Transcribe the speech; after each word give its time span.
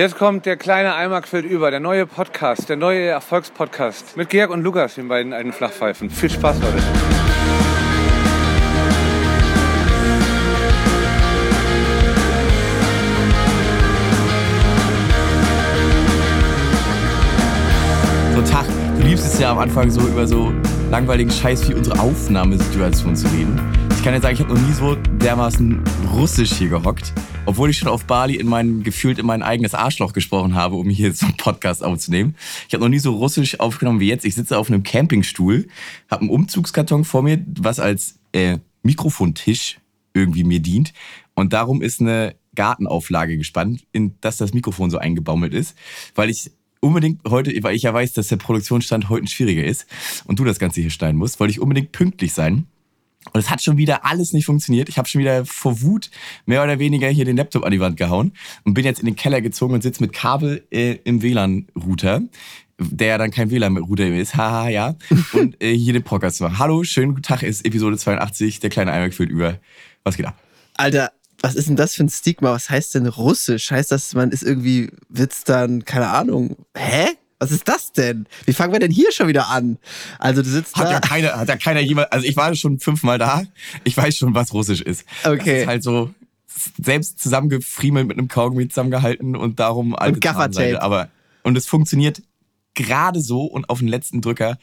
Jetzt 0.00 0.16
kommt 0.16 0.46
der 0.46 0.56
kleine 0.56 0.94
Eimer 0.94 1.20
quillt 1.20 1.44
über, 1.44 1.70
der 1.70 1.78
neue 1.78 2.06
Podcast, 2.06 2.70
der 2.70 2.76
neue 2.76 3.04
Erfolgspodcast 3.08 4.16
mit 4.16 4.30
Georg 4.30 4.48
und 4.48 4.62
Lukas, 4.62 4.94
den 4.94 5.08
beiden 5.08 5.34
alten 5.34 5.52
Flachpfeifen. 5.52 6.08
Viel 6.08 6.30
Spaß, 6.30 6.58
Leute. 6.58 7.19
Liebst 19.10 19.26
es 19.26 19.40
ja 19.40 19.50
am 19.50 19.58
Anfang 19.58 19.90
so 19.90 20.06
über 20.06 20.24
so 20.24 20.52
langweiligen 20.88 21.32
Scheiß 21.32 21.68
wie 21.68 21.74
unsere 21.74 21.98
Aufnahmesituation 21.98 23.16
zu 23.16 23.26
reden. 23.26 23.60
Ich 23.96 24.04
kann 24.04 24.14
ja 24.14 24.20
sagen, 24.20 24.34
ich 24.34 24.40
habe 24.40 24.54
noch 24.54 24.60
nie 24.60 24.72
so 24.72 24.94
dermaßen 24.94 25.82
russisch 26.12 26.52
hier 26.52 26.68
gehockt, 26.68 27.12
obwohl 27.44 27.70
ich 27.70 27.78
schon 27.78 27.88
auf 27.88 28.04
Bali 28.04 28.36
in 28.36 28.46
mein, 28.46 28.84
gefühlt 28.84 29.18
in 29.18 29.26
mein 29.26 29.42
eigenes 29.42 29.74
Arschloch 29.74 30.12
gesprochen 30.12 30.54
habe, 30.54 30.76
um 30.76 30.88
hier 30.88 31.12
so 31.12 31.26
einen 31.26 31.36
Podcast 31.36 31.82
aufzunehmen. 31.82 32.36
Ich 32.68 32.74
habe 32.74 32.84
noch 32.84 32.88
nie 32.88 33.00
so 33.00 33.16
russisch 33.16 33.58
aufgenommen 33.58 33.98
wie 33.98 34.06
jetzt. 34.06 34.24
Ich 34.24 34.36
sitze 34.36 34.56
auf 34.56 34.70
einem 34.70 34.84
Campingstuhl, 34.84 35.66
habe 36.08 36.20
einen 36.20 36.30
Umzugskarton 36.30 37.04
vor 37.04 37.24
mir, 37.24 37.44
was 37.58 37.80
als 37.80 38.20
äh, 38.30 38.58
Mikrofontisch 38.84 39.80
irgendwie 40.14 40.44
mir 40.44 40.60
dient. 40.60 40.92
Und 41.34 41.52
darum 41.52 41.82
ist 41.82 42.00
eine 42.00 42.36
Gartenauflage 42.54 43.38
gespannt, 43.38 43.84
in 43.90 44.14
das 44.20 44.36
das 44.36 44.54
Mikrofon 44.54 44.88
so 44.88 44.98
eingebaumelt 44.98 45.52
ist, 45.52 45.76
weil 46.14 46.30
ich 46.30 46.52
unbedingt 46.80 47.20
heute, 47.28 47.52
weil 47.62 47.76
ich 47.76 47.82
ja 47.82 47.94
weiß, 47.94 48.14
dass 48.14 48.28
der 48.28 48.36
Produktionsstand 48.36 49.08
heute 49.08 49.26
schwieriger 49.28 49.64
ist 49.64 49.86
und 50.24 50.38
du 50.38 50.44
das 50.44 50.58
Ganze 50.58 50.80
hier 50.80 50.90
schneiden 50.90 51.18
musst, 51.18 51.38
wollte 51.38 51.52
ich 51.52 51.60
unbedingt 51.60 51.92
pünktlich 51.92 52.32
sein. 52.32 52.66
Und 53.32 53.38
es 53.38 53.50
hat 53.50 53.62
schon 53.62 53.76
wieder 53.76 54.06
alles 54.06 54.32
nicht 54.32 54.46
funktioniert. 54.46 54.88
Ich 54.88 54.96
habe 54.96 55.06
schon 55.06 55.20
wieder 55.20 55.44
vor 55.44 55.82
Wut 55.82 56.10
mehr 56.46 56.64
oder 56.64 56.78
weniger 56.78 57.08
hier 57.08 57.26
den 57.26 57.36
Laptop 57.36 57.64
an 57.64 57.70
die 57.70 57.80
Wand 57.80 57.98
gehauen 57.98 58.32
und 58.64 58.72
bin 58.72 58.84
jetzt 58.84 59.00
in 59.00 59.06
den 59.06 59.14
Keller 59.14 59.42
gezogen 59.42 59.74
und 59.74 59.82
sitze 59.82 60.02
mit 60.02 60.14
Kabel 60.14 60.64
äh, 60.70 60.96
im 61.04 61.20
WLAN-Router, 61.20 62.22
der 62.78 63.06
ja 63.06 63.18
dann 63.18 63.30
kein 63.30 63.50
WLAN-Router 63.50 64.08
mehr 64.08 64.20
ist. 64.20 64.34
Haha, 64.36 64.70
ja. 64.70 64.96
Und 65.34 65.62
äh, 65.62 65.76
hier 65.76 65.92
den 65.92 66.02
Podcast 66.02 66.40
machen. 66.40 66.58
Hallo, 66.58 66.82
schönen 66.82 67.10
guten 67.10 67.22
Tag, 67.22 67.42
ist 67.42 67.66
Episode 67.66 67.98
82, 67.98 68.60
der 68.60 68.70
kleine 68.70 68.92
Eimer 68.92 69.08
gefühlt 69.10 69.30
über. 69.30 69.58
Was 70.02 70.16
geht 70.16 70.24
ab? 70.24 70.40
Alter, 70.78 71.12
was 71.42 71.54
ist 71.54 71.68
denn 71.68 71.76
das 71.76 71.94
für 71.94 72.04
ein 72.04 72.08
Stigma? 72.08 72.52
Was 72.52 72.68
heißt 72.70 72.94
denn 72.94 73.06
Russisch? 73.06 73.70
Heißt 73.70 73.90
das, 73.92 74.14
man 74.14 74.30
ist 74.30 74.42
irgendwie, 74.42 74.90
wird's 75.08 75.44
dann, 75.44 75.84
keine 75.84 76.08
Ahnung, 76.08 76.56
hä? 76.76 77.08
Was 77.38 77.52
ist 77.52 77.66
das 77.68 77.92
denn? 77.92 78.26
Wie 78.44 78.52
fangen 78.52 78.72
wir 78.74 78.80
denn 78.80 78.90
hier 78.90 79.10
schon 79.12 79.26
wieder 79.26 79.48
an? 79.48 79.78
Also 80.18 80.42
du 80.42 80.48
sitzt 80.50 80.76
Hat 80.76 80.88
da. 80.88 80.92
ja 80.92 81.00
keiner, 81.00 81.38
hat 81.38 81.48
ja 81.48 81.56
keiner 81.56 81.80
jemand, 81.80 82.12
also 82.12 82.26
ich 82.26 82.36
war 82.36 82.54
schon 82.54 82.78
fünfmal 82.80 83.16
da, 83.18 83.44
ich 83.84 83.96
weiß 83.96 84.14
schon, 84.14 84.34
was 84.34 84.52
Russisch 84.52 84.82
ist. 84.82 85.06
Das 85.22 85.32
Okay. 85.32 85.62
ist 85.62 85.66
halt 85.66 85.82
so 85.82 86.10
selbst 86.82 87.18
zusammengefriemelt 87.20 88.06
mit 88.06 88.18
einem 88.18 88.28
Kaugummi 88.28 88.68
zusammengehalten 88.68 89.36
und 89.36 89.58
darum 89.58 89.94
alte 89.96 90.20
Gaffertape. 90.20 90.82
Aber, 90.82 91.08
und 91.42 91.56
es 91.56 91.64
funktioniert 91.64 92.20
gerade 92.74 93.22
so 93.22 93.44
und 93.44 93.70
auf 93.70 93.78
den 93.78 93.88
letzten 93.88 94.20
Drücker, 94.20 94.58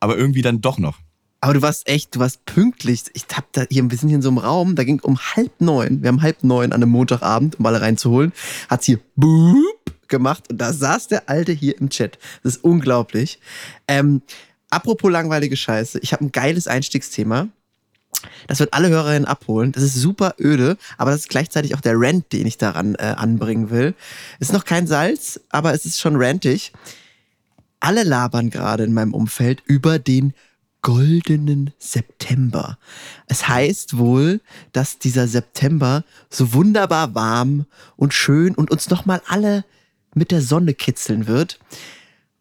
aber 0.00 0.16
irgendwie 0.16 0.40
dann 0.40 0.62
doch 0.62 0.78
noch. 0.78 0.98
Aber 1.42 1.54
du 1.54 1.62
warst 1.62 1.88
echt, 1.88 2.14
du 2.14 2.20
warst 2.20 2.44
pünktlich. 2.46 3.02
Ich 3.14 3.24
hab 3.34 3.52
da 3.52 3.64
hier, 3.68 3.90
wir 3.90 3.98
sind 3.98 4.10
hier 4.10 4.16
in 4.16 4.22
so 4.22 4.28
einem 4.28 4.38
Raum, 4.38 4.76
da 4.76 4.84
ging 4.84 5.00
um 5.00 5.18
halb 5.18 5.60
neun. 5.60 6.00
Wir 6.00 6.08
haben 6.08 6.22
halb 6.22 6.44
neun 6.44 6.72
an 6.72 6.80
einem 6.80 6.90
Montagabend, 6.90 7.58
um 7.58 7.66
alle 7.66 7.80
reinzuholen. 7.80 8.32
Hat's 8.70 8.86
hier 8.86 9.00
boop 9.16 9.92
gemacht 10.06 10.44
und 10.52 10.58
da 10.58 10.72
saß 10.72 11.08
der 11.08 11.28
Alte 11.28 11.50
hier 11.50 11.76
im 11.80 11.90
Chat. 11.90 12.16
Das 12.44 12.54
ist 12.54 12.64
unglaublich. 12.64 13.40
Ähm, 13.88 14.22
apropos 14.70 15.10
langweilige 15.10 15.56
Scheiße, 15.56 15.98
ich 15.98 16.12
habe 16.12 16.24
ein 16.24 16.30
geiles 16.30 16.68
Einstiegsthema. 16.68 17.48
Das 18.46 18.60
wird 18.60 18.72
alle 18.72 18.90
Hörerinnen 18.90 19.24
abholen. 19.24 19.72
Das 19.72 19.82
ist 19.82 19.96
super 19.96 20.36
öde, 20.38 20.76
aber 20.96 21.10
das 21.10 21.22
ist 21.22 21.28
gleichzeitig 21.28 21.74
auch 21.74 21.80
der 21.80 21.94
Rant, 21.96 22.32
den 22.32 22.46
ich 22.46 22.56
daran 22.56 22.94
äh, 22.94 23.14
anbringen 23.16 23.70
will. 23.70 23.94
Ist 24.38 24.52
noch 24.52 24.64
kein 24.64 24.86
Salz, 24.86 25.40
aber 25.48 25.74
es 25.74 25.86
ist 25.86 25.98
schon 25.98 26.14
rantig. 26.14 26.72
Alle 27.80 28.04
labern 28.04 28.48
gerade 28.50 28.84
in 28.84 28.92
meinem 28.92 29.12
Umfeld 29.12 29.60
über 29.66 29.98
den 29.98 30.34
goldenen 30.82 31.72
September. 31.78 32.78
Es 33.28 33.48
heißt 33.48 33.96
wohl, 33.96 34.40
dass 34.72 34.98
dieser 34.98 35.28
September 35.28 36.04
so 36.28 36.52
wunderbar 36.52 37.14
warm 37.14 37.66
und 37.96 38.12
schön 38.12 38.54
und 38.54 38.70
uns 38.70 38.90
nochmal 38.90 39.22
alle 39.26 39.64
mit 40.14 40.30
der 40.30 40.42
Sonne 40.42 40.74
kitzeln 40.74 41.26
wird. 41.26 41.58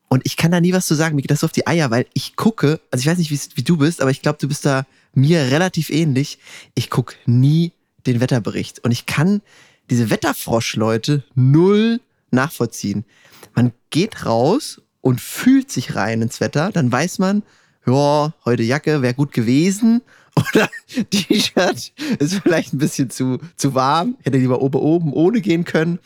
Und 0.10 0.24
ich 0.26 0.36
kann 0.36 0.52
da 0.52 0.60
nie 0.60 0.74
was 0.74 0.88
zu 0.88 0.96
sagen, 0.96 1.16
mir 1.16 1.22
geht 1.22 1.32
das 1.32 1.40
so 1.40 1.46
auf 1.46 1.54
die 1.54 1.68
Eier, 1.68 1.90
weil 1.90 2.06
ich 2.14 2.36
gucke, 2.36 2.82
also 2.92 3.02
ich 3.02 3.08
weiß 3.08 3.18
nicht, 3.18 3.32
wie, 3.32 3.64
du 3.64 3.78
bist, 3.78 4.02
aber 4.02 4.12
ich 4.12 4.22
glaube, 4.22 4.40
du 4.42 4.48
bist 4.48 4.66
da 4.66 4.86
mir 5.14 5.52
relativ 5.52 5.90
ähnlich. 5.90 6.40
Ich 6.76 6.90
gucke 6.90 7.16
nie 7.26 7.72
den 8.06 8.20
Wetterbericht. 8.20 8.84
Und 8.84 8.92
ich 8.92 9.06
kann 9.06 9.42
diese 9.90 10.10
Wetterfrosch-Leute 10.10 11.24
null 11.36 12.02
nachvollziehen. 12.32 13.06
Man 13.54 13.72
geht 13.90 14.26
raus 14.26 14.82
und 15.02 15.22
fühlt 15.22 15.72
sich 15.72 15.96
rein 15.96 16.22
ins 16.22 16.40
Wetter, 16.40 16.72
dann 16.72 16.92
weiß 16.92 17.20
man, 17.20 17.44
ja, 17.86 18.34
heute 18.46 18.64
Jacke 18.64 19.02
wäre 19.02 19.14
gut 19.14 19.32
gewesen. 19.32 20.02
Oder 20.54 20.70
T-Shirt 21.10 21.92
ist 22.20 22.36
vielleicht 22.36 22.74
ein 22.74 22.78
bisschen 22.78 23.10
zu, 23.10 23.40
zu 23.58 23.76
warm. 23.76 24.18
Hätte 24.24 24.38
lieber 24.38 24.62
oben 24.62 24.80
oben 24.80 25.14
ohne 25.14 25.42
gehen 25.42 25.66
können. 25.66 26.00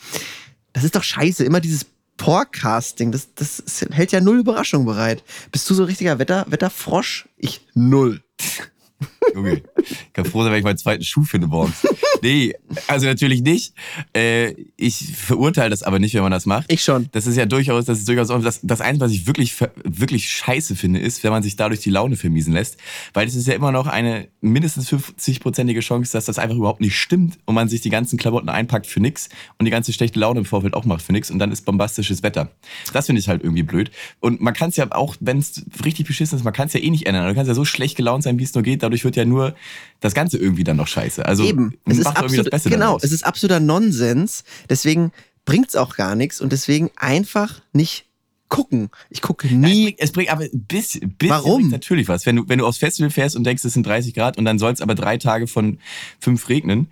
Das 0.74 0.84
ist 0.84 0.96
doch 0.96 1.04
scheiße. 1.04 1.44
Immer 1.44 1.62
dieses 1.62 1.86
Forecasting, 2.18 3.12
das, 3.12 3.34
das 3.36 3.64
hält 3.92 4.12
ja 4.12 4.22
null 4.22 4.40
Überraschung 4.40 4.86
bereit. 4.86 5.24
Bist 5.52 5.70
du 5.70 5.74
so 5.74 5.84
richtiger 5.84 6.18
Wetter, 6.18 6.46
Wetterfrosch? 6.48 7.28
Ich 7.38 7.62
null. 7.74 8.24
Junge, 9.34 9.62
ich 9.78 10.14
kann 10.14 10.26
froh 10.26 10.44
sein, 10.44 10.52
wenn 10.52 10.60
ich 10.60 10.66
meinen 10.66 10.78
zweiten 10.78 11.04
Schuh 11.04 11.24
finde 11.24 11.48
morgens. 11.48 11.86
Nee, 12.22 12.54
also 12.88 13.06
natürlich 13.06 13.42
nicht. 13.42 13.74
Äh, 14.16 14.56
ich 14.78 15.16
verurteile 15.16 15.70
das 15.70 15.84
aber 15.84 16.00
nicht, 16.00 16.16
wenn 16.16 16.24
man 16.24 16.32
das 16.32 16.46
macht. 16.46 16.72
Ich 16.72 16.82
schon. 16.82 17.08
Das 17.12 17.28
ist 17.28 17.36
ja 17.36 17.46
durchaus, 17.46 17.86
das 17.86 18.00
ist 18.00 18.08
durchaus 18.08 18.30
das, 18.42 18.62
das 18.64 18.82
Einzige, 18.82 19.06
was 19.06 19.12
ich 19.12 19.28
wirklich, 19.28 19.56
wirklich 19.84 20.30
scheiße 20.30 20.76
finde, 20.76 21.00
ist, 21.00 21.24
wenn 21.24 21.32
man 21.32 21.44
sich 21.44 21.56
dadurch 21.56 21.82
die 21.82 21.90
Laune 21.90 22.16
vermiesen 22.16 22.54
lässt. 22.54 22.78
Weil 23.14 23.28
es 23.28 23.36
ist 23.36 23.48
ja 23.48 23.54
immer 23.54 23.72
noch 23.72 23.88
eine 23.88 24.28
mindestens 24.42 24.92
50-prozentige 24.92 25.82
Chance, 25.82 26.14
dass 26.14 26.26
das 26.26 26.40
einfach 26.40 26.56
überhaupt 26.56 26.82
nicht 26.82 26.98
stimmt 26.98 27.38
und 27.46 27.56
man 27.56 27.68
sich 27.68 27.82
die 27.82 27.90
ganzen 27.90 28.18
Klamotten 28.18 28.50
einpackt 28.50 28.88
für 28.88 29.00
nix 29.00 29.30
und 29.60 29.66
die 29.66 29.72
ganze 29.72 29.94
schlechte 29.94 30.20
Laune 30.20 30.40
im 30.40 30.46
Vorfeld 30.46 30.74
auch 30.74 30.86
macht 30.86 31.02
für 31.02 31.14
nix 31.14 31.30
und 31.30 31.40
dann 31.40 31.52
ist 31.52 31.66
bombastisches 31.66 32.24
Wetter. 32.24 32.50
Das 32.94 33.06
finde 33.06 33.20
ich 33.20 33.28
halt 33.28 33.44
irgendwie 33.44 33.64
blöd. 33.64 33.92
Und 34.20 34.42
man 34.42 34.54
kann 34.54 34.70
es 34.70 34.78
ja 34.78 34.92
auch, 34.92 35.16
wenn 35.20 35.40
es 35.40 35.64
richtig 35.84 36.08
beschissen 36.08 36.38
ist, 36.38 36.44
man 36.44 36.54
kann 36.54 36.68
es 36.68 36.74
ja 36.74 36.80
eh 36.80 36.90
nicht 36.90 37.06
ändern. 37.06 37.28
Du 37.28 37.36
kannst 37.36 37.48
ja 37.48 37.56
so 37.56 37.66
schlecht 37.66 37.98
gelaunt 37.98 38.24
sein, 38.24 38.40
wie 38.40 38.44
es 38.44 38.54
nur 38.54 38.64
geht. 38.64 38.84
Dadurch 38.84 39.04
wird 39.04 39.15
ja 39.16 39.26
nur 39.26 39.56
das 40.00 40.14
Ganze 40.14 40.38
irgendwie 40.38 40.64
dann 40.64 40.78
noch 40.78 40.88
scheiße. 40.88 41.26
Also 41.26 41.44
Eben. 41.44 41.76
Es 41.86 41.98
ist 41.98 42.06
absolut, 42.08 42.50
genau, 42.64 42.78
daraus. 42.78 43.04
es 43.04 43.12
ist 43.12 43.26
absoluter 43.26 43.60
Nonsens. 43.60 44.44
Deswegen 44.70 45.12
bringt's 45.46 45.76
auch 45.76 45.96
gar 45.96 46.16
nichts 46.16 46.42
und 46.42 46.52
deswegen 46.52 46.92
einfach 46.96 47.62
nicht 47.74 48.06
gucken. 48.50 48.90
Ich 49.10 49.22
gucke 49.22 49.48
Ja, 49.48 49.56
nie. 49.56 49.68
es, 49.68 49.84
bringt, 49.84 50.00
es 50.00 50.12
bringt 50.12 50.32
aber 50.32 50.44
ein 50.44 50.66
bisschen, 50.68 51.10
bisschen 51.12 51.30
Warum? 51.30 51.70
natürlich 51.70 52.08
was. 52.08 52.26
Wenn 52.26 52.38
du, 52.38 52.48
wenn 52.48 52.60
du 52.60 52.66
aufs 52.66 52.78
Festival 52.78 53.10
fährst 53.10 53.36
und 53.36 53.44
denkst, 53.44 53.66
es 53.66 53.74
sind 53.74 53.86
30 53.86 54.14
Grad 54.14 54.38
und 54.38 54.46
dann 54.46 54.60
soll 54.60 54.72
es 54.72 54.82
aber 54.82 54.96
drei 54.96 55.18
Tage 55.18 55.48
von 55.48 55.80
fünf 56.20 56.48
regnen, 56.50 56.90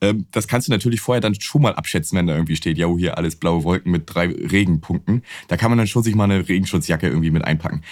ähm, 0.00 0.26
das 0.30 0.48
kannst 0.48 0.68
du 0.68 0.72
natürlich 0.72 1.00
vorher 1.00 1.20
dann 1.20 1.38
schon 1.40 1.62
mal 1.62 1.74
abschätzen, 1.74 2.18
wenn 2.18 2.26
da 2.26 2.34
irgendwie 2.34 2.56
steht, 2.56 2.78
ja, 2.78 2.88
hier 2.96 3.16
alles 3.18 3.36
blaue 3.36 3.64
Wolken 3.64 3.92
mit 3.92 4.02
drei 4.06 4.26
Regenpunkten. 4.26 5.22
Da 5.48 5.56
kann 5.56 5.70
man 5.70 5.78
dann 5.78 5.86
schon 5.86 6.02
sich 6.02 6.14
mal 6.14 6.24
eine 6.24 6.48
Regenschutzjacke 6.48 7.06
irgendwie 7.08 7.30
mit 7.30 7.44
einpacken. 7.44 7.82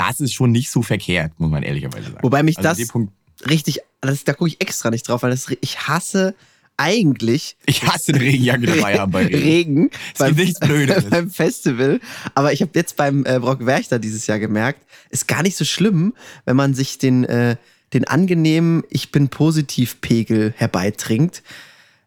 Das 0.00 0.20
ist 0.20 0.32
schon 0.32 0.52
nicht 0.52 0.70
so 0.70 0.82
verkehrt, 0.82 1.32
muss 1.38 1.50
man 1.50 1.62
ehrlicherweise 1.62 2.10
sagen. 2.10 2.22
Wobei 2.22 2.42
mich 2.42 2.58
Also 2.58 2.80
das 2.80 2.88
Punkt, 2.88 3.12
richtig, 3.48 3.80
das, 4.00 4.24
da 4.24 4.32
gucke 4.32 4.48
ich 4.48 4.60
extra 4.60 4.90
nicht 4.90 5.08
drauf, 5.08 5.22
weil 5.22 5.30
das, 5.30 5.46
ich 5.60 5.88
hasse 5.88 6.34
eigentlich 6.80 7.56
ich 7.66 7.82
hasse 7.86 8.14
eine 8.14 8.22
Regenjacke 8.22 8.64
dabei 8.64 8.98
haben 8.98 9.12
bei 9.12 9.26
Regen. 9.26 9.38
Regen 9.38 9.90
Es 10.18 10.26
gibt 10.26 10.38
nichts 10.38 10.60
Blödes. 10.60 11.04
beim 11.10 11.30
Festival. 11.30 12.00
Aber 12.34 12.54
ich 12.54 12.62
habe 12.62 12.70
jetzt 12.74 12.96
beim 12.96 13.26
äh, 13.26 13.38
Brock 13.38 13.66
Werchter 13.66 13.98
dieses 13.98 14.26
Jahr 14.26 14.38
gemerkt, 14.38 14.86
ist 15.10 15.28
gar 15.28 15.42
nicht 15.42 15.56
so 15.56 15.66
schlimm, 15.66 16.14
wenn 16.46 16.56
man 16.56 16.72
sich 16.72 16.96
den, 16.96 17.24
äh, 17.24 17.56
den 17.92 18.06
angenehmen 18.06 18.82
Ich 18.88 19.12
bin 19.12 19.28
positiv 19.28 20.00
Pegel 20.00 20.54
herbeitrinkt. 20.56 21.42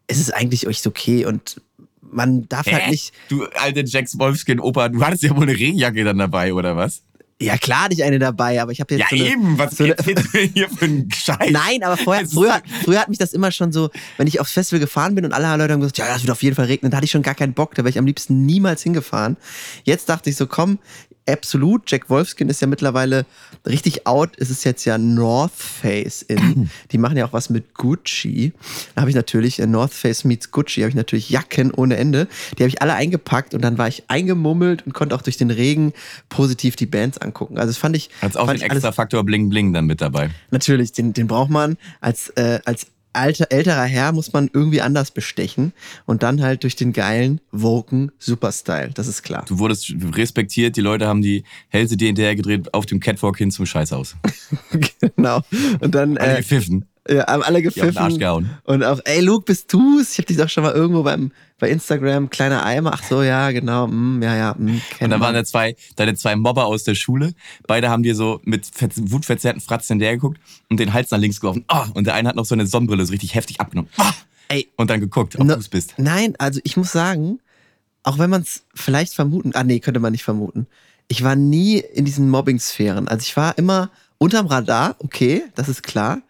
Es 0.08 0.18
ist 0.18 0.34
eigentlich 0.34 0.66
echt 0.66 0.86
okay 0.88 1.24
und 1.24 1.60
man 2.00 2.48
darf 2.48 2.66
halt 2.66 2.86
Hä? 2.86 2.90
nicht. 2.90 3.12
Du 3.28 3.44
alte 3.44 3.84
Jax 3.84 4.18
Wolfskin-Opa, 4.18 4.88
du 4.88 5.04
hattest 5.04 5.22
ja 5.22 5.36
wohl 5.36 5.44
eine 5.44 5.52
Regenjacke 5.52 6.02
dann 6.02 6.18
dabei, 6.18 6.52
oder 6.52 6.76
was? 6.76 7.02
Ja, 7.40 7.58
klar 7.58 7.84
hatte 7.84 7.94
ich 7.94 8.04
eine 8.04 8.18
dabei, 8.20 8.62
aber 8.62 8.70
ich 8.72 8.80
habe 8.80 8.94
jetzt 8.94 9.10
Ja, 9.10 9.18
so 9.18 9.22
eine, 9.24 9.32
eben, 9.32 9.58
was 9.58 9.76
so 9.76 9.84
eine- 9.84 9.96
hier 10.54 10.68
für 10.68 10.84
einen 10.84 11.10
Scheiß? 11.10 11.50
Nein, 11.50 11.82
aber 11.82 11.96
vorher, 11.96 12.26
früher, 12.28 12.62
früher 12.84 13.00
hat 13.00 13.08
mich 13.08 13.18
das 13.18 13.32
immer 13.32 13.50
schon 13.50 13.72
so, 13.72 13.90
wenn 14.18 14.26
ich 14.28 14.40
aufs 14.40 14.52
Festival 14.52 14.78
gefahren 14.80 15.14
bin 15.16 15.24
und 15.24 15.32
alle 15.32 15.56
Leute 15.56 15.72
haben 15.72 15.80
gesagt, 15.80 15.98
ja, 15.98 16.06
das 16.06 16.22
wird 16.22 16.30
auf 16.30 16.42
jeden 16.42 16.54
Fall 16.54 16.66
regnen, 16.66 16.90
da 16.90 16.96
hatte 16.98 17.04
ich 17.06 17.10
schon 17.10 17.22
gar 17.22 17.34
keinen 17.34 17.52
Bock, 17.54 17.74
da 17.74 17.82
wäre 17.82 17.90
ich 17.90 17.98
am 17.98 18.06
liebsten 18.06 18.46
niemals 18.46 18.82
hingefahren. 18.82 19.36
Jetzt 19.82 20.08
dachte 20.08 20.30
ich 20.30 20.36
so, 20.36 20.46
komm, 20.46 20.78
absolut, 21.28 21.90
Jack 21.90 22.10
Wolfskin 22.10 22.48
ist 22.48 22.60
ja 22.60 22.66
mittlerweile 22.66 23.26
richtig 23.66 24.06
out, 24.06 24.30
es 24.36 24.50
ist 24.50 24.64
jetzt 24.64 24.84
ja 24.84 24.98
North 24.98 25.52
Face 25.54 26.22
in. 26.22 26.70
Die 26.92 26.98
machen 26.98 27.16
ja 27.16 27.26
auch 27.26 27.32
was 27.32 27.50
mit 27.50 27.74
Gucci. 27.74 28.52
Da 28.94 29.02
habe 29.02 29.10
ich 29.10 29.16
natürlich, 29.16 29.58
äh, 29.58 29.66
North 29.66 29.92
Face 29.92 30.24
meets 30.24 30.50
Gucci, 30.50 30.80
habe 30.80 30.90
ich 30.90 30.94
natürlich 30.94 31.30
Jacken 31.30 31.72
ohne 31.72 31.96
Ende. 31.96 32.28
Die 32.58 32.62
habe 32.62 32.68
ich 32.68 32.82
alle 32.82 32.94
eingepackt 32.94 33.54
und 33.54 33.62
dann 33.62 33.78
war 33.78 33.88
ich 33.88 34.04
eingemummelt 34.08 34.86
und 34.86 34.92
konnte 34.92 35.14
auch 35.14 35.22
durch 35.22 35.36
den 35.36 35.50
Regen 35.50 35.92
positiv 36.28 36.76
die 36.76 36.86
Bands 36.86 37.18
angucken. 37.18 37.58
Also 37.58 37.68
das 37.68 37.78
fand 37.78 37.96
ich, 37.96 38.10
Hat's 38.20 38.36
auch 38.36 38.46
fand 38.46 38.60
den 38.60 38.70
extra 38.70 38.92
Faktor 38.92 39.24
Bling 39.24 39.48
Bling 39.48 39.72
dann 39.72 39.86
mit 39.86 40.00
dabei. 40.00 40.30
Natürlich, 40.50 40.92
den, 40.92 41.12
den 41.12 41.26
braucht 41.26 41.50
man 41.50 41.76
als, 42.00 42.28
äh, 42.30 42.60
als 42.64 42.86
alter, 43.14 43.46
älterer 43.50 43.84
Herr 43.84 44.12
muss 44.12 44.32
man 44.32 44.50
irgendwie 44.52 44.80
anders 44.80 45.10
bestechen 45.10 45.72
und 46.06 46.22
dann 46.22 46.42
halt 46.42 46.62
durch 46.62 46.76
den 46.76 46.92
geilen, 46.92 47.40
woken 47.52 48.12
Superstyle. 48.18 48.90
Das 48.94 49.06
ist 49.08 49.22
klar. 49.22 49.44
Du 49.48 49.58
wurdest 49.58 49.92
respektiert, 50.12 50.76
die 50.76 50.80
Leute 50.80 51.06
haben 51.06 51.22
die 51.22 51.44
Hälse 51.68 51.96
dir 51.96 52.06
hinterher 52.06 52.36
gedreht 52.36 52.72
auf 52.74 52.86
dem 52.86 53.00
Catwalk 53.00 53.38
hin 53.38 53.50
zum 53.50 53.66
Scheißhaus. 53.66 54.16
genau. 55.16 55.40
Und 55.80 55.94
dann. 55.94 56.18
Alle 56.18 56.34
Äh, 56.34 56.36
gepfiffen. 56.38 56.86
Ja, 57.08 57.26
haben 57.26 57.42
alle 57.42 57.60
gepfiffen. 57.62 58.18
gehauen. 58.18 58.50
Und 58.64 58.82
auch, 58.84 59.00
ey, 59.04 59.20
Luke, 59.20 59.44
bist 59.44 59.72
du's? 59.72 60.12
Ich 60.12 60.18
hab 60.18 60.26
dich 60.26 60.36
doch 60.36 60.48
schon 60.48 60.62
mal 60.64 60.72
irgendwo 60.72 61.02
beim, 61.02 61.32
bei 61.58 61.68
Instagram, 61.70 62.30
kleiner 62.30 62.64
Eimer. 62.64 62.92
Ach 62.94 63.02
so, 63.02 63.22
ja, 63.22 63.50
genau. 63.50 63.86
Mm, 63.88 64.22
ja, 64.22 64.34
ja. 64.36 64.54
Mm, 64.58 64.80
Und 65.00 65.10
dann 65.10 65.20
waren 65.20 65.34
da 65.34 65.44
zwei, 65.44 65.76
deine 65.96 66.14
zwei 66.14 66.34
Mobber 66.36 66.66
aus 66.66 66.84
der 66.84 66.94
Schule. 66.94 67.34
Beide 67.66 67.90
haben 67.90 68.02
dir 68.02 68.14
so 68.14 68.40
mit 68.44 68.64
verz- 68.66 69.00
wutverzerrten 69.10 69.60
Fratzen 69.60 69.94
hinterher 69.94 70.16
geguckt 70.16 70.38
und 70.70 70.80
den 70.80 70.92
Hals 70.92 71.10
nach 71.10 71.18
links 71.18 71.40
geworfen. 71.40 71.64
Ah! 71.68 71.88
und 71.94 72.06
der 72.06 72.14
eine 72.14 72.28
hat 72.28 72.36
noch 72.36 72.46
so 72.46 72.54
eine 72.54 72.66
Sonnenbrille 72.66 73.04
so 73.04 73.10
richtig 73.10 73.34
heftig 73.34 73.60
abgenommen. 73.60 73.90
Ah! 73.98 74.12
Ey. 74.48 74.68
Und 74.76 74.90
dann 74.90 75.00
geguckt, 75.00 75.36
ob 75.38 75.46
No- 75.46 75.54
du 75.54 75.60
es 75.60 75.68
bist. 75.68 75.94
Nein, 75.96 76.34
also 76.38 76.60
ich 76.64 76.76
muss 76.76 76.92
sagen, 76.92 77.38
auch 78.02 78.18
wenn 78.18 78.28
man 78.30 78.42
es 78.42 78.64
vielleicht 78.74 79.14
vermuten, 79.14 79.52
ah 79.54 79.64
nee, 79.64 79.80
könnte 79.80 80.00
man 80.00 80.12
nicht 80.12 80.24
vermuten. 80.24 80.66
Ich 81.08 81.22
war 81.22 81.36
nie 81.36 81.78
in 81.78 82.04
diesen 82.04 82.30
Mobbing-Sphären. 82.30 83.08
Also 83.08 83.22
ich 83.22 83.36
war 83.36 83.56
immer 83.58 83.90
unterm 84.18 84.46
Radar, 84.46 84.96
okay, 85.00 85.42
das 85.54 85.68
ist 85.68 85.82
klar. 85.82 86.20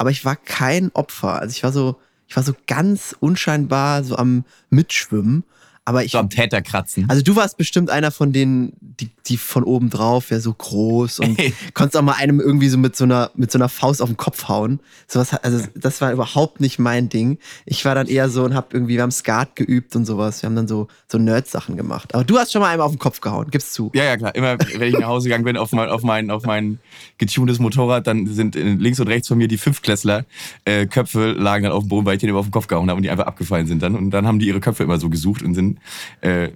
Aber 0.00 0.10
ich 0.10 0.24
war 0.24 0.34
kein 0.34 0.90
Opfer. 0.94 1.40
Also 1.40 1.52
ich 1.54 1.62
war 1.62 1.72
so, 1.72 1.96
ich 2.26 2.34
war 2.34 2.42
so 2.42 2.54
ganz 2.66 3.14
unscheinbar 3.20 4.02
so 4.02 4.16
am 4.16 4.46
Mitschwimmen. 4.70 5.44
Aber 5.86 6.04
ich, 6.04 6.12
So 6.12 6.18
am 6.18 6.28
Täter 6.28 6.60
kratzen. 6.62 7.06
also 7.08 7.22
du 7.22 7.34
warst 7.36 7.56
bestimmt 7.56 7.90
einer 7.90 8.10
von 8.10 8.32
denen, 8.32 8.72
die, 8.80 9.10
die 9.26 9.36
von 9.36 9.64
oben 9.64 9.88
drauf, 9.90 10.30
ja 10.30 10.38
so 10.38 10.52
groß 10.52 11.20
und 11.20 11.38
Ey. 11.38 11.54
konntest 11.74 11.96
auch 11.96 12.02
mal 12.02 12.12
einem 12.12 12.38
irgendwie 12.38 12.68
so 12.68 12.76
mit 12.78 12.94
so 12.94 13.04
einer, 13.04 13.30
mit 13.34 13.50
so 13.50 13.58
einer 13.58 13.68
Faust 13.68 14.02
auf 14.02 14.08
den 14.08 14.16
Kopf 14.16 14.48
hauen. 14.48 14.80
Sowas, 15.08 15.32
also 15.34 15.64
das 15.74 16.00
war 16.00 16.12
überhaupt 16.12 16.60
nicht 16.60 16.78
mein 16.78 17.08
Ding. 17.08 17.38
Ich 17.64 17.84
war 17.84 17.94
dann 17.94 18.06
eher 18.06 18.28
so 18.28 18.44
und 18.44 18.54
hab 18.54 18.74
irgendwie, 18.74 18.96
wir 18.96 19.02
haben 19.02 19.10
Skat 19.10 19.56
geübt 19.56 19.96
und 19.96 20.04
sowas. 20.04 20.42
Wir 20.42 20.48
haben 20.48 20.56
dann 20.56 20.68
so, 20.68 20.88
so 21.08 21.18
Nerd-Sachen 21.18 21.76
gemacht. 21.76 22.14
Aber 22.14 22.24
du 22.24 22.38
hast 22.38 22.52
schon 22.52 22.60
mal 22.60 22.68
einem 22.68 22.82
auf 22.82 22.92
den 22.92 22.98
Kopf 22.98 23.20
gehauen, 23.20 23.50
gib's 23.50 23.72
zu. 23.72 23.90
Ja, 23.94 24.04
ja, 24.04 24.16
klar. 24.16 24.34
Immer, 24.34 24.58
wenn 24.58 24.88
ich 24.92 24.98
nach 24.98 25.08
Hause 25.08 25.28
gegangen 25.28 25.44
bin 25.44 25.56
auf 25.56 25.72
mein, 25.72 25.88
auf 25.88 26.02
mein, 26.02 26.30
auf 26.30 26.44
mein 26.44 26.78
getuntes 27.18 27.58
Motorrad, 27.58 28.06
dann 28.06 28.26
sind 28.26 28.54
äh, 28.54 28.74
links 28.74 29.00
und 29.00 29.08
rechts 29.08 29.28
von 29.28 29.38
mir 29.38 29.48
die 29.48 29.58
Fünfklässler 29.58 30.24
äh, 30.66 30.86
Köpfe 30.86 31.32
lagen 31.32 31.64
dann 31.64 31.72
auf 31.72 31.84
dem 31.84 31.88
Boden, 31.88 32.06
weil 32.06 32.14
ich 32.14 32.20
denen 32.20 32.30
immer 32.30 32.40
auf 32.40 32.46
den 32.46 32.52
Kopf 32.52 32.66
gehauen 32.66 32.88
habe 32.90 32.98
und 32.98 33.02
die 33.02 33.10
einfach 33.10 33.26
abgefallen 33.26 33.66
sind 33.66 33.82
dann. 33.82 33.94
Und 33.96 34.10
dann 34.10 34.26
haben 34.26 34.38
die 34.38 34.46
ihre 34.46 34.60
Köpfe 34.60 34.82
immer 34.84 34.98
so 34.98 35.08
gesucht 35.08 35.42
und 35.42 35.54
sind 35.54 35.69
äh, 36.22 36.50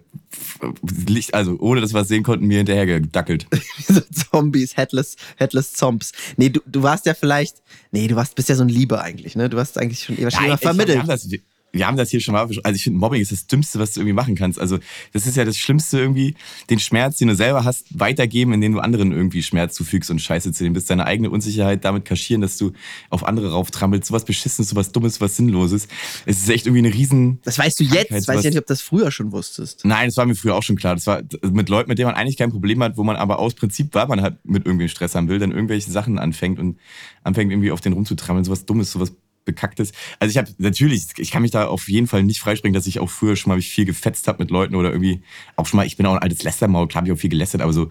Licht, 1.07 1.35
also 1.35 1.57
ohne 1.61 1.81
dass 1.81 1.93
wir 1.93 2.01
was 2.01 2.09
sehen 2.09 2.23
konnten, 2.23 2.47
mir 2.47 2.59
hinterher 2.59 2.87
gedackelt. 2.87 3.47
so 3.89 4.01
Zombies, 4.01 4.77
Headless, 4.77 5.17
Headless 5.37 5.73
Zomps. 5.75 6.13
Nee, 6.37 6.49
du, 6.51 6.61
du 6.67 6.83
warst 6.83 7.07
ja 7.07 7.15
vielleicht, 7.15 7.63
nee, 7.93 8.07
du 8.09 8.17
warst, 8.17 8.35
bist 8.35 8.49
ja 8.49 8.55
so 8.57 8.63
ein 8.65 8.69
Lieber 8.69 9.01
eigentlich, 9.03 9.37
ne? 9.37 9.49
Du 9.49 9.59
hast 9.59 9.79
eigentlich 9.79 10.03
schon 10.03 10.17
schon 10.17 10.25
Nein, 10.25 10.45
immer 10.47 10.55
ich- 10.55 10.61
vermittelt. 10.61 11.03
das, 11.07 11.29
wir, 11.75 11.87
haben 11.87 11.97
das 11.97 12.11
hier 12.11 12.21
schon 12.21 12.33
mal. 12.33 12.43
Also 12.43 12.61
ich 12.75 12.85
finde, 12.85 12.99
Mobbing 12.99 13.21
ist 13.21 13.33
das 13.33 13.47
Dümmste, 13.47 13.79
was 13.79 13.93
du 13.93 14.01
irgendwie 14.01 14.15
machen 14.15 14.35
kannst. 14.35 14.59
Also 14.59 14.79
das 15.13 15.27
ist 15.27 15.37
ja 15.37 15.45
das 15.45 15.59
Schlimmste 15.59 15.99
irgendwie, 15.99 16.35
den 16.71 16.79
Schmerz, 16.79 17.19
den 17.19 17.29
du 17.29 17.35
selber 17.35 17.65
hast, 17.65 17.99
weitergeben, 17.99 18.53
indem 18.53 18.73
du 18.73 18.81
anderen 18.81 19.13
irgendwie 19.13 19.43
Schmerz 19.43 19.75
zufügst 19.75 20.11
und 20.11 20.21
Scheiße 20.21 20.53
zu 20.53 20.65
dem 20.65 20.73
bist. 20.73 20.89
Deine 20.91 21.07
eigene 21.07 21.31
Unsicherheit 21.31 21.85
damit 21.85 22.05
kaschieren, 22.05 22.41
dass 22.41 22.57
du 22.57 22.73
auf 23.11 23.25
andere 23.25 23.53
rauftrampelst. 23.53 24.07
Sowas 24.09 24.25
Beschissenes, 24.25 24.71
sowas 24.71 24.93
Dummes, 24.93 25.21
was 25.21 25.37
Sinnloses. 25.37 25.89
Es 26.27 26.39
ist 26.39 26.49
echt 26.49 26.67
irgendwie 26.67 26.87
eine 26.87 26.95
riesen... 26.95 27.41
Das 27.45 27.59
weißt 27.59 27.81
du 27.81 27.85
jetzt, 27.85 28.09
Krankheit, 28.09 28.13
weiß 28.13 28.19
ich 28.21 28.27
sowas- 28.27 28.45
ja 28.45 28.51
nicht, 28.51 28.59
ob 28.59 28.67
du 28.67 28.73
das 28.73 28.83
früher 28.83 29.11
schon 29.11 29.33
wusstest. 29.33 29.85
Nein, 29.85 30.09
das 30.09 30.17
war 30.17 30.27
mir 30.27 30.35
früher 30.35 30.55
auch 30.55 30.63
schon 30.63 30.77
klar. 30.77 30.95
Das 30.95 31.07
war 31.07 31.23
mit 31.43 31.69
Leuten, 31.69 31.89
mit 31.89 31.99
denen 31.99 32.07
man 32.07 32.15
eigentlich 32.15 32.37
kein 32.37 32.51
Problem 32.51 32.83
hat, 32.83 32.97
wo 32.97 33.05
man 33.05 33.17
aber 33.17 33.39
aus 33.39 33.55
Prinzip, 33.55 33.95
weil 33.95 34.07
man 34.07 34.23
halt 34.23 34.45
mit 34.45 34.67
irgendwie 34.67 34.89
Stress 34.89 35.15
haben 35.15 35.29
will, 35.29 35.39
dann 35.39 35.53
irgendwelche 35.53 35.91
Sachen 35.91 36.19
anfängt 36.19 36.59
und 36.59 36.79
anfängt 37.23 37.51
irgendwie 37.53 37.71
auf 37.71 37.81
den 37.81 37.93
rumzutrammeln, 37.93 38.45
sowas 38.45 38.65
Dummes, 38.67 38.93
sowas 38.93 39.13
Bekacktes. 39.45 39.93
Also 40.19 40.31
ich 40.31 40.39
habe 40.39 40.51
natürlich, 40.59 41.07
ich 41.17 41.31
kann 41.31 41.43
mich 41.43 41.51
da 41.51 41.67
auf 41.67 41.89
jeden 41.89 42.07
Fall 42.07 42.23
nicht 42.23 42.41
freispringen, 42.41 42.75
dass 42.75 42.87
ich 42.87 43.01
auch 43.01 43.11
früher 43.11 43.37
schon 43.37 43.51
mal 43.51 43.57
mich 43.57 43.69
viel 43.69 43.85
gefetzt 43.85 44.27
habe 44.29 44.43
mit 44.43 44.51
Leuten 44.51 44.75
oder 44.75 44.91
irgendwie 44.91 45.23
auch 45.57 45.67
schon 45.67 45.79
mal, 45.79 45.87
ich 45.87 45.97
bin 45.97 46.07
auch 46.07 46.15
ein 46.15 46.23
altes 46.23 46.43
Lästermaul, 46.43 46.89
klar 46.89 47.01
habe 47.03 47.09
ich 47.09 47.13
auch 47.17 47.21
viel 47.21 47.31
gelästert, 47.31 47.61
aber 47.61 47.73
so 47.73 47.91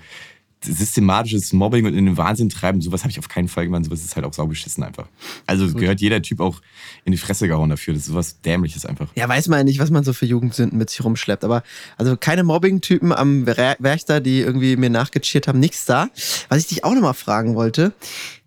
systematisches 0.66 1.52
Mobbing 1.54 1.86
und 1.86 1.94
in 1.94 2.06
den 2.06 2.18
Wahnsinn 2.18 2.50
treiben, 2.50 2.82
sowas 2.82 3.02
habe 3.04 3.12
ich 3.12 3.20
auf 3.20 3.28
keinen 3.28 3.50
Fall 3.50 3.66
gemacht, 3.66 3.84
sowas 3.86 4.04
ist 4.04 4.16
halt 4.16 4.26
auch 4.26 4.34
saubeschissen 4.34 4.84
einfach. 4.84 5.08
Also 5.46 5.72
gehört 5.74 6.00
jeder 6.00 6.22
Typ 6.22 6.40
auch 6.40 6.62
in 7.04 7.12
die 7.12 7.18
Fresse 7.18 7.48
gehauen 7.50 7.70
dafür, 7.70 7.94
das 7.94 8.04
ist 8.04 8.08
sowas 8.10 8.40
Dämliches 8.42 8.86
einfach. 8.86 9.10
Ja, 9.16 9.28
weiß 9.28 9.50
man 9.50 9.60
ja 9.60 9.64
nicht, 9.66 9.80
was 9.80 9.92
man 9.92 10.04
so 10.06 10.14
für 10.14 10.26
Jugendsünden 10.26 10.78
mit 10.78 10.90
sich 10.90 11.04
rumschleppt. 11.04 11.44
Aber 11.44 11.64
also 11.98 12.16
keine 12.16 12.44
Mobbing-Typen 12.44 13.12
am 13.12 13.46
Wer- 13.46 13.76
Werchter, 13.80 14.22
die 14.22 14.40
irgendwie 14.40 14.78
mir 14.78 14.90
nachgecheert 14.90 15.48
haben, 15.50 15.60
nichts 15.60 15.86
da. 15.86 16.10
Was 16.50 16.60
ich 16.60 16.68
dich 16.68 16.84
auch 16.86 16.94
nochmal 16.94 17.14
fragen 17.14 17.56
wollte, 17.56 17.94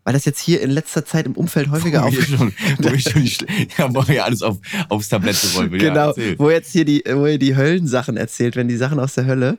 weil 0.07 0.13
das 0.13 0.25
jetzt 0.25 0.39
hier 0.39 0.61
in 0.61 0.71
letzter 0.71 1.05
Zeit 1.05 1.27
im 1.27 1.33
Umfeld 1.33 1.69
häufiger 1.69 2.03
Wo 2.03 2.07
auf... 2.07 2.15
wir 2.15 2.23
schon, 2.23 2.55
wo 2.79 2.93
wir 2.93 3.01
schon 3.01 3.25
ja, 3.77 3.93
wo 3.93 4.07
wir 4.07 4.25
alles 4.25 4.41
auf, 4.41 4.59
aufs 4.89 5.09
Tablett 5.09 5.37
rollen. 5.57 5.73
Ja, 5.73 5.79
genau, 5.79 6.09
erzähl. 6.11 6.39
wo 6.39 6.49
jetzt 6.49 6.71
hier 6.71 6.85
die, 6.85 7.03
wo 7.11 7.27
ihr 7.27 7.41
die 7.41 7.57
Höllensachen 7.57 8.17
erzählt, 8.17 8.55
wenn 8.55 8.69
die 8.69 8.77
Sachen 8.77 9.01
aus 9.01 9.15
der 9.15 9.27
Hölle. 9.27 9.59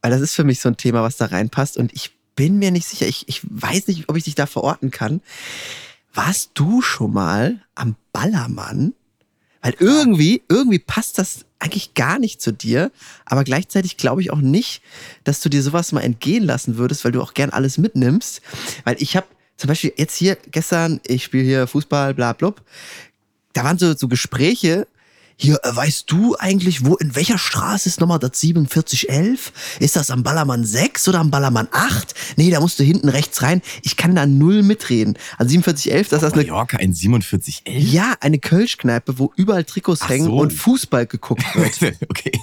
Weil 0.00 0.10
das 0.10 0.22
ist 0.22 0.34
für 0.34 0.44
mich 0.44 0.60
so 0.60 0.70
ein 0.70 0.78
Thema, 0.78 1.02
was 1.02 1.18
da 1.18 1.26
reinpasst. 1.26 1.76
Und 1.76 1.92
ich 1.92 2.12
bin 2.34 2.58
mir 2.58 2.70
nicht 2.70 2.88
sicher, 2.88 3.06
ich, 3.06 3.28
ich 3.28 3.42
weiß 3.44 3.88
nicht, 3.88 4.08
ob 4.08 4.16
ich 4.16 4.24
dich 4.24 4.34
da 4.34 4.46
verorten 4.46 4.90
kann. 4.90 5.20
Warst 6.14 6.52
du 6.54 6.80
schon 6.80 7.12
mal 7.12 7.60
am 7.74 7.94
Ballermann? 8.14 8.94
Weil 9.60 9.74
irgendwie, 9.80 10.42
irgendwie 10.48 10.78
passt 10.78 11.18
das 11.18 11.44
eigentlich 11.58 11.92
gar 11.92 12.18
nicht 12.18 12.40
zu 12.40 12.52
dir, 12.52 12.90
aber 13.26 13.44
gleichzeitig 13.44 13.98
glaube 13.98 14.22
ich 14.22 14.30
auch 14.30 14.40
nicht, 14.40 14.80
dass 15.24 15.40
du 15.40 15.50
dir 15.50 15.62
sowas 15.62 15.92
mal 15.92 16.00
entgehen 16.00 16.44
lassen 16.44 16.78
würdest, 16.78 17.04
weil 17.04 17.12
du 17.12 17.20
auch 17.20 17.34
gern 17.34 17.50
alles 17.50 17.76
mitnimmst. 17.76 18.40
Weil 18.84 18.96
ich 18.98 19.14
habe 19.14 19.26
zum 19.56 19.68
Beispiel 19.68 19.92
jetzt 19.96 20.16
hier 20.16 20.36
gestern, 20.50 21.00
ich 21.06 21.24
spiele 21.24 21.44
hier 21.44 21.66
Fußball, 21.66 22.14
bla 22.14 22.32
blub, 22.32 22.62
da 23.52 23.64
waren 23.64 23.78
so, 23.78 23.94
so 23.94 24.08
Gespräche. 24.08 24.86
Hier, 25.36 25.58
äh, 25.64 25.74
weißt 25.74 26.10
du 26.10 26.36
eigentlich, 26.36 26.84
wo, 26.84 26.94
in 26.96 27.16
welcher 27.16 27.38
Straße 27.38 27.88
ist 27.88 28.00
nochmal 28.00 28.20
das 28.20 28.38
4711? 28.38 29.52
Ist 29.80 29.96
das 29.96 30.10
am 30.10 30.22
Ballermann 30.22 30.64
6 30.64 31.08
oder 31.08 31.18
am 31.18 31.30
Ballermann 31.30 31.66
8? 31.72 32.14
Nee, 32.36 32.50
da 32.50 32.60
musst 32.60 32.78
du 32.78 32.84
hinten 32.84 33.08
rechts 33.08 33.42
rein. 33.42 33.60
Ich 33.82 33.96
kann 33.96 34.14
da 34.14 34.26
null 34.26 34.62
mitreden. 34.62 35.18
Also 35.36 35.50
4711, 35.50 36.08
das 36.08 36.22
ist 36.22 36.34
eine, 36.34 36.42
Mallorca 36.42 36.76
in 36.78 36.94
4711? 36.94 37.92
ja, 37.92 38.14
eine 38.20 38.38
Kölschkneipe, 38.38 39.18
wo 39.18 39.32
überall 39.34 39.64
Trikots 39.64 40.02
Ach 40.04 40.10
hängen 40.10 40.26
so. 40.26 40.36
und 40.36 40.52
Fußball 40.52 41.06
geguckt 41.06 41.44
wird. 41.54 41.96
okay. 42.08 42.40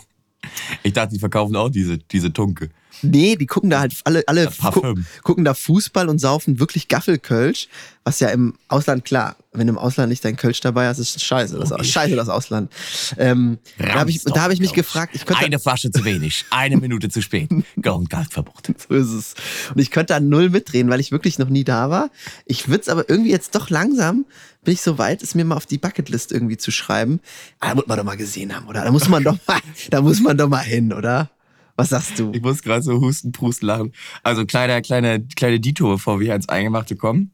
Ich 0.83 0.91
dachte, 0.91 1.13
die 1.13 1.19
verkaufen 1.19 1.55
auch 1.55 1.69
diese, 1.69 1.97
diese 1.97 2.33
Tunke. 2.33 2.71
Nee, 3.01 3.35
die 3.35 3.45
gucken 3.47 3.69
da 3.69 3.79
halt 3.79 3.93
alle, 4.03 4.23
alle 4.27 4.49
Parfüm. 4.49 5.05
gucken, 5.23 5.45
da 5.45 5.53
Fußball 5.53 6.09
und 6.09 6.19
saufen 6.19 6.59
wirklich 6.59 6.87
Gaffelkölsch, 6.87 7.67
was 8.03 8.19
ja 8.19 8.29
im 8.29 8.55
Ausland 8.67 9.05
klar, 9.05 9.35
wenn 9.53 9.67
du 9.67 9.73
im 9.73 9.77
Ausland 9.77 10.09
nicht 10.09 10.23
dein 10.25 10.35
Kölsch 10.35 10.59
dabei 10.61 10.87
hast, 10.87 10.97
ist 10.99 11.23
scheiße, 11.23 11.57
das, 11.59 11.69
Logisch. 11.69 11.91
scheiße 11.91 12.15
das 12.15 12.29
Ausland. 12.29 12.71
Ähm, 13.17 13.59
da 13.77 13.95
habe 13.95 14.09
ich, 14.09 14.23
da 14.23 14.41
hab 14.41 14.51
ich 14.51 14.59
mich 14.59 14.73
gefragt, 14.73 15.13
ich 15.15 15.25
könnte, 15.25 15.45
Eine 15.45 15.59
Flasche 15.59 15.91
zu 15.91 16.03
wenig, 16.03 16.45
eine 16.49 16.77
Minute 16.77 17.09
zu 17.09 17.21
spät. 17.21 17.49
Grundgeldverbot. 17.81 18.71
so 18.87 18.95
ist 18.95 19.09
es. 19.11 19.33
Und 19.73 19.81
ich 19.81 19.91
könnte 19.91 20.13
da 20.13 20.19
null 20.19 20.49
mitreden, 20.49 20.89
weil 20.91 20.99
ich 20.99 21.11
wirklich 21.11 21.37
noch 21.37 21.49
nie 21.49 21.63
da 21.63 21.89
war. 21.89 22.09
Ich 22.45 22.67
würde 22.69 22.81
es 22.81 22.89
aber 22.89 23.09
irgendwie 23.09 23.31
jetzt 23.31 23.55
doch 23.55 23.69
langsam, 23.69 24.25
bin 24.63 24.73
ich 24.73 24.81
so 24.81 24.97
weit, 24.97 25.21
es 25.21 25.35
mir 25.35 25.45
mal 25.45 25.55
auf 25.55 25.65
die 25.65 25.77
Bucketlist 25.77 26.31
irgendwie 26.31 26.57
zu 26.57 26.71
schreiben. 26.71 27.19
Ah, 27.59 27.69
da 27.69 27.75
muss 27.75 27.87
man 27.87 27.97
doch 27.97 28.05
mal 28.05 28.17
gesehen 28.17 28.55
haben, 28.55 28.67
oder? 28.67 28.83
Da 28.83 28.91
muss 28.91 29.07
man 29.09 29.23
doch 29.23 29.37
mal, 29.47 29.59
da 29.89 30.01
muss 30.01 30.19
man 30.21 30.37
doch 30.37 30.49
mal 30.49 30.59
hin, 30.59 30.93
oder? 30.93 31.29
Was 31.75 31.89
sagst 31.89 32.19
du? 32.19 32.31
Ich 32.33 32.41
muss 32.41 32.61
gerade 32.61 32.83
so 32.83 32.99
husten, 33.01 33.31
prusten, 33.31 33.65
lachen. 33.65 33.93
Also 34.23 34.45
kleiner, 34.45 34.81
kleiner, 34.81 35.19
kleine 35.19 35.59
Detour, 35.59 35.95
bevor 35.95 36.19
wir 36.19 36.31
ans 36.31 36.49
Eingemachte 36.49 36.95
kommen. 36.95 37.31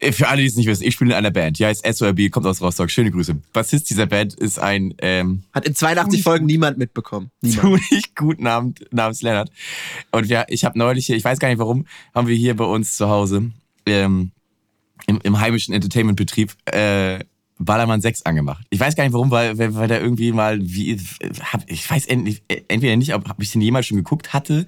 Äh, 0.00 0.12
Für 0.12 0.28
alle, 0.28 0.40
die 0.40 0.48
es 0.48 0.56
nicht 0.56 0.66
wissen, 0.66 0.84
ich 0.84 0.94
spiele 0.94 1.10
in 1.10 1.16
einer 1.16 1.30
Band. 1.30 1.58
Die 1.58 1.66
heißt 1.66 1.86
SORB, 1.86 2.30
kommt 2.30 2.46
aus 2.46 2.60
Rostock. 2.60 2.90
Schöne 2.90 3.10
Grüße. 3.10 3.36
Bassist 3.52 3.90
dieser 3.90 4.06
Band 4.06 4.34
ist 4.34 4.58
ein 4.58 4.94
ähm, 4.98 5.44
Hat 5.52 5.66
in 5.66 5.74
82 5.74 6.22
Folgen 6.22 6.46
niemand 6.46 6.78
mitbekommen. 6.78 7.30
Niemand. 7.42 7.82
ziemlich 7.84 8.14
gut 8.14 8.40
namens, 8.40 8.80
namens 8.90 9.22
Lennart. 9.22 9.50
Und 10.10 10.28
wir, 10.28 10.46
ich 10.48 10.64
habe 10.64 10.78
neulich, 10.78 11.06
hier, 11.06 11.16
ich 11.16 11.24
weiß 11.24 11.38
gar 11.38 11.48
nicht 11.48 11.58
warum, 11.58 11.86
haben 12.14 12.28
wir 12.28 12.36
hier 12.36 12.56
bei 12.56 12.64
uns 12.64 12.96
zu 12.96 13.08
Hause 13.08 13.50
ähm, 13.86 14.32
im, 15.06 15.20
im 15.22 15.40
heimischen 15.40 15.74
Entertainment-Betrieb 15.74 16.52
äh, 16.66 17.20
Ballermann 17.60 18.00
6 18.00 18.22
angemacht. 18.22 18.66
Ich 18.70 18.80
weiß 18.80 18.96
gar 18.96 19.04
nicht 19.04 19.12
warum, 19.12 19.30
weil, 19.30 19.58
weil, 19.58 19.74
weil 19.74 19.88
da 19.88 19.98
irgendwie 19.98 20.32
mal, 20.32 20.58
wie, 20.60 20.98
hab, 21.52 21.62
ich 21.70 21.88
weiß 21.88 22.06
endlich, 22.06 22.42
entweder 22.68 22.96
nicht, 22.96 23.14
ob, 23.14 23.28
ob 23.30 23.40
ich 23.40 23.52
den 23.52 23.60
jemals 23.60 23.86
schon 23.86 23.98
geguckt 23.98 24.32
hatte 24.32 24.66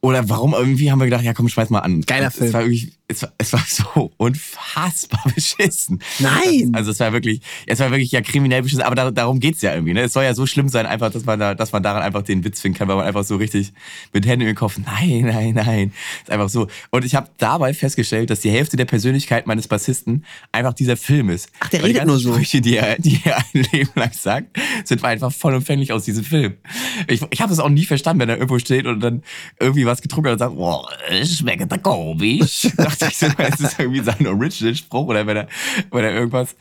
oder 0.00 0.28
warum 0.28 0.52
irgendwie 0.52 0.92
haben 0.92 1.00
wir 1.00 1.06
gedacht, 1.06 1.24
ja 1.24 1.32
komm, 1.32 1.48
schmeiß 1.48 1.70
mal 1.70 1.80
an. 1.80 2.02
Geiler 2.02 2.28
es 2.28 2.36
Film. 2.36 2.52
War 2.52 2.62
wirklich, 2.62 2.95
es, 3.08 3.22
war, 3.22 3.32
es 3.38 3.52
war 3.52 3.64
so 3.66 4.12
unfassbar 4.16 5.22
beschissen. 5.34 6.00
Nein! 6.18 6.72
Also 6.74 6.90
es 6.90 7.00
war 7.00 7.12
wirklich, 7.12 7.40
es 7.66 7.78
war 7.78 7.90
wirklich 7.90 8.10
ja 8.12 8.20
kriminell 8.20 8.62
beschissen, 8.62 8.84
aber 8.84 8.94
da, 8.94 9.10
darum 9.10 9.40
geht's 9.40 9.62
ja 9.62 9.74
irgendwie. 9.74 9.94
Ne? 9.94 10.02
Es 10.02 10.12
soll 10.12 10.24
ja 10.24 10.34
so 10.34 10.46
schlimm 10.46 10.68
sein, 10.68 10.86
einfach, 10.86 11.10
dass 11.12 11.24
man 11.24 11.38
da, 11.38 11.54
dass 11.54 11.72
man 11.72 11.82
daran 11.82 12.02
einfach 12.02 12.22
den 12.22 12.44
Witz 12.44 12.60
finden 12.60 12.78
kann, 12.78 12.88
weil 12.88 12.96
man 12.96 13.06
einfach 13.06 13.24
so 13.24 13.36
richtig 13.36 13.72
mit 14.12 14.26
Händen 14.26 14.46
im 14.46 14.54
Kopf, 14.54 14.78
nein, 14.84 15.22
nein, 15.22 15.54
nein. 15.54 15.92
Ist 16.22 16.30
einfach 16.30 16.48
so. 16.48 16.66
Und 16.90 17.04
ich 17.04 17.14
habe 17.14 17.28
dabei 17.38 17.74
festgestellt, 17.74 18.30
dass 18.30 18.40
die 18.40 18.50
Hälfte 18.50 18.76
der 18.76 18.86
Persönlichkeit 18.86 19.46
meines 19.46 19.68
Bassisten 19.68 20.24
einfach 20.50 20.72
dieser 20.72 20.96
Film 20.96 21.30
ist. 21.30 21.48
Ach, 21.60 21.68
der 21.68 21.82
Weil 21.82 21.92
die 21.92 21.98
redet 21.98 22.08
ganzen 22.08 22.24
nur 22.24 22.34
so. 22.34 22.34
Sprüche, 22.34 22.60
die 22.60 22.76
er, 22.76 22.98
die 22.98 23.20
er 23.24 23.38
ein 23.38 23.66
Leben 23.72 23.90
lang 23.94 24.12
sagt, 24.12 24.58
sind 24.84 25.04
einfach 25.04 25.32
vollumfänglich 25.32 25.92
aus 25.92 26.04
diesem 26.04 26.24
Film. 26.24 26.54
Ich, 27.06 27.20
ich 27.30 27.40
habe 27.40 27.52
es 27.52 27.60
auch 27.60 27.68
nie 27.68 27.84
verstanden, 27.84 28.20
wenn 28.22 28.28
er 28.28 28.36
irgendwo 28.36 28.58
steht 28.58 28.86
und 28.86 29.00
dann 29.00 29.22
irgendwie 29.60 29.86
was 29.86 30.02
getrunken 30.02 30.28
hat 30.28 30.32
und 30.34 30.38
sagt, 30.38 30.56
boah, 30.56 30.88
es 31.08 31.38
schmeckt 31.38 31.70
da 31.70 31.78
komisch. 31.78 32.68
ich 33.02 33.18
so, 33.18 33.26
ist 33.26 33.78
irgendwie 33.78 34.02
sein 34.02 34.26
Original-Spruch 34.26 35.06
oder 35.08 35.26
wenn 35.26 35.36
er, 35.36 35.48
wenn 35.90 36.04
er 36.04 36.12
irgendwas, 36.12 36.56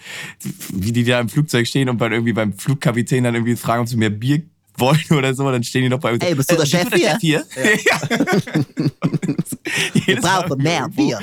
wie 0.73 0.91
die 0.91 1.03
da 1.03 1.19
im 1.19 1.29
Flugzeug 1.29 1.67
stehen 1.67 1.89
und 1.89 1.99
dann 1.99 2.11
irgendwie 2.11 2.33
beim 2.33 2.53
Flugkapitän 2.53 3.23
dann 3.23 3.35
irgendwie 3.35 3.55
fragen, 3.55 3.81
ob 3.81 3.87
sie 3.87 3.97
mehr 3.97 4.09
Bier 4.09 4.43
wollen 4.77 5.03
oder 5.11 5.33
so, 5.33 5.49
dann 5.51 5.63
stehen 5.63 5.83
die 5.83 5.89
noch 5.89 5.99
bei 5.99 6.13
uns. 6.13 6.23
Ey, 6.23 6.35
bist 6.35 6.51
du 6.51 6.55
der 6.55 6.65
Chef 6.65 6.93
hier? 6.93 7.17
hier? 7.19 7.45
Ja. 7.85 8.01
Wir 10.05 10.15
brauchen 10.17 10.61
mehr 10.61 10.87
Bier. 10.89 11.19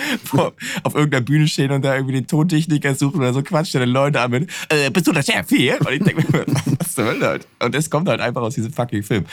Auf 0.82 0.94
irgendeiner 0.94 1.24
Bühne 1.24 1.46
stehen 1.48 1.70
und 1.70 1.84
da 1.84 1.94
irgendwie 1.94 2.14
den 2.14 2.26
Tontechniker 2.26 2.94
suchen 2.94 3.20
oder 3.20 3.32
so 3.32 3.42
quatscht 3.42 3.74
der 3.74 3.86
Leute 3.86 4.20
an 4.20 4.30
mit, 4.30 4.50
äh, 4.68 4.90
bist 4.90 5.06
du 5.06 5.12
der 5.12 5.22
Chef 5.22 5.48
hier? 5.48 5.80
Und 5.80 5.92
ich 5.92 6.02
denke 6.02 6.24
mir, 6.32 6.44
was 6.78 6.96
Hölle 6.96 7.26
halt? 7.26 7.46
Und 7.62 7.74
das 7.74 7.90
kommt 7.90 8.08
halt 8.08 8.20
einfach 8.20 8.42
aus 8.42 8.54
diesem 8.54 8.72
fucking 8.72 9.02
Film. 9.02 9.24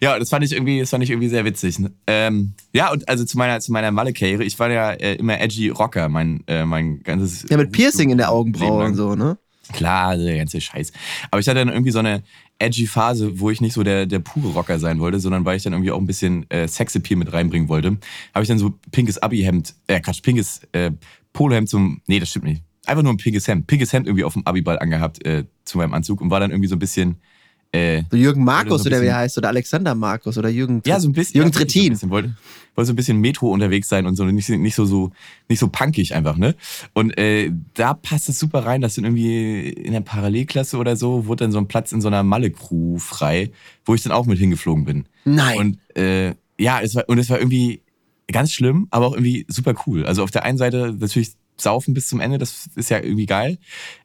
Ja, 0.00 0.18
das 0.18 0.30
fand 0.30 0.44
ich 0.44 0.52
irgendwie, 0.52 0.80
das 0.80 0.90
fand 0.90 1.02
ich 1.04 1.10
irgendwie 1.10 1.28
sehr 1.28 1.44
witzig. 1.44 1.78
Ne? 1.78 1.92
Ähm, 2.06 2.54
ja, 2.72 2.90
und 2.90 3.08
also 3.08 3.24
zu 3.24 3.36
meiner, 3.36 3.60
zu 3.60 3.72
meiner 3.72 3.90
Malle-Karriere, 3.90 4.44
ich 4.44 4.58
war 4.58 4.70
ja 4.70 4.92
äh, 4.92 5.14
immer 5.14 5.40
edgy 5.40 5.68
Rocker, 5.68 6.08
mein, 6.08 6.44
äh, 6.46 6.64
mein 6.64 7.02
ganzes. 7.02 7.44
Ja, 7.50 7.56
mit 7.56 7.72
Piercing 7.72 8.10
in 8.10 8.18
der 8.18 8.30
Augenbraue 8.30 8.84
und 8.84 8.94
so, 8.94 9.14
ne? 9.14 9.38
Klar, 9.72 10.16
der 10.16 10.38
ganze 10.38 10.60
Scheiß. 10.60 10.92
Aber 11.30 11.40
ich 11.40 11.48
hatte 11.48 11.58
dann 11.58 11.68
irgendwie 11.68 11.90
so 11.90 11.98
eine 11.98 12.22
edgy 12.58 12.86
Phase, 12.86 13.40
wo 13.40 13.50
ich 13.50 13.60
nicht 13.60 13.72
so 13.72 13.82
der, 13.82 14.06
der 14.06 14.20
pure 14.20 14.52
Rocker 14.52 14.78
sein 14.78 15.00
wollte, 15.00 15.18
sondern 15.18 15.44
weil 15.44 15.56
ich 15.56 15.62
dann 15.62 15.72
irgendwie 15.72 15.90
auch 15.90 15.98
ein 15.98 16.06
bisschen 16.06 16.48
äh, 16.50 16.68
Sexappeal 16.68 17.18
mit 17.18 17.32
reinbringen 17.32 17.68
wollte, 17.68 17.98
habe 18.34 18.42
ich 18.42 18.48
dann 18.48 18.58
so 18.58 18.74
pinkes 18.92 19.18
Abi-Hemd, 19.18 19.74
äh, 19.88 20.00
Quatsch, 20.00 20.22
pinkes 20.22 20.60
äh, 20.72 20.92
Polohemd 21.32 21.68
zum, 21.68 22.00
nee, 22.06 22.20
das 22.20 22.30
stimmt 22.30 22.44
nicht. 22.44 22.62
Einfach 22.86 23.02
nur 23.02 23.12
ein 23.12 23.16
pinkes 23.16 23.48
Hemd, 23.48 23.66
pinkes 23.66 23.92
Hemd 23.92 24.06
irgendwie 24.06 24.24
auf 24.24 24.34
dem 24.34 24.46
Abiball 24.46 24.78
angehabt 24.78 25.24
äh, 25.26 25.44
zu 25.64 25.78
meinem 25.78 25.94
Anzug 25.94 26.20
und 26.20 26.30
war 26.30 26.40
dann 26.40 26.50
irgendwie 26.50 26.68
so 26.68 26.76
ein 26.76 26.80
bisschen, 26.80 27.16
äh, 27.72 28.02
So 28.10 28.16
Jürgen 28.16 28.44
Markus 28.44 28.82
so 28.82 28.88
oder 28.88 29.00
wie 29.00 29.06
er 29.06 29.16
heißt, 29.16 29.38
oder 29.38 29.48
Alexander 29.48 29.94
Markus 29.94 30.36
oder 30.36 30.48
Jürgen, 30.50 30.82
ja, 30.86 31.00
so 31.00 31.08
ein 31.08 31.12
bisschen. 31.12 31.38
Jürgen 31.38 31.52
ja, 31.52 31.58
Trittin. 31.58 31.82
So 31.82 31.86
ein 31.86 31.92
bisschen, 31.92 32.10
wollte, 32.10 32.36
wollte 32.74 32.86
so 32.86 32.92
ein 32.92 32.96
bisschen 32.96 33.18
Metro 33.18 33.50
unterwegs 33.50 33.88
sein 33.88 34.06
und 34.06 34.14
so, 34.16 34.24
nicht, 34.24 34.48
nicht 34.48 34.74
so, 34.74 34.84
so, 34.84 35.10
nicht 35.48 35.58
so 35.58 35.68
punkig 35.68 36.14
einfach, 36.14 36.36
ne? 36.36 36.54
Und 36.92 37.16
äh, 37.18 37.50
da 37.74 37.94
passt 37.94 38.28
es 38.28 38.38
super 38.38 38.66
rein, 38.66 38.82
dass 38.82 38.94
dann 38.96 39.04
irgendwie 39.04 39.70
in 39.70 39.92
der 39.92 40.02
Parallelklasse 40.02 40.76
oder 40.76 40.96
so, 40.96 41.26
wurde 41.26 41.44
dann 41.44 41.52
so 41.52 41.58
ein 41.58 41.68
Platz 41.68 41.92
in 41.92 42.00
so 42.00 42.08
einer 42.08 42.22
Malle-Crew 42.22 42.98
frei, 42.98 43.50
wo 43.84 43.94
ich 43.94 44.02
dann 44.02 44.12
auch 44.12 44.26
mit 44.26 44.38
hingeflogen 44.38 44.84
bin. 44.84 45.06
Nein. 45.24 45.58
Und 45.58 45.96
äh, 45.96 46.34
ja, 46.58 46.80
es 46.80 46.94
war, 46.94 47.08
und 47.08 47.18
es 47.18 47.30
war 47.30 47.38
irgendwie 47.38 47.82
ganz 48.30 48.52
schlimm, 48.52 48.86
aber 48.90 49.06
auch 49.06 49.14
irgendwie 49.14 49.46
super 49.48 49.74
cool. 49.86 50.04
Also 50.04 50.22
auf 50.22 50.30
der 50.30 50.44
einen 50.44 50.58
Seite 50.58 50.94
natürlich 50.98 51.32
saufen 51.56 51.94
bis 51.94 52.08
zum 52.08 52.20
Ende, 52.20 52.38
das 52.38 52.68
ist 52.76 52.90
ja 52.90 52.98
irgendwie 52.98 53.26
geil. 53.26 53.58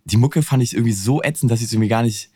Die 0.06 0.18
Mucke 0.18 0.42
fand 0.42 0.64
ich 0.64 0.74
irgendwie 0.74 0.94
so 0.94 1.22
ätzend, 1.22 1.52
dass 1.52 1.60
ich 1.60 1.68
es 1.68 1.74
irgendwie 1.74 1.90
gar 1.90 2.04
nicht 2.04 2.30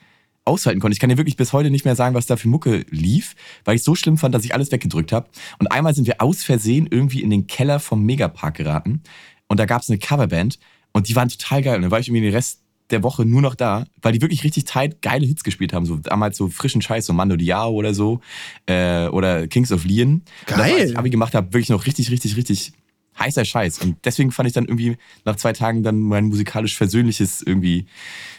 aushalten 0.46 0.80
konnte. 0.80 0.94
Ich 0.94 1.00
kann 1.00 1.10
dir 1.10 1.18
wirklich 1.18 1.38
bis 1.38 1.54
heute 1.54 1.70
nicht 1.70 1.86
mehr 1.86 1.96
sagen, 1.96 2.16
was 2.16 2.26
da 2.26 2.36
für 2.36 2.48
Mucke 2.48 2.86
lief, 2.90 3.36
weil 3.64 3.76
ich 3.76 3.84
so 3.84 3.96
schlimm 3.96 4.18
fand, 4.18 4.34
dass 4.34 4.44
ich 4.44 4.54
alles 4.54 4.72
weggedrückt 4.72 5.12
habe. 5.12 5.30
Und 5.60 5.72
einmal 5.72 5.94
sind 5.94 6.08
wir 6.08 6.22
aus 6.22 6.44
Versehen 6.44 6.88
irgendwie 6.90 7.22
in 7.22 7.30
den 7.30 7.48
Keller 7.48 7.80
vom 7.80 8.04
Megapark 8.04 8.56
geraten 8.56 9.02
und 9.48 9.60
da 9.60 9.66
gab 9.66 9.82
es 9.82 9.90
eine 9.90 10.00
Coverband 10.00 10.60
und 10.94 11.10
die 11.10 11.16
waren 11.16 11.30
total 11.30 11.62
geil. 11.62 11.76
Und 11.76 11.84
dann 11.84 11.92
war 11.92 12.00
ich 12.00 12.08
irgendwie 12.08 12.24
den 12.24 12.34
Rest 12.34 12.62
der 12.90 13.04
Woche 13.04 13.26
nur 13.26 13.42
noch 13.42 13.56
da, 13.56 13.86
weil 14.02 14.14
die 14.14 14.22
wirklich 14.22 14.44
richtig 14.44 14.66
tight 14.66 15.02
geile 15.02 15.26
Hits 15.26 15.44
gespielt 15.44 15.74
haben. 15.74 15.86
So 15.86 15.98
damals 15.98 16.38
so 16.38 16.50
frischen 16.50 16.82
Scheiß, 16.82 17.06
so 17.06 17.14
Mando 17.14 17.36
Diao 17.36 17.72
oder 17.72 17.94
so 17.94 18.22
äh, 18.66 19.08
oder 19.08 19.48
Kings 19.48 19.72
of 19.72 19.86
Leon. 19.86 20.14
Und 20.14 20.24
das, 20.48 20.58
Geil. 20.58 20.90
ich 20.90 20.98
Abi 20.98 21.10
gemacht 21.10 21.36
habe, 21.36 21.48
wirklich 21.54 21.70
noch 21.70 21.86
richtig, 21.86 22.12
richtig, 22.12 22.36
richtig 22.36 22.74
heißer 23.20 23.46
Scheiß. 23.46 23.80
Und 23.80 23.98
deswegen 24.06 24.32
fand 24.32 24.48
ich 24.48 24.54
dann 24.54 24.66
irgendwie 24.66 24.98
nach 25.26 25.36
zwei 25.36 25.54
Tagen 25.54 25.84
dann 25.84 26.00
mein 26.00 26.26
musikalisch 26.26 26.76
versöhnliches 26.76 27.42
irgendwie 27.42 27.86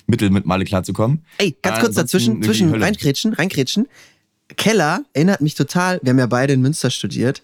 Mittel 0.06 0.30
mit 0.30 0.46
Male 0.46 0.64
klarzukommen. 0.64 1.24
Ey, 1.38 1.56
ganz 1.62 1.80
kurz 1.80 1.94
dazwischen, 1.94 2.42
zwischen 2.42 2.74
reinkrätschen, 2.74 3.32
reinkrätschen. 3.32 3.88
Keller 4.56 5.04
erinnert 5.12 5.40
mich 5.40 5.54
total, 5.54 6.00
wir 6.02 6.10
haben 6.10 6.18
ja 6.18 6.26
beide 6.26 6.52
in 6.52 6.60
Münster 6.60 6.90
studiert, 6.90 7.42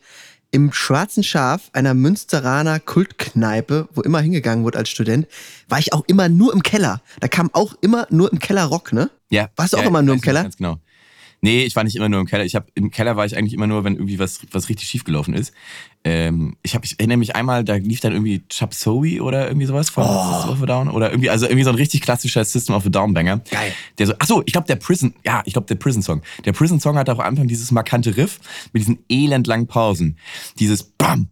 im 0.51 0.73
Schwarzen 0.73 1.23
Schaf, 1.23 1.71
einer 1.73 1.95
Münsteraner 1.95 2.81
Kultkneipe, 2.81 3.89
wo 3.93 4.01
immer 4.01 4.21
hingegangen 4.21 4.65
wurde 4.65 4.79
als 4.79 4.89
Student, 4.89 5.27
war 5.69 5.79
ich 5.79 5.93
auch 5.93 6.05
immer 6.07 6.29
nur 6.29 6.53
im 6.55 6.63
Keller. 6.63 7.03
Da 7.21 7.29
kam 7.29 7.51
auch 7.53 7.75
immer 7.81 8.07
nur 8.11 8.33
im 8.33 8.39
Keller 8.39 8.65
Rock, 8.65 8.93
ne? 8.93 9.11
Ja. 9.31 9.51
Warst 9.57 9.75
du 9.75 9.77
auch 9.77 9.83
ja, 9.83 9.89
immer 9.89 10.03
nur 10.03 10.15
im 10.15 10.21
Keller? 10.21 10.43
Ganz 10.43 10.57
genau. 10.57 10.79
Nee, 11.41 11.65
ich 11.65 11.77
war 11.77 11.85
nicht 11.85 11.95
immer 11.95 12.09
nur 12.09 12.21
im 12.21 12.27
Keller. 12.27 12.45
Ich 12.45 12.57
hab, 12.57 12.69
Im 12.75 12.91
Keller 12.91 13.17
war 13.17 13.25
ich 13.25 13.37
eigentlich 13.37 13.55
immer 13.55 13.69
nur, 13.69 13.85
wenn 13.85 13.95
irgendwie 13.95 14.19
was, 14.19 14.41
was 14.51 14.69
richtig 14.69 14.89
schief 14.89 15.05
gelaufen 15.05 15.35
ist. 15.35 15.53
Ähm, 16.03 16.57
ich, 16.63 16.75
hab, 16.75 16.85
ich 16.85 16.99
erinnere 16.99 17.19
mich 17.19 17.37
einmal, 17.37 17.63
da 17.65 17.75
lief 17.75 18.01
dann 18.01 18.13
irgendwie 18.13 18.43
Chop 18.49 18.75
Suey 18.75 19.21
oder 19.21 19.47
irgendwie 19.47 19.67
sowas 19.67 19.89
von 19.89 20.05
Oh. 20.05 20.33
System 20.33 20.51
of 20.51 20.63
a 20.63 20.67
Down. 20.67 20.89
Oder 20.89 21.11
irgendwie, 21.11 21.31
also 21.31 21.47
irgendwie 21.47 21.63
so 21.63 21.71
ein 21.71 21.77
richtig 21.77 22.01
klassischer 22.01 22.45
System 22.45 22.75
of 22.75 22.85
a 22.87 22.89
Down 22.89 23.15
Banger. 23.15 23.41
Geil. 23.51 23.73
Der 23.99 24.07
so, 24.09 24.15
ach 24.19 24.27
so, 24.27 24.43
ich 24.47 24.53
glaube 24.53 24.67
der 24.67 24.77
Prison, 24.77 25.15
ja, 25.25 25.43
ich 25.45 25.53
glaube 25.53 25.69
der 25.69 25.77
Prison 25.77 26.03
Song. 26.03 26.23
Der 26.45 26.53
Prison 26.53 26.81
Song 26.81 26.97
hat 26.97 27.09
auch 27.09 27.21
am 27.21 27.27
Anfang 27.27 27.47
dieses 27.47 27.71
markante 27.71 28.17
Riff 28.17 28.41
mit 28.73 28.81
diesen 28.83 28.99
elendlangen 29.09 29.67
Pausen. 29.69 30.19
Dieses 30.59 30.83
Bam, 30.83 31.29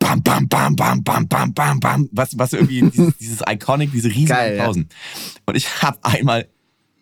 Bam, 0.00 0.22
bam, 0.22 0.48
bam, 0.48 0.76
bam, 0.76 1.02
bam, 1.02 1.28
bam, 1.28 1.52
bam, 1.52 1.80
bam. 1.80 2.08
Was, 2.12 2.38
was 2.38 2.52
irgendwie 2.52 2.82
dieses, 2.90 3.16
dieses 3.18 3.40
Iconic, 3.48 3.90
diese 3.92 4.08
riesigen 4.08 4.26
Geil, 4.28 4.56
ja. 4.56 4.64
Pausen. 4.64 4.88
Und 5.44 5.56
ich 5.56 5.82
habe 5.82 5.98
einmal 6.02 6.48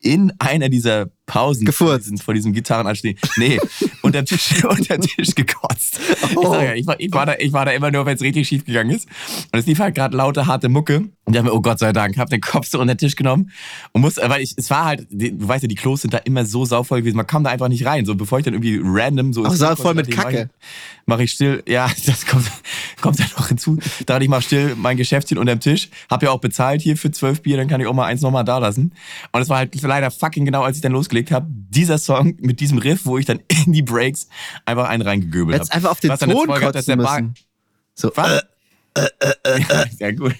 in 0.01 0.33
einer 0.39 0.69
dieser 0.69 1.11
Pausen 1.27 1.65
Gefurzt. 1.67 1.89
vor 1.91 1.99
diesem, 1.99 2.19
vor 2.19 2.35
diesem 2.35 2.53
Gitarrenanstehen, 2.53 3.19
nee, 3.37 3.59
unter 4.03 4.25
Tisch, 4.25 4.65
unter 4.69 4.99
Tisch 4.99 5.35
gekotzt. 5.35 5.99
Ich, 6.31 6.37
Oh. 6.37 6.53
sag 6.53 6.63
ja, 6.63 6.75
ich, 6.75 6.87
war, 6.87 6.99
ich, 7.01 7.13
war 7.13 7.27
da, 7.27 7.35
ich 7.39 7.53
war 7.53 7.65
da 7.65 7.73
immer 7.73 7.91
nur, 7.91 8.07
wenn 8.07 8.15
es 8.15 8.23
richtig 8.23 8.47
schief 8.49 8.65
gegangen 8.65 8.91
ist. 8.91 9.09
Und 9.53 9.59
es 9.59 9.67
lief 9.67 9.79
halt 9.81 9.95
gerade 9.95 10.17
laute, 10.17 10.47
harte 10.47 10.69
Mucke. 10.69 11.09
Und 11.27 11.33
ich 11.33 11.39
dachte 11.39 11.51
mir, 11.51 11.57
oh 11.57 11.61
Gott 11.61 11.81
sei 11.81 11.93
Dank, 11.93 12.17
hab 12.19 12.31
den 12.31 12.41
Kopf 12.41 12.69
so 12.69 12.79
unter 12.79 12.95
den 12.95 12.99
Tisch 12.99 13.17
genommen 13.17 13.51
und 13.91 14.01
musste, 14.01 14.23
weil 14.29 14.43
ich, 14.43 14.55
es 14.57 14.71
war 14.71 14.85
halt, 14.85 15.09
du 15.11 15.49
weißt 15.49 15.65
ja, 15.65 15.69
die 15.69 15.75
Klos 15.75 16.03
sind 16.03 16.15
da 16.15 16.19
immer 16.19 16.47
so 16.47 16.65
sauvoll 16.65 17.01
gewesen, 17.01 17.17
man 17.17 17.27
kam 17.27 17.43
da 17.43 17.51
einfach 17.51 17.67
nicht 17.67 17.85
rein. 17.85 18.07
So 18.07 18.15
bevor 18.15 18.39
ich 18.39 18.45
dann 18.45 18.55
irgendwie 18.55 18.81
random 18.81 19.33
so. 19.33 19.45
Auch 19.45 19.51
ins 19.51 19.59
sau 19.59 19.75
Klo 19.75 19.83
voll 19.83 19.95
mit 19.95 20.09
Kacke. 20.09 20.51
Ich, 20.61 20.67
mach 21.07 21.19
ich 21.19 21.33
still, 21.33 21.65
ja, 21.67 21.91
das 22.07 22.27
kommt, 22.27 22.49
kommt 23.01 23.19
dann 23.19 23.27
noch 23.37 23.49
hinzu. 23.49 23.77
Da 24.07 24.15
dachte 24.15 24.23
ich, 24.23 24.31
mach 24.31 24.41
still 24.41 24.77
mein 24.77 24.97
Geschäftchen 24.97 25.37
unterm 25.37 25.59
Tisch. 25.59 25.89
Hab 26.09 26.23
ja 26.23 26.31
auch 26.31 26.39
bezahlt 26.41 26.81
hier 26.81 26.97
für 26.97 27.11
zwölf 27.11 27.43
Bier, 27.43 27.57
dann 27.57 27.67
kann 27.67 27.81
ich 27.81 27.89
auch 27.89 27.95
mal 27.95 28.07
eins 28.07 28.21
nochmal 28.21 28.45
da 28.45 28.59
lassen. 28.59 28.93
Und 29.33 29.43
es 29.43 29.49
war 29.49 29.59
halt 29.59 29.83
leider 29.83 30.13
fucking 30.13 30.45
genau, 30.45 30.63
als 30.63 30.77
ich 30.77 30.83
dann 30.83 30.93
losgelegt 30.93 31.33
habe, 31.33 31.49
dieser 31.51 31.99
Song 31.99 32.37
mit 32.39 32.61
diesem 32.61 32.79
Riff, 32.79 33.05
wo 33.05 33.19
ich 33.19 33.27
dann 33.27 33.41
in 33.67 33.73
die 33.73 33.83
Breaks 33.83 34.29
einfach 34.65 34.89
einen 34.89 35.03
reingegöbelt 35.03 35.55
habe. 35.55 35.65
Hättest 35.65 35.75
einfach 35.75 35.91
auf 35.91 35.99
den 35.99 36.11
Was 36.11 36.21
dann 36.21 36.31
zur 36.31 36.39
Ton 36.39 36.47
Folge 36.47 36.67
hat, 36.67 36.75
dass 36.77 36.87
kotzen 36.87 36.99
der 36.99 37.05
Bar- 37.05 37.21
müssen. 37.21 37.35
So, 37.95 38.13
was? 38.15 38.45
ja, 39.99 40.13
gut. 40.13 40.37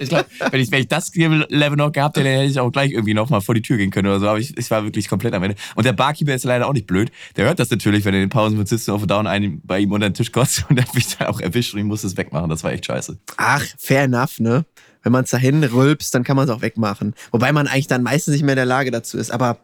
Ich 0.00 0.08
glaub, 0.08 0.26
wenn, 0.50 0.60
ich, 0.60 0.72
wenn 0.72 0.80
ich 0.80 0.88
das 0.88 1.14
Level 1.14 1.76
noch 1.76 1.92
gehabt 1.92 2.16
hätte, 2.16 2.28
dann 2.28 2.38
hätte 2.38 2.50
ich 2.50 2.58
auch 2.58 2.72
gleich 2.72 2.90
irgendwie 2.90 3.14
noch 3.14 3.30
mal 3.30 3.40
vor 3.40 3.54
die 3.54 3.62
Tür 3.62 3.76
gehen 3.76 3.90
können 3.90 4.08
oder 4.08 4.18
so. 4.18 4.28
Aber 4.28 4.38
ich, 4.38 4.56
ich 4.58 4.70
war 4.70 4.82
wirklich 4.82 5.08
komplett 5.08 5.34
am 5.34 5.42
Ende. 5.44 5.56
Und 5.76 5.86
der 5.86 5.92
Barkeeper 5.92 6.34
ist 6.34 6.44
leider 6.44 6.66
auch 6.66 6.72
nicht 6.72 6.88
blöd. 6.88 7.12
Der 7.36 7.46
hört 7.46 7.60
das 7.60 7.70
natürlich, 7.70 8.04
wenn 8.04 8.12
er 8.12 8.20
in 8.20 8.26
den 8.26 8.30
Pausen 8.30 8.58
mit 8.58 8.66
System 8.66 8.94
of 8.94 9.04
a 9.04 9.06
Down 9.06 9.28
einen 9.28 9.60
bei 9.64 9.78
ihm 9.78 9.92
unter 9.92 10.08
den 10.08 10.14
Tisch 10.14 10.32
kotzt. 10.32 10.64
Und 10.68 10.80
hat 10.80 10.94
mich 10.94 11.16
dann 11.16 11.28
auch 11.28 11.40
erwischt 11.40 11.74
und 11.74 11.80
ich 11.80 11.86
musste 11.86 12.08
es 12.08 12.16
wegmachen. 12.16 12.50
Das 12.50 12.64
war 12.64 12.72
echt 12.72 12.86
scheiße. 12.86 13.18
ach, 13.36 13.64
fair 13.78 14.02
enough, 14.02 14.40
ne? 14.40 14.64
Wenn 15.02 15.12
man 15.12 15.24
es 15.24 15.30
dahin 15.30 15.62
rülpst, 15.62 16.14
dann 16.14 16.24
kann 16.24 16.36
man 16.36 16.48
es 16.48 16.54
auch 16.54 16.60
wegmachen. 16.60 17.14
Wobei 17.30 17.52
man 17.52 17.68
eigentlich 17.68 17.86
dann 17.86 18.02
meistens 18.02 18.32
nicht 18.32 18.42
mehr 18.42 18.54
in 18.54 18.56
der 18.56 18.66
Lage 18.66 18.90
dazu 18.90 19.16
ist. 19.16 19.30
Aber 19.30 19.58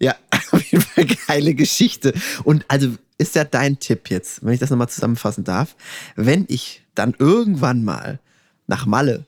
ja, 0.00 0.16
auf 0.50 0.62
jeden 0.64 0.82
Fall 0.82 1.06
geile 1.28 1.54
Geschichte. 1.54 2.12
Und 2.42 2.64
also 2.68 2.88
ist 3.18 3.36
ja 3.36 3.44
dein 3.44 3.78
Tipp 3.78 4.10
jetzt, 4.10 4.44
wenn 4.44 4.52
ich 4.52 4.60
das 4.60 4.70
nochmal 4.70 4.88
zusammenfassen 4.88 5.44
darf. 5.44 5.76
Wenn 6.16 6.44
ich 6.48 6.82
dann 6.94 7.14
irgendwann 7.18 7.84
mal 7.84 8.18
nach 8.66 8.86
Malle 8.86 9.26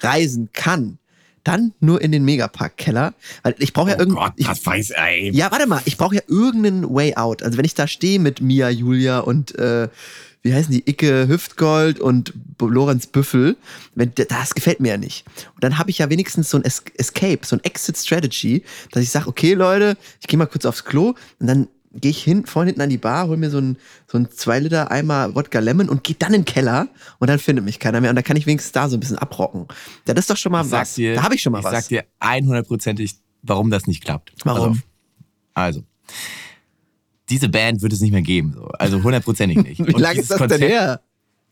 reisen 0.00 0.50
kann, 0.52 0.98
dann 1.44 1.72
nur 1.80 2.00
in 2.02 2.12
den 2.12 2.24
Megapark-Keller. 2.24 3.14
Weil 3.42 3.54
ich 3.58 3.72
brauche 3.72 3.90
ja 3.90 3.98
irgendwie. 3.98 4.20
ich- 4.36 4.46
weiß, 4.66 4.90
ey. 4.90 5.30
Ja, 5.34 5.50
warte 5.50 5.66
mal, 5.66 5.80
ich 5.86 5.96
brauche 5.96 6.14
ja 6.16 6.22
irgendeinen 6.26 6.88
Way 6.94 7.16
out. 7.16 7.42
Also 7.42 7.56
wenn 7.58 7.64
ich 7.64 7.74
da 7.74 7.86
stehe 7.86 8.18
mit 8.18 8.40
Mia, 8.40 8.68
Julia 8.68 9.20
und 9.20 9.56
äh, 9.58 9.88
wie 10.42 10.54
heißen 10.54 10.70
die, 10.72 10.88
Icke 10.88 11.26
Hüftgold 11.26 11.98
und 12.00 12.32
Lorenz 12.60 13.06
Büffel, 13.06 13.56
wenn, 13.94 14.12
das 14.14 14.54
gefällt 14.54 14.78
mir 14.80 14.90
ja 14.90 14.96
nicht. 14.96 15.24
Und 15.54 15.64
dann 15.64 15.78
habe 15.78 15.90
ich 15.90 15.98
ja 15.98 16.10
wenigstens 16.10 16.50
so 16.50 16.58
ein 16.58 16.64
es 16.64 16.82
Escape, 16.96 17.40
so 17.44 17.56
ein 17.56 17.64
Exit-Strategy, 17.64 18.62
dass 18.92 19.02
ich 19.02 19.10
sage, 19.10 19.26
okay 19.28 19.54
Leute, 19.54 19.96
ich 20.20 20.28
gehe 20.28 20.38
mal 20.38 20.46
kurz 20.46 20.64
aufs 20.64 20.84
Klo 20.84 21.14
und 21.40 21.46
dann 21.46 21.68
gehe 21.92 22.10
ich 22.10 22.22
hin, 22.22 22.44
vorne 22.46 22.68
hinten 22.68 22.82
an 22.82 22.90
die 22.90 22.98
Bar, 22.98 23.28
hol 23.28 23.36
mir 23.36 23.50
so 23.50 23.58
ein, 23.58 23.76
so 24.06 24.18
ein 24.18 24.30
2 24.30 24.60
Liter 24.60 24.90
Eimer 24.90 25.34
Wodka 25.34 25.58
Lemon 25.58 25.88
und 25.88 26.04
gehe 26.04 26.16
dann 26.18 26.34
in 26.34 26.42
den 26.42 26.44
Keller 26.44 26.88
und 27.18 27.28
dann 27.28 27.38
findet 27.38 27.64
mich 27.64 27.78
keiner 27.78 28.00
mehr 28.00 28.10
und 28.10 28.16
dann 28.16 28.24
kann 28.24 28.36
ich 28.36 28.46
wenigstens 28.46 28.72
da 28.72 28.88
so 28.88 28.96
ein 28.96 29.00
bisschen 29.00 29.18
abrocken. 29.18 29.66
Ja, 30.06 30.14
das 30.14 30.24
ist 30.24 30.30
doch 30.30 30.36
schon 30.36 30.52
mal 30.52 30.64
Ich 30.64 30.70
was. 30.70 30.94
dir, 30.94 31.14
da 31.14 31.22
habe 31.22 31.34
ich 31.34 31.42
schon 31.42 31.52
mal 31.52 31.60
ich 31.60 31.64
was. 31.64 31.72
sag 31.72 31.88
dir 31.88 32.04
100%ig, 32.20 33.10
warum 33.42 33.70
das 33.70 33.86
nicht 33.86 34.04
klappt. 34.04 34.32
Warum? 34.44 34.72
auf. 34.72 34.78
Also, 35.54 35.82
diese 37.28 37.48
Band 37.48 37.82
wird 37.82 37.92
es 37.92 38.00
nicht 38.00 38.12
mehr 38.12 38.22
geben. 38.22 38.52
So. 38.54 38.66
Also 38.78 39.02
hundertprozentig 39.02 39.58
nicht. 39.62 39.78
Wie 39.86 39.92
lange 39.92 40.20
ist 40.20 40.30
das 40.30 40.38
denn 40.38 40.48
Konzept- 40.48 40.70
her? 40.70 41.00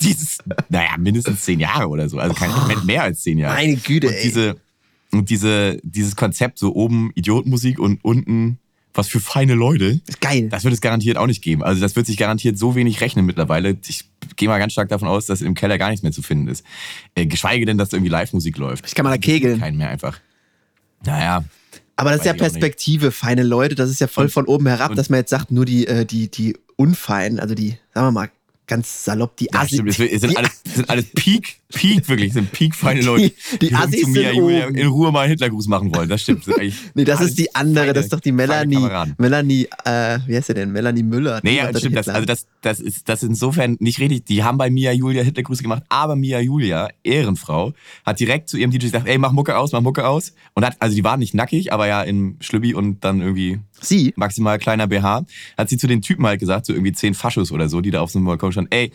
Dieses, 0.00 0.38
naja, 0.68 0.90
mindestens 0.98 1.42
zehn 1.42 1.58
Jahre 1.58 1.88
oder 1.88 2.08
so. 2.08 2.18
Also 2.18 2.34
kein 2.34 2.50
mehr 2.84 3.02
als 3.02 3.22
zehn 3.22 3.38
Jahre. 3.38 3.54
Meine 3.54 3.76
Güte, 3.76 4.08
und 4.08 4.12
ey. 4.12 4.22
diese 4.24 4.56
Und 5.10 5.30
diese, 5.30 5.78
dieses 5.82 6.16
Konzept, 6.16 6.58
so 6.58 6.74
oben 6.74 7.10
Idiotenmusik 7.14 7.78
und 7.78 8.04
unten 8.04 8.58
was 8.96 9.08
für 9.08 9.20
feine 9.20 9.54
Leute, 9.54 10.00
Ist 10.06 10.20
geil. 10.20 10.48
das 10.48 10.64
wird 10.64 10.74
es 10.74 10.80
garantiert 10.80 11.16
auch 11.18 11.26
nicht 11.26 11.42
geben. 11.42 11.62
Also 11.62 11.80
das 11.80 11.96
wird 11.96 12.06
sich 12.06 12.16
garantiert 12.16 12.58
so 12.58 12.74
wenig 12.74 13.00
rechnen 13.00 13.26
mittlerweile. 13.26 13.76
Ich 13.86 14.04
gehe 14.36 14.48
mal 14.48 14.58
ganz 14.58 14.72
stark 14.72 14.88
davon 14.88 15.08
aus, 15.08 15.26
dass 15.26 15.40
im 15.42 15.54
Keller 15.54 15.78
gar 15.78 15.90
nichts 15.90 16.02
mehr 16.02 16.12
zu 16.12 16.22
finden 16.22 16.48
ist. 16.48 16.64
Äh, 17.14 17.26
geschweige 17.26 17.66
denn, 17.66 17.78
dass 17.78 17.92
irgendwie 17.92 18.10
Live-Musik 18.10 18.56
läuft. 18.58 18.86
Ich 18.86 18.94
kann 18.94 19.04
mal 19.04 19.10
da 19.10 19.18
kegeln. 19.18 19.60
Keinen 19.60 19.76
mehr 19.78 19.90
einfach. 19.90 20.18
Naja, 21.04 21.44
Aber 21.96 22.10
das 22.10 22.20
ist 22.20 22.26
ja. 22.26 22.32
Perspektive, 22.34 23.12
feine 23.12 23.42
Leute. 23.42 23.74
Das 23.74 23.90
ist 23.90 24.00
ja 24.00 24.06
voll 24.06 24.24
Und- 24.26 24.30
von 24.32 24.44
oben 24.46 24.66
herab, 24.66 24.94
dass 24.94 25.08
man 25.10 25.20
jetzt 25.20 25.30
sagt, 25.30 25.50
nur 25.50 25.64
die, 25.64 25.86
äh, 25.86 26.04
die, 26.04 26.30
die 26.30 26.56
Unfeinen, 26.76 27.38
also 27.40 27.54
die, 27.54 27.78
sagen 27.94 28.06
wir 28.08 28.12
mal, 28.12 28.30
ganz 28.66 29.04
salopp, 29.04 29.36
die 29.36 29.48
Ja, 29.52 29.60
Assi. 29.60 29.74
stimmt, 29.76 29.88
es 29.90 30.20
sind 30.20 30.30
die, 30.32 30.36
alles, 30.36 30.50
es 30.66 30.74
sind 30.74 30.90
alles 30.90 31.06
Peak, 31.14 31.56
Peak, 31.74 32.08
wirklich, 32.08 32.32
sind 32.32 32.52
Peak 32.52 32.74
feine 32.74 33.02
Leute. 33.02 33.32
Die- 33.60 33.68
die 33.68 33.74
Assis 33.74 34.02
zu 34.02 34.08
Mia 34.08 34.28
sind 34.30 34.36
Julia 34.36 34.66
in 34.68 34.86
Ruhe 34.86 35.10
mal 35.10 35.22
einen 35.22 35.30
Hitlergruß 35.30 35.66
machen 35.66 35.94
wollen. 35.94 36.08
Das 36.08 36.22
stimmt. 36.22 36.44
Nee, 36.94 37.04
das 37.04 37.20
ist 37.20 37.38
die 37.38 37.52
andere, 37.54 37.84
feine- 37.86 37.92
das 37.94 38.04
ist 38.06 38.12
doch 38.12 38.20
die 38.20 38.30
Melanie. 38.32 38.88
Melanie, 39.18 39.68
äh, 39.84 40.18
wie 40.26 40.36
heißt 40.36 40.46
sie 40.46 40.54
denn? 40.54 40.70
Melanie 40.72 41.02
Müller. 41.02 41.40
Die 41.40 41.48
Nee, 41.48 41.56
ja, 41.56 41.76
stimmt. 41.76 41.96
Das, 41.96 42.08
also 42.08 42.24
das, 42.24 42.46
das, 42.62 42.80
ist, 42.80 43.08
das 43.08 43.22
ist 43.22 43.28
insofern 43.30 43.76
nicht 43.80 43.98
richtig. 43.98 44.24
Die 44.26 44.44
haben 44.44 44.58
bei 44.58 44.70
Mia 44.70 44.92
Julia 44.92 45.22
Hitlergrüße 45.22 45.62
gemacht, 45.62 45.82
aber 45.88 46.14
Mia 46.16 46.40
Julia, 46.40 46.88
Ehrenfrau, 47.02 47.72
hat 48.04 48.20
direkt 48.20 48.48
zu 48.48 48.56
ihrem 48.56 48.70
DJ 48.70 48.78
gesagt, 48.86 49.06
ey, 49.08 49.18
mach 49.18 49.32
Mucke 49.32 49.56
aus, 49.58 49.72
mach 49.72 49.80
Mucke 49.80 50.06
aus. 50.06 50.34
Und 50.54 50.64
hat, 50.64 50.76
also 50.78 50.94
die 50.94 51.02
waren 51.04 51.18
nicht 51.20 51.34
nackig, 51.34 51.72
aber 51.72 51.86
ja 51.88 52.02
in 52.02 52.36
Schlübbi 52.40 52.74
und 52.74 53.04
dann 53.04 53.20
irgendwie 53.20 53.58
Sie? 53.80 54.12
maximal 54.16 54.58
kleiner 54.58 54.86
BH, 54.86 55.26
hat 55.58 55.68
sie 55.68 55.76
zu 55.76 55.86
den 55.86 56.00
Typen 56.00 56.24
halt 56.26 56.40
gesagt, 56.40 56.66
so 56.66 56.72
irgendwie 56.72 56.92
zehn 56.92 57.12
Faschos 57.14 57.50
oder 57.52 57.68
so, 57.68 57.80
die 57.80 57.90
da 57.90 58.00
auf 58.00 58.10
so 58.10 58.18
einem 58.18 58.26
Balkon 58.26 58.52
standen, 58.52 58.72
ey, 58.72 58.92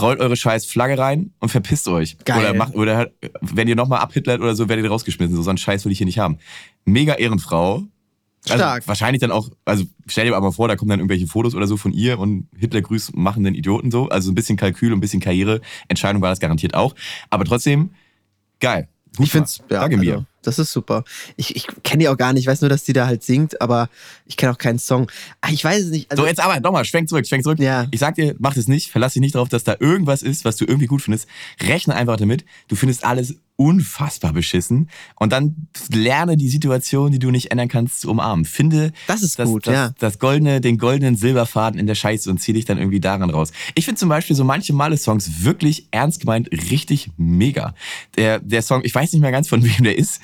rollt 0.00 0.20
eure 0.20 0.36
scheiß 0.36 0.66
Flagge 0.66 0.98
rein 0.98 1.32
und 1.38 1.48
verpisst 1.48 1.88
euch. 1.88 2.16
Geil. 2.24 2.38
Oder 2.38 2.54
macht, 2.54 2.74
oder 2.74 3.10
wenn 3.40 3.68
ihr 3.68 3.76
nochmal 3.76 4.00
abhitlert 4.00 4.40
oder 4.40 4.54
so, 4.54 4.68
werdet 4.68 4.84
ihr 4.84 4.90
rausgeschmissen. 4.90 5.34
So, 5.34 5.42
so 5.42 5.50
einen 5.50 5.58
Scheiß 5.58 5.84
will 5.84 5.92
ich 5.92 5.98
hier 5.98 6.06
nicht 6.06 6.18
haben. 6.18 6.38
Mega 6.84 7.14
Ehrenfrau. 7.14 7.84
Also 8.46 8.56
Stark. 8.56 8.88
wahrscheinlich 8.88 9.20
dann 9.20 9.32
auch, 9.32 9.50
also 9.66 9.84
stell 10.06 10.24
dir 10.24 10.34
aber 10.34 10.46
mal 10.46 10.52
vor, 10.52 10.66
da 10.66 10.76
kommen 10.76 10.88
dann 10.88 11.00
irgendwelche 11.00 11.26
Fotos 11.26 11.54
oder 11.54 11.66
so 11.66 11.76
von 11.76 11.92
ihr 11.92 12.18
und 12.18 12.48
Hitler 12.56 12.80
grüßt 12.80 13.14
machenden 13.14 13.54
Idioten 13.54 13.90
so. 13.90 14.08
Also 14.08 14.32
ein 14.32 14.34
bisschen 14.34 14.56
Kalkül 14.56 14.92
und 14.92 14.98
ein 14.98 15.02
bisschen 15.02 15.20
Karriere. 15.20 15.60
Entscheidung 15.88 16.22
war 16.22 16.30
das 16.30 16.40
garantiert 16.40 16.74
auch. 16.74 16.94
Aber 17.28 17.44
trotzdem, 17.44 17.90
geil. 18.58 18.88
Gut 19.16 19.26
Ich 19.26 19.32
find's, 19.32 19.58
ja, 19.70 19.80
Danke 19.80 19.98
mir. 19.98 20.24
Das 20.42 20.58
ist 20.58 20.72
super. 20.72 21.04
Ich, 21.36 21.56
ich 21.56 21.66
kenne 21.82 22.00
die 22.00 22.08
auch 22.08 22.16
gar 22.16 22.32
nicht, 22.32 22.42
ich 22.42 22.46
weiß 22.46 22.60
nur, 22.60 22.70
dass 22.70 22.84
die 22.84 22.92
da 22.92 23.06
halt 23.06 23.22
singt, 23.22 23.60
aber 23.60 23.88
ich 24.26 24.36
kenne 24.36 24.52
auch 24.52 24.58
keinen 24.58 24.78
Song. 24.78 25.10
Ah, 25.40 25.48
ich 25.50 25.62
weiß 25.62 25.84
es 25.84 25.90
nicht. 25.90 26.10
Also, 26.10 26.22
So, 26.22 26.28
jetzt 26.28 26.40
aber 26.40 26.60
nochmal, 26.60 26.84
schwenk 26.84 27.08
zurück, 27.08 27.26
schwenk 27.26 27.42
zurück. 27.42 27.58
Ja. 27.58 27.86
Ich 27.90 28.00
sag 28.00 28.14
dir, 28.14 28.34
mach 28.38 28.54
das 28.54 28.68
nicht, 28.68 28.90
verlass 28.90 29.12
dich 29.12 29.20
nicht 29.20 29.34
darauf, 29.34 29.48
dass 29.48 29.64
da 29.64 29.76
irgendwas 29.78 30.22
ist, 30.22 30.44
was 30.44 30.56
du 30.56 30.64
irgendwie 30.64 30.86
gut 30.86 31.02
findest. 31.02 31.28
Rechne 31.62 31.94
einfach 31.94 32.16
damit. 32.16 32.44
Du 32.68 32.76
findest 32.76 33.04
alles 33.04 33.36
unfassbar 33.60 34.32
beschissen. 34.32 34.88
Und 35.16 35.34
dann 35.34 35.68
lerne 35.92 36.38
die 36.38 36.48
Situation, 36.48 37.12
die 37.12 37.18
du 37.18 37.30
nicht 37.30 37.50
ändern 37.50 37.68
kannst, 37.68 38.00
zu 38.00 38.10
umarmen. 38.10 38.46
Finde 38.46 38.92
Das 39.06 39.22
ist 39.22 39.38
das, 39.38 39.50
gut, 39.50 39.66
das, 39.66 39.74
ja. 39.74 39.90
das 39.98 40.18
goldene, 40.18 40.62
den 40.62 40.78
goldenen 40.78 41.14
Silberfaden 41.14 41.78
in 41.78 41.86
der 41.86 41.94
Scheiße 41.94 42.30
und 42.30 42.38
zieh 42.38 42.54
dich 42.54 42.64
dann 42.64 42.78
irgendwie 42.78 43.00
daran 43.00 43.28
raus. 43.28 43.52
Ich 43.74 43.84
finde 43.84 43.98
zum 43.98 44.08
Beispiel 44.08 44.34
so 44.34 44.44
manche 44.44 44.72
Male-Songs 44.72 45.44
wirklich 45.44 45.88
ernst 45.90 46.20
gemeint 46.20 46.50
richtig 46.50 47.10
mega. 47.18 47.74
Der, 48.16 48.38
der 48.38 48.62
Song, 48.62 48.80
ich 48.82 48.94
weiß 48.94 49.12
nicht 49.12 49.20
mehr 49.20 49.30
ganz 49.30 49.46
von 49.46 49.62
wem 49.62 49.84
der 49.84 49.98
ist, 49.98 50.22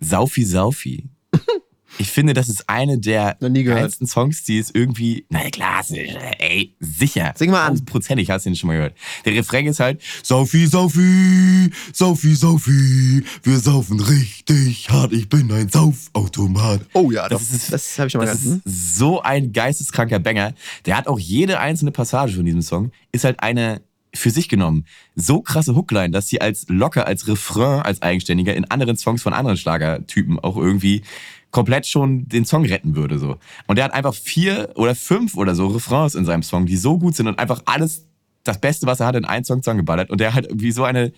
Saufi 0.00 0.44
Saufi. 0.44 1.10
Ich 1.98 2.10
finde, 2.10 2.32
das 2.32 2.48
ist 2.48 2.68
eine 2.68 2.98
der 2.98 3.36
geilsten 3.40 4.06
Songs, 4.06 4.44
die 4.44 4.58
es 4.58 4.70
irgendwie, 4.72 5.26
na 5.30 5.48
klar, 5.50 5.84
ey, 5.90 6.74
sicher. 6.80 7.32
Sing 7.36 7.50
mal 7.50 7.66
an. 7.66 7.84
Prozentig 7.84 8.30
hast 8.30 8.46
du 8.46 8.50
den 8.50 8.56
schon 8.56 8.68
mal 8.68 8.74
gehört. 8.76 8.94
Der 9.24 9.34
Refrain 9.34 9.66
ist 9.66 9.80
halt, 9.80 10.00
Saufi, 10.22 10.66
Saufi, 10.66 11.70
Saufi, 11.92 12.34
Saufi, 12.34 13.24
wir 13.42 13.58
saufen 13.58 14.00
richtig 14.00 14.88
hart, 14.90 15.12
ich 15.12 15.28
bin 15.28 15.50
ein 15.52 15.68
Saufautomat. 15.68 16.82
oh 16.94 17.10
ja, 17.10 17.28
Das 17.28 17.50
ist- 17.50 17.72
das 17.72 17.98
habe 17.98 18.06
ich 18.06 18.12
schon 18.12 18.20
mal 18.20 18.26
Das 18.26 18.42
gehört. 18.42 18.64
Hm? 18.64 18.72
ist 18.72 18.96
so 18.96 19.20
ein 19.22 19.52
geisteskranker 19.52 20.18
Banger. 20.18 20.54
Der 20.86 20.96
hat 20.96 21.06
auch 21.08 21.18
jede 21.18 21.60
einzelne 21.60 21.90
Passage 21.92 22.34
von 22.34 22.44
diesem 22.44 22.62
Song, 22.62 22.92
ist 23.12 23.24
halt 23.24 23.40
eine 23.40 23.80
für 24.14 24.30
sich 24.30 24.48
genommen 24.48 24.86
so 25.16 25.42
krasse 25.42 25.74
Hookline, 25.74 26.10
dass 26.10 26.28
sie 26.28 26.40
als 26.40 26.64
locker, 26.68 27.06
als 27.06 27.28
Refrain, 27.28 27.82
als 27.82 28.00
Eigenständiger 28.00 28.54
in 28.54 28.64
anderen 28.70 28.96
Songs 28.96 29.22
von 29.22 29.34
anderen 29.34 29.58
Schlagertypen 29.58 30.38
auch 30.40 30.56
irgendwie 30.56 31.02
komplett 31.50 31.86
schon 31.86 32.28
den 32.28 32.44
Song 32.44 32.64
retten 32.64 32.94
würde. 32.94 33.18
So. 33.18 33.36
Und 33.66 33.76
der 33.76 33.84
hat 33.86 33.94
einfach 33.94 34.14
vier 34.14 34.70
oder 34.74 34.94
fünf 34.94 35.36
oder 35.36 35.54
so 35.54 35.68
Refrains 35.68 36.14
in 36.14 36.24
seinem 36.24 36.42
Song, 36.42 36.66
die 36.66 36.76
so 36.76 36.98
gut 36.98 37.16
sind 37.16 37.26
und 37.26 37.38
einfach 37.38 37.62
alles, 37.64 38.06
das 38.44 38.60
Beste, 38.60 38.86
was 38.86 39.00
er 39.00 39.06
hat, 39.06 39.16
in 39.16 39.24
einen 39.24 39.44
Song 39.44 39.62
zusammengeballert. 39.62 40.10
Und 40.10 40.20
der 40.20 40.34
hat 40.34 40.46
irgendwie 40.46 40.72
so 40.72 40.84
eine 40.84 41.12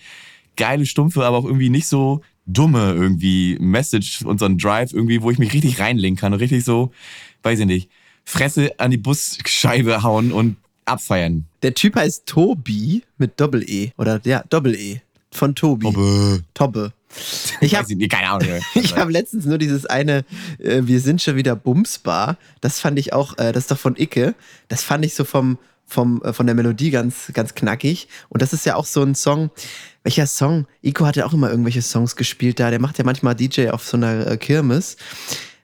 geile, 0.56 0.86
stumpfe, 0.86 1.24
aber 1.24 1.38
auch 1.38 1.44
irgendwie 1.44 1.70
nicht 1.70 1.86
so 1.86 2.20
dumme 2.46 2.92
irgendwie 2.92 3.56
Message 3.60 4.22
und 4.22 4.40
so 4.40 4.46
ein 4.46 4.58
Drive 4.58 4.92
irgendwie, 4.92 5.22
wo 5.22 5.30
ich 5.30 5.38
mich 5.38 5.52
richtig 5.52 5.78
reinlegen 5.78 6.16
kann 6.16 6.32
und 6.32 6.40
richtig 6.40 6.64
so, 6.64 6.92
weiß 7.42 7.60
ich 7.60 7.66
nicht, 7.66 7.90
Fresse 8.24 8.72
an 8.78 8.90
die 8.90 8.96
Busscheibe 8.96 10.02
hauen 10.02 10.32
und 10.32 10.56
abfeiern. 10.84 11.46
Der 11.62 11.74
Typ 11.74 11.96
heißt 11.96 12.26
Tobi 12.26 13.02
mit 13.18 13.40
Doppel-E. 13.40 13.92
Oder 13.96 14.20
ja, 14.24 14.42
Doppel-E. 14.48 15.00
Von 15.32 15.54
Tobi. 15.54 15.86
Aber, 15.86 16.40
Tobbe. 16.54 16.92
Ich 17.60 17.74
habe 17.74 18.08
keine 18.08 18.30
Ahnung. 18.30 18.48
ich 18.74 18.96
hab 18.96 19.10
letztens 19.10 19.44
nur 19.44 19.58
dieses 19.58 19.86
eine, 19.86 20.24
äh, 20.58 20.82
wir 20.84 21.00
sind 21.00 21.20
schon 21.20 21.36
wieder 21.36 21.56
Bumsbar. 21.56 22.38
Das 22.60 22.80
fand 22.80 22.98
ich 22.98 23.12
auch, 23.12 23.38
äh, 23.38 23.52
das 23.52 23.64
ist 23.64 23.70
doch 23.70 23.78
von 23.78 23.96
Icke. 23.96 24.34
Das 24.68 24.82
fand 24.82 25.04
ich 25.04 25.14
so 25.14 25.24
vom, 25.24 25.58
vom, 25.86 26.22
äh, 26.22 26.32
von 26.32 26.46
der 26.46 26.54
Melodie 26.54 26.90
ganz, 26.90 27.30
ganz 27.34 27.54
knackig. 27.54 28.08
Und 28.28 28.42
das 28.42 28.52
ist 28.52 28.64
ja 28.64 28.76
auch 28.76 28.86
so 28.86 29.02
ein 29.02 29.14
Song. 29.14 29.50
Welcher 30.02 30.26
Song? 30.26 30.66
Ico 30.82 31.04
hat 31.04 31.16
ja 31.16 31.26
auch 31.26 31.32
immer 31.32 31.50
irgendwelche 31.50 31.82
Songs 31.82 32.16
gespielt 32.16 32.60
da. 32.60 32.70
Der 32.70 32.80
macht 32.80 32.98
ja 32.98 33.04
manchmal 33.04 33.34
DJ 33.34 33.70
auf 33.70 33.84
so 33.84 33.96
einer 33.96 34.26
äh, 34.26 34.36
Kirmes. 34.36 34.96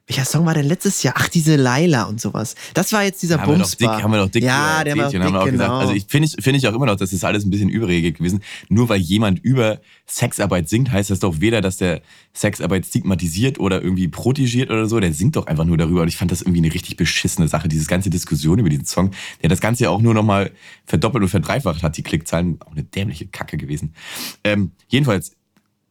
Welcher 0.08 0.24
Song 0.24 0.46
war 0.46 0.54
denn 0.54 0.66
letztes 0.66 1.02
Jahr? 1.02 1.14
Ach, 1.16 1.28
diese 1.28 1.56
Laila 1.56 2.04
und 2.04 2.20
sowas. 2.20 2.54
Das 2.74 2.92
war 2.92 3.02
jetzt 3.02 3.22
dieser 3.22 3.40
haben 3.40 3.50
wir, 3.50 3.58
doch 3.58 3.68
dick, 3.68 3.80
Bumsbar. 3.80 4.02
haben 4.04 4.10
wir 4.12 4.18
doch 4.18 4.28
dick 4.28 4.44
ja, 4.44 4.84
der 4.84 4.96
war 4.96 5.10
dick, 5.10 5.20
haben 5.20 5.32
wir 5.32 5.40
auch 5.40 5.44
genau. 5.46 5.52
gesagt, 5.58 5.70
also 5.72 5.92
ich 5.94 6.06
finde 6.08 6.28
ich, 6.28 6.44
finde 6.44 6.58
ich 6.58 6.68
auch 6.68 6.74
immer 6.74 6.86
noch, 6.86 6.94
das 6.94 7.12
ist 7.12 7.24
alles 7.24 7.44
ein 7.44 7.50
bisschen 7.50 7.68
überregelt 7.68 8.18
gewesen. 8.18 8.40
Nur 8.68 8.88
weil 8.88 9.00
jemand 9.00 9.40
über 9.40 9.80
Sexarbeit 10.06 10.68
singt, 10.68 10.92
heißt 10.92 11.10
das 11.10 11.18
doch 11.18 11.40
weder, 11.40 11.60
dass 11.60 11.78
der 11.78 12.02
Sexarbeit 12.34 12.86
stigmatisiert 12.86 13.58
oder 13.58 13.82
irgendwie 13.82 14.06
protegiert 14.06 14.70
oder 14.70 14.86
so. 14.86 15.00
Der 15.00 15.12
singt 15.12 15.34
doch 15.34 15.48
einfach 15.48 15.64
nur 15.64 15.76
darüber. 15.76 16.02
Und 16.02 16.08
ich 16.08 16.16
fand 16.16 16.30
das 16.30 16.40
irgendwie 16.40 16.60
eine 16.60 16.72
richtig 16.72 16.96
beschissene 16.96 17.48
Sache, 17.48 17.66
diese 17.66 17.86
ganze 17.86 18.08
Diskussion 18.08 18.60
über 18.60 18.68
diesen 18.68 18.86
Song, 18.86 19.10
der 19.42 19.48
das 19.48 19.60
Ganze 19.60 19.84
ja 19.84 19.90
auch 19.90 20.00
nur 20.00 20.14
nochmal 20.14 20.52
verdoppelt 20.84 21.24
und 21.24 21.30
verdreifacht 21.30 21.82
hat, 21.82 21.96
die 21.96 22.04
Klickzahlen. 22.04 22.60
Auch 22.64 22.70
eine 22.70 22.84
dämliche 22.84 23.26
Kacke 23.26 23.56
gewesen. 23.56 23.92
Ähm, 24.44 24.70
jedenfalls, 24.86 25.32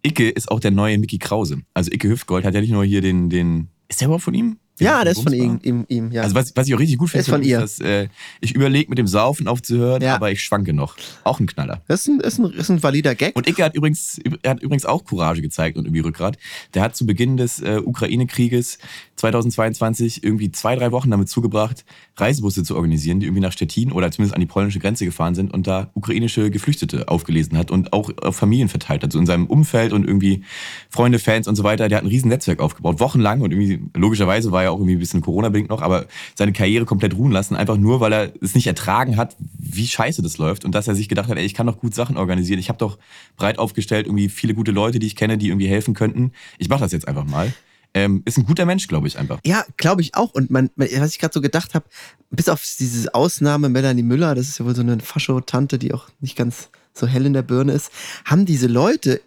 Icke 0.05 0.29
ist 0.29 0.49
auch 0.51 0.61
der 0.61 0.71
neue 0.71 0.97
Mickey 0.99 1.17
Krause. 1.17 1.63
Also 1.73 1.91
Icke 1.91 2.07
Hüftgold 2.07 2.45
hat 2.45 2.53
ja 2.53 2.61
nicht 2.61 2.71
nur 2.71 2.85
hier 2.85 3.01
den, 3.01 3.29
den, 3.29 3.69
ist 3.95 4.01
der 4.01 4.07
überhaupt 4.07 4.25
von 4.25 4.33
ihm? 4.33 4.59
Ja, 4.79 5.03
der 5.03 5.13
ist 5.13 5.21
von 5.23 5.33
ihm, 5.33 5.59
ihm, 5.63 5.85
ihm 5.87 6.11
ja. 6.11 6.23
Also 6.23 6.35
was, 6.35 6.55
was 6.55 6.67
ich 6.67 6.75
auch 6.75 6.79
richtig 6.79 6.97
gut 6.97 7.09
finde, 7.09 7.21
Ist 7.21 7.29
von 7.29 7.43
ihr. 7.43 7.59
dass 7.59 7.79
äh, 7.79 8.07
ich 8.41 8.53
überlege 8.55 8.89
mit 8.89 8.97
dem 8.97 9.07
Saufen 9.07 9.47
aufzuhören, 9.47 10.01
Ja. 10.01 10.15
aber 10.15 10.31
ich 10.31 10.41
schwanke 10.43 10.73
noch. 10.73 10.95
Auch 11.23 11.39
ein 11.39 11.45
Knaller. 11.47 11.81
das 11.87 12.01
ist 12.01 12.07
ein, 12.09 12.19
ist 12.19 12.39
ein, 12.39 12.51
ist 12.51 12.69
ein 12.69 12.83
valider 12.83 13.15
Gag. 13.15 13.35
Und 13.35 13.47
Icke 13.47 13.63
hat 13.63 13.75
übrigens, 13.75 14.19
er 14.43 14.51
hat 14.51 14.61
übrigens 14.61 14.85
auch 14.85 15.05
Courage 15.05 15.41
gezeigt 15.41 15.77
und 15.77 15.85
irgendwie 15.85 16.01
Rückgrat. 16.01 16.37
Der 16.73 16.81
hat 16.81 16.95
zu 16.95 17.05
Beginn 17.05 17.37
des 17.37 17.61
äh, 17.61 17.79
Ukraine-Krieges 17.83 18.77
2022 19.15 20.23
irgendwie 20.23 20.51
zwei, 20.51 20.75
drei 20.75 20.91
Wochen 20.91 21.09
damit 21.11 21.29
zugebracht, 21.29 21.85
Reisebusse 22.17 22.63
zu 22.63 22.75
organisieren, 22.75 23.19
die 23.19 23.25
irgendwie 23.27 23.41
nach 23.41 23.51
Stettin 23.51 23.91
oder 23.91 24.11
zumindest 24.11 24.35
an 24.35 24.41
die 24.41 24.45
polnische 24.47 24.79
Grenze 24.79 25.05
gefahren 25.05 25.35
sind 25.35 25.53
und 25.53 25.67
da 25.67 25.89
ukrainische 25.93 26.51
Geflüchtete 26.51 27.07
aufgelesen 27.07 27.57
hat 27.57 27.71
und 27.71 27.93
auch 27.93 28.11
auf 28.21 28.35
Familien 28.35 28.69
verteilt 28.69 29.03
hat. 29.03 29.11
So 29.11 29.19
in 29.19 29.25
seinem 29.25 29.47
Umfeld 29.47 29.93
und 29.93 30.05
irgendwie 30.05 30.43
Freunde, 30.89 31.19
Fans 31.19 31.47
und 31.47 31.55
so 31.55 31.63
weiter. 31.63 31.87
Der 31.89 31.97
hat 31.97 32.03
ein 32.05 32.09
riesen 32.09 32.29
Netzwerk 32.29 32.59
aufgebaut, 32.59 32.99
wochenlang 32.99 33.41
und 33.41 33.51
irgendwie, 33.51 33.79
logischerweise 33.95 34.51
war 34.51 34.63
ja 34.65 34.71
auch 34.71 34.77
irgendwie 34.77 34.95
ein 34.95 34.99
bisschen 34.99 35.21
Corona-bedingt 35.21 35.69
noch, 35.69 35.81
aber 35.81 36.05
seine 36.35 36.53
Karriere 36.53 36.85
komplett 36.85 37.15
ruhen 37.15 37.31
lassen, 37.31 37.55
einfach 37.55 37.77
nur, 37.77 37.99
weil 37.99 38.13
er 38.13 38.33
es 38.41 38.55
nicht 38.55 38.67
ertragen 38.67 39.17
hat, 39.17 39.35
wie 39.57 39.87
scheiße 39.87 40.21
das 40.21 40.37
läuft 40.37 40.65
und 40.65 40.73
dass 40.73 40.87
er 40.87 40.95
sich 40.95 41.09
gedacht 41.09 41.29
hat, 41.29 41.37
ey, 41.37 41.45
ich 41.45 41.53
kann 41.53 41.67
doch 41.67 41.79
gut 41.79 41.95
Sachen 41.95 42.17
organisieren. 42.17 42.59
Ich 42.59 42.69
habe 42.69 42.77
doch 42.77 42.97
breit 43.37 43.59
aufgestellt 43.59 44.05
irgendwie 44.07 44.29
viele 44.29 44.53
gute 44.53 44.71
Leute, 44.71 44.99
die 44.99 45.07
ich 45.07 45.15
kenne, 45.15 45.37
die 45.37 45.47
irgendwie 45.47 45.67
helfen 45.67 45.93
könnten. 45.93 46.31
Ich 46.57 46.69
mache 46.69 46.81
das 46.81 46.91
jetzt 46.91 47.07
einfach 47.07 47.25
mal. 47.25 47.53
Ähm, 47.95 48.23
ist 48.25 48.37
ein 48.37 48.45
guter 48.45 48.65
Mensch, 48.65 48.89
glaube 48.89 49.07
ich 49.07 49.17
einfach. 49.17 49.39
Ja, 49.45 49.63
glaube 49.77 50.01
ich 50.01 50.15
auch. 50.15 50.33
Und 50.33 50.51
man, 50.51 50.69
was 50.75 51.11
ich 51.11 51.19
gerade 51.19 51.33
so 51.33 51.39
gedacht 51.39 51.73
habe, 51.73 51.85
bis 52.29 52.49
auf 52.49 52.61
diese 52.77 53.13
Ausnahme 53.15 53.69
Melanie 53.69 54.03
Müller, 54.03 54.35
das 54.35 54.49
ist 54.49 54.59
ja 54.59 54.65
wohl 54.65 54.75
so 54.75 54.81
eine 54.81 54.99
Fascho-Tante, 54.99 55.79
die 55.79 55.93
auch 55.93 56.09
nicht 56.19 56.35
ganz 56.35 56.67
so 56.93 57.07
hell 57.07 57.25
in 57.25 57.31
der 57.31 57.41
Birne 57.41 57.71
ist, 57.71 57.91
haben 58.25 58.45
diese 58.45 58.67
Leute, 58.67 59.21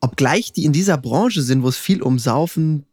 obgleich 0.00 0.52
die 0.52 0.64
in 0.64 0.72
dieser 0.72 0.98
Branche 0.98 1.42
sind, 1.42 1.64
wo 1.64 1.68
es 1.68 1.76
viel 1.76 2.00
um 2.00 2.20
Saufen, 2.20 2.84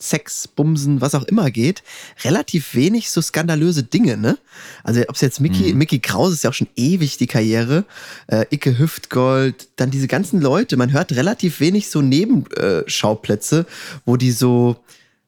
Sex, 0.00 0.46
Bumsen, 0.46 1.00
was 1.00 1.14
auch 1.16 1.24
immer 1.24 1.50
geht, 1.50 1.82
relativ 2.22 2.74
wenig 2.74 3.10
so 3.10 3.20
skandalöse 3.20 3.82
Dinge, 3.82 4.16
ne? 4.16 4.38
Also 4.84 5.00
ob 5.08 5.16
es 5.16 5.20
jetzt 5.20 5.40
Mickey, 5.40 5.72
Mickey 5.74 5.98
Krause 5.98 6.34
ist 6.34 6.44
ja 6.44 6.50
auch 6.50 6.54
schon 6.54 6.68
ewig 6.76 7.16
die 7.16 7.26
Karriere, 7.26 7.84
äh, 8.28 8.44
Icke 8.50 8.78
Hüftgold, 8.78 9.68
dann 9.76 9.90
diese 9.90 10.06
ganzen 10.06 10.40
Leute, 10.40 10.76
man 10.76 10.92
hört 10.92 11.10
relativ 11.12 11.58
wenig 11.60 11.90
so 11.90 12.00
Nebenschauplätze, 12.00 13.66
wo 14.04 14.16
die 14.16 14.30
so 14.32 14.76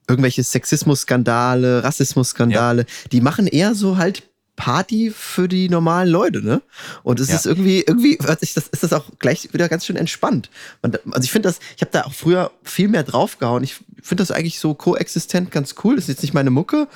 irgendwelche 0.09 0.43
Sexismus-Skandale, 0.43 1.85
Rassismus-Skandale, 1.85 2.87
die 3.13 3.21
machen 3.21 3.47
eher 3.47 3.75
so 3.75 3.97
halt 3.97 4.25
Party 4.57 5.11
für 5.15 5.49
die 5.49 5.71
normalen 5.71 6.11
Leute, 6.11 6.43
ne? 6.45 6.61
Und 7.03 7.19
es 7.19 7.29
Ja. 7.29 7.37
ist 7.37 7.47
irgendwie, 7.47 7.81
irgendwie 7.81 8.19
hört 8.21 8.41
sich 8.41 8.53
das, 8.53 8.69
ist 8.69 8.83
das 8.83 8.93
auch 8.93 9.05
gleich 9.19 9.49
wieder 9.55 9.71
ganz 9.71 9.87
schön 9.87 9.97
entspannt. 9.97 10.51
Man, 10.83 10.93
also 11.13 11.25
ich 11.25 11.33
finde 11.33 11.49
das, 11.49 11.61
ich 11.77 11.81
habe 11.81 11.93
da 11.93 12.03
auch 12.03 12.13
früher 12.13 12.51
viel 12.63 12.89
mehr 12.89 13.03
draufgehauen. 13.03 13.65
Ich 13.65 13.77
finde 14.03 14.23
das 14.23 14.31
eigentlich 14.31 14.59
so 14.59 14.75
koexistent 14.75 15.51
ganz 15.51 15.75
cool. 15.85 15.97
Das 15.97 16.05
ist 16.05 16.09
jetzt 16.09 16.23
nicht 16.23 16.35
meine 16.35 16.51
Mucke, 16.51 16.89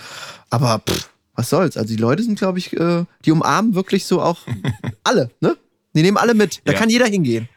aber 0.50 0.80
pff, 0.88 1.08
was 1.34 1.50
soll's. 1.50 1.76
Also 1.76 1.88
die 1.94 2.00
Leute 2.00 2.22
sind, 2.22 2.38
glaube 2.38 2.58
ich, 2.58 2.72
äh, 2.74 3.04
die 3.24 3.30
umarmen 3.32 3.74
wirklich 3.74 4.04
so 4.06 4.20
auch 4.22 4.40
alle, 5.04 5.30
ne? 5.40 5.56
Die 5.94 6.02
nehmen 6.02 6.16
alle 6.16 6.34
mit. 6.34 6.60
Da 6.64 6.72
Ja. 6.72 6.78
kann 6.78 6.90
jeder 6.90 7.06
hingehen. 7.06 7.48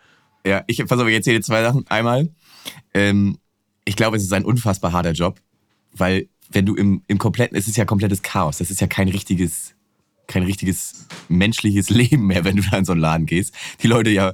Ja, 0.46 0.64
ich 0.68 0.78
pass 0.86 1.00
auf, 1.00 1.08
ich 1.08 1.16
erzähle 1.16 1.42
zwei 1.42 1.62
Sachen. 1.62 1.86
Einmal, 1.88 2.30
ähm, 2.94 3.38
ich 3.86 3.96
glaube, 3.96 4.18
es 4.18 4.24
ist 4.24 4.34
ein 4.34 4.46
unfassbar 4.46 4.92
harter 4.92 5.12
Job, 5.12 5.40
weil 5.94 6.28
wenn 6.50 6.66
du 6.66 6.76
im, 6.76 7.02
im 7.08 7.18
kompletten, 7.18 7.58
es 7.58 7.68
ist 7.68 7.76
ja 7.78 7.86
komplettes 7.86 8.22
Chaos. 8.22 8.58
Das 8.60 8.72
ist 8.72 8.80
ja 8.82 8.88
kein 8.88 9.08
richtiges 9.10 9.74
kein 10.28 10.44
richtiges 10.44 11.06
menschliches 11.30 11.90
Leben 11.92 12.28
mehr, 12.28 12.44
wenn 12.44 12.58
du 12.58 12.62
da 12.70 12.78
in 12.78 12.84
so 12.86 12.92
einen 12.92 13.00
Laden 13.02 13.26
gehst. 13.26 13.54
Die 13.82 13.88
Leute 13.88 14.10
ja, 14.10 14.34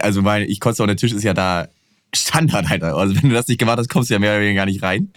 also 0.00 0.20
mein, 0.20 0.42
ich 0.42 0.60
kotze 0.60 0.82
auf 0.82 0.86
der 0.86 0.96
Tisch 0.96 1.12
ist 1.12 1.22
ja 1.24 1.32
da 1.32 1.68
Standard, 2.14 2.70
Alter. 2.70 2.96
Also 2.96 3.14
wenn 3.14 3.28
du 3.28 3.34
das 3.34 3.48
nicht 3.48 3.58
gemacht 3.58 3.78
hast, 3.78 3.88
kommst 3.88 4.10
du 4.10 4.14
ja 4.14 4.20
mehr 4.20 4.32
oder 4.32 4.40
weniger 4.40 4.60
gar 4.60 4.66
nicht 4.66 4.82
rein. 4.82 5.12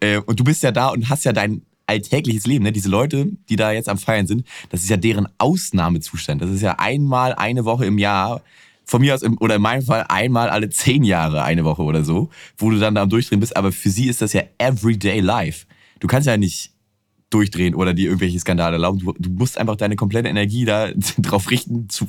Äh, 0.00 0.18
und 0.18 0.40
du 0.40 0.44
bist 0.44 0.62
ja 0.62 0.72
da 0.72 0.88
und 0.88 1.08
hast 1.08 1.24
ja 1.24 1.32
dein 1.32 1.62
alltägliches 1.86 2.46
Leben. 2.46 2.64
Ne? 2.64 2.72
Diese 2.72 2.88
Leute, 2.88 3.30
die 3.48 3.56
da 3.56 3.72
jetzt 3.72 3.88
am 3.88 3.98
Feiern 3.98 4.26
sind, 4.26 4.46
das 4.70 4.82
ist 4.82 4.90
ja 4.90 4.96
deren 4.96 5.28
Ausnahmezustand. 5.38 6.42
Das 6.42 6.50
ist 6.50 6.62
ja 6.62 6.78
einmal 6.78 7.34
eine 7.34 7.64
Woche 7.64 7.86
im 7.86 7.98
Jahr, 7.98 8.42
von 8.84 9.00
mir 9.00 9.14
aus, 9.14 9.22
im, 9.22 9.38
oder 9.38 9.56
in 9.56 9.62
meinem 9.62 9.82
Fall 9.82 10.04
einmal 10.08 10.48
alle 10.48 10.68
zehn 10.70 11.04
Jahre 11.04 11.44
eine 11.44 11.64
Woche 11.64 11.82
oder 11.82 12.04
so, 12.04 12.30
wo 12.58 12.70
du 12.70 12.78
dann 12.78 12.94
da 12.94 13.02
am 13.02 13.08
Durchdrehen 13.08 13.40
bist. 13.40 13.56
Aber 13.56 13.72
für 13.72 13.90
sie 13.90 14.08
ist 14.08 14.22
das 14.22 14.32
ja 14.32 14.42
everyday 14.58 15.20
life. 15.20 15.66
Du 16.00 16.08
kannst 16.08 16.26
ja 16.26 16.36
nicht 16.36 16.72
durchdrehen 17.30 17.74
oder 17.74 17.94
dir 17.94 18.06
irgendwelche 18.06 18.38
Skandale 18.38 18.74
erlauben. 18.74 18.98
Du, 18.98 19.14
du 19.18 19.30
musst 19.30 19.56
einfach 19.56 19.76
deine 19.76 19.96
komplette 19.96 20.28
Energie 20.28 20.64
da 20.64 20.90
drauf 21.18 21.50
richten, 21.50 21.88
zu, 21.88 22.08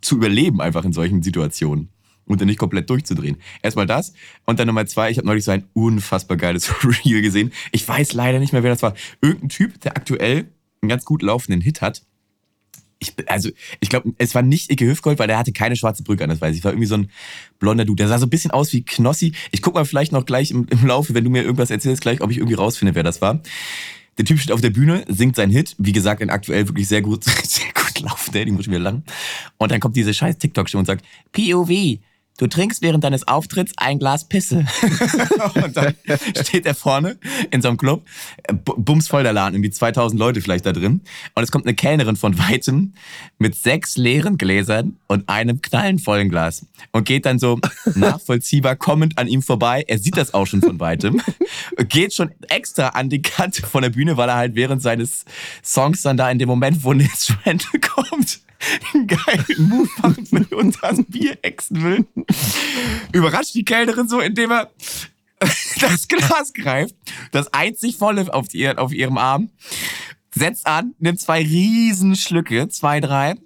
zu 0.00 0.16
überleben 0.16 0.60
einfach 0.60 0.84
in 0.84 0.92
solchen 0.92 1.22
Situationen 1.22 1.88
und 2.30 2.40
dann 2.40 2.48
nicht 2.48 2.58
komplett 2.58 2.88
durchzudrehen. 2.88 3.36
Erstmal 3.62 3.86
das 3.86 4.12
und 4.46 4.58
dann 4.58 4.66
Nummer 4.66 4.86
zwei, 4.86 5.10
ich 5.10 5.18
habe 5.18 5.26
neulich 5.26 5.44
so 5.44 5.50
ein 5.50 5.64
unfassbar 5.72 6.36
geiles 6.36 6.72
Reel 7.04 7.22
gesehen. 7.22 7.52
Ich 7.72 7.86
weiß 7.86 8.12
leider 8.12 8.38
nicht 8.38 8.52
mehr, 8.52 8.62
wer 8.62 8.70
das 8.70 8.82
war. 8.82 8.94
Irgendein 9.20 9.48
Typ, 9.48 9.80
der 9.80 9.96
aktuell 9.96 10.48
einen 10.80 10.88
ganz 10.88 11.04
gut 11.04 11.22
laufenden 11.22 11.60
Hit 11.60 11.80
hat. 11.80 12.02
Ich, 13.00 13.14
also, 13.26 13.50
ich 13.80 13.88
glaube, 13.88 14.12
es 14.18 14.34
war 14.34 14.42
nicht 14.42 14.70
Icke 14.70 14.86
Hüfgold, 14.86 15.18
weil 15.18 15.26
der 15.26 15.38
hatte 15.38 15.52
keine 15.52 15.74
schwarze 15.74 16.02
Brücke 16.02 16.22
an, 16.22 16.30
das 16.30 16.40
weiß 16.40 16.54
ich. 16.54 16.64
War 16.64 16.72
irgendwie 16.72 16.86
so 16.86 16.96
ein 16.96 17.10
blonder 17.58 17.86
Dude. 17.86 17.96
Der 17.96 18.08
sah 18.08 18.18
so 18.18 18.26
ein 18.26 18.30
bisschen 18.30 18.50
aus 18.50 18.72
wie 18.74 18.84
Knossi. 18.84 19.32
Ich 19.52 19.62
guck 19.62 19.74
mal 19.74 19.86
vielleicht 19.86 20.12
noch 20.12 20.26
gleich 20.26 20.50
im, 20.50 20.66
im 20.68 20.86
Laufe, 20.86 21.14
wenn 21.14 21.24
du 21.24 21.30
mir 21.30 21.42
irgendwas 21.42 21.70
erzählst, 21.70 22.02
gleich, 22.02 22.20
ob 22.20 22.30
ich 22.30 22.36
irgendwie 22.36 22.54
rausfinde, 22.56 22.94
wer 22.94 23.02
das 23.02 23.22
war. 23.22 23.40
Der 24.18 24.26
Typ 24.26 24.38
steht 24.38 24.52
auf 24.52 24.60
der 24.60 24.70
Bühne, 24.70 25.04
singt 25.08 25.36
seinen 25.36 25.50
Hit. 25.50 25.74
Wie 25.78 25.92
gesagt, 25.92 26.20
ein 26.20 26.28
aktuell 26.28 26.68
wirklich 26.68 26.88
sehr 26.88 27.00
gut, 27.00 27.24
sehr 27.44 27.72
gut 27.74 28.00
laufender, 28.00 28.44
die 28.44 28.52
muss 28.52 28.62
ich 28.62 28.68
mir 28.68 28.78
lang. 28.78 29.02
Und 29.56 29.72
dann 29.72 29.80
kommt 29.80 29.96
diese 29.96 30.12
scheiß 30.12 30.36
TikTok-Stimme 30.38 30.80
und 30.80 30.86
sagt, 30.86 31.04
POV, 31.32 32.00
du 32.40 32.46
trinkst 32.46 32.80
während 32.80 33.04
deines 33.04 33.28
Auftritts 33.28 33.72
ein 33.76 33.98
Glas 33.98 34.24
Pisse. 34.24 34.64
und 35.62 35.76
dann 35.76 35.94
steht 36.42 36.64
er 36.64 36.74
vorne 36.74 37.18
in 37.50 37.60
so 37.60 37.68
einem 37.68 37.76
Club, 37.76 38.02
bumsvoll 38.64 39.22
der 39.22 39.34
Laden, 39.34 39.54
irgendwie 39.56 39.70
2000 39.70 40.18
Leute 40.18 40.40
vielleicht 40.40 40.64
da 40.64 40.72
drin. 40.72 41.02
Und 41.34 41.42
es 41.42 41.52
kommt 41.52 41.66
eine 41.66 41.74
Kellnerin 41.74 42.16
von 42.16 42.38
weitem 42.38 42.94
mit 43.38 43.54
sechs 43.54 43.98
leeren 43.98 44.38
Gläsern 44.38 44.96
und 45.06 45.28
einem 45.28 45.60
knallenvollen 45.60 46.30
Glas 46.30 46.64
und 46.92 47.04
geht 47.04 47.26
dann 47.26 47.38
so 47.38 47.60
nachvollziehbar 47.94 48.76
kommend 48.76 49.18
an 49.18 49.28
ihm 49.28 49.42
vorbei. 49.42 49.84
Er 49.86 49.98
sieht 49.98 50.16
das 50.16 50.32
auch 50.32 50.46
schon 50.46 50.62
von 50.62 50.80
weitem. 50.80 51.20
Geht 51.88 52.14
schon 52.14 52.30
extra 52.48 52.88
an 52.88 53.10
die 53.10 53.20
Kante 53.20 53.66
von 53.66 53.82
der 53.82 53.90
Bühne, 53.90 54.16
weil 54.16 54.30
er 54.30 54.36
halt 54.36 54.54
während 54.54 54.80
seines 54.80 55.26
Songs 55.62 56.02
dann 56.02 56.16
da 56.16 56.30
in 56.30 56.38
dem 56.38 56.48
Moment, 56.48 56.82
wo 56.84 56.92
ein 56.92 57.00
Instrumental 57.00 57.80
kommt, 57.94 58.40
einen 58.92 59.06
geilen 59.06 59.68
Move 59.68 59.88
machen 60.02 60.26
will 60.30 60.58
und 60.58 60.78
das 60.82 61.02
Bier 61.04 61.38
hexen 61.42 61.82
will. 61.82 62.06
Überrascht 63.12 63.54
die 63.54 63.64
Kellnerin 63.64 64.08
so, 64.08 64.20
indem 64.20 64.50
er 64.52 64.70
das 65.80 66.08
Glas 66.08 66.52
greift, 66.52 66.94
das 67.32 67.52
einzig 67.52 67.96
volle 67.96 68.32
auf, 68.32 68.52
ihr, 68.52 68.78
auf 68.78 68.92
ihrem 68.92 69.18
Arm, 69.18 69.50
setzt 70.34 70.66
an, 70.66 70.94
nimmt 70.98 71.20
zwei 71.20 71.42
riesen 71.42 72.14
Schlücke, 72.14 72.68
zwei, 72.68 73.00
drei, 73.00 73.36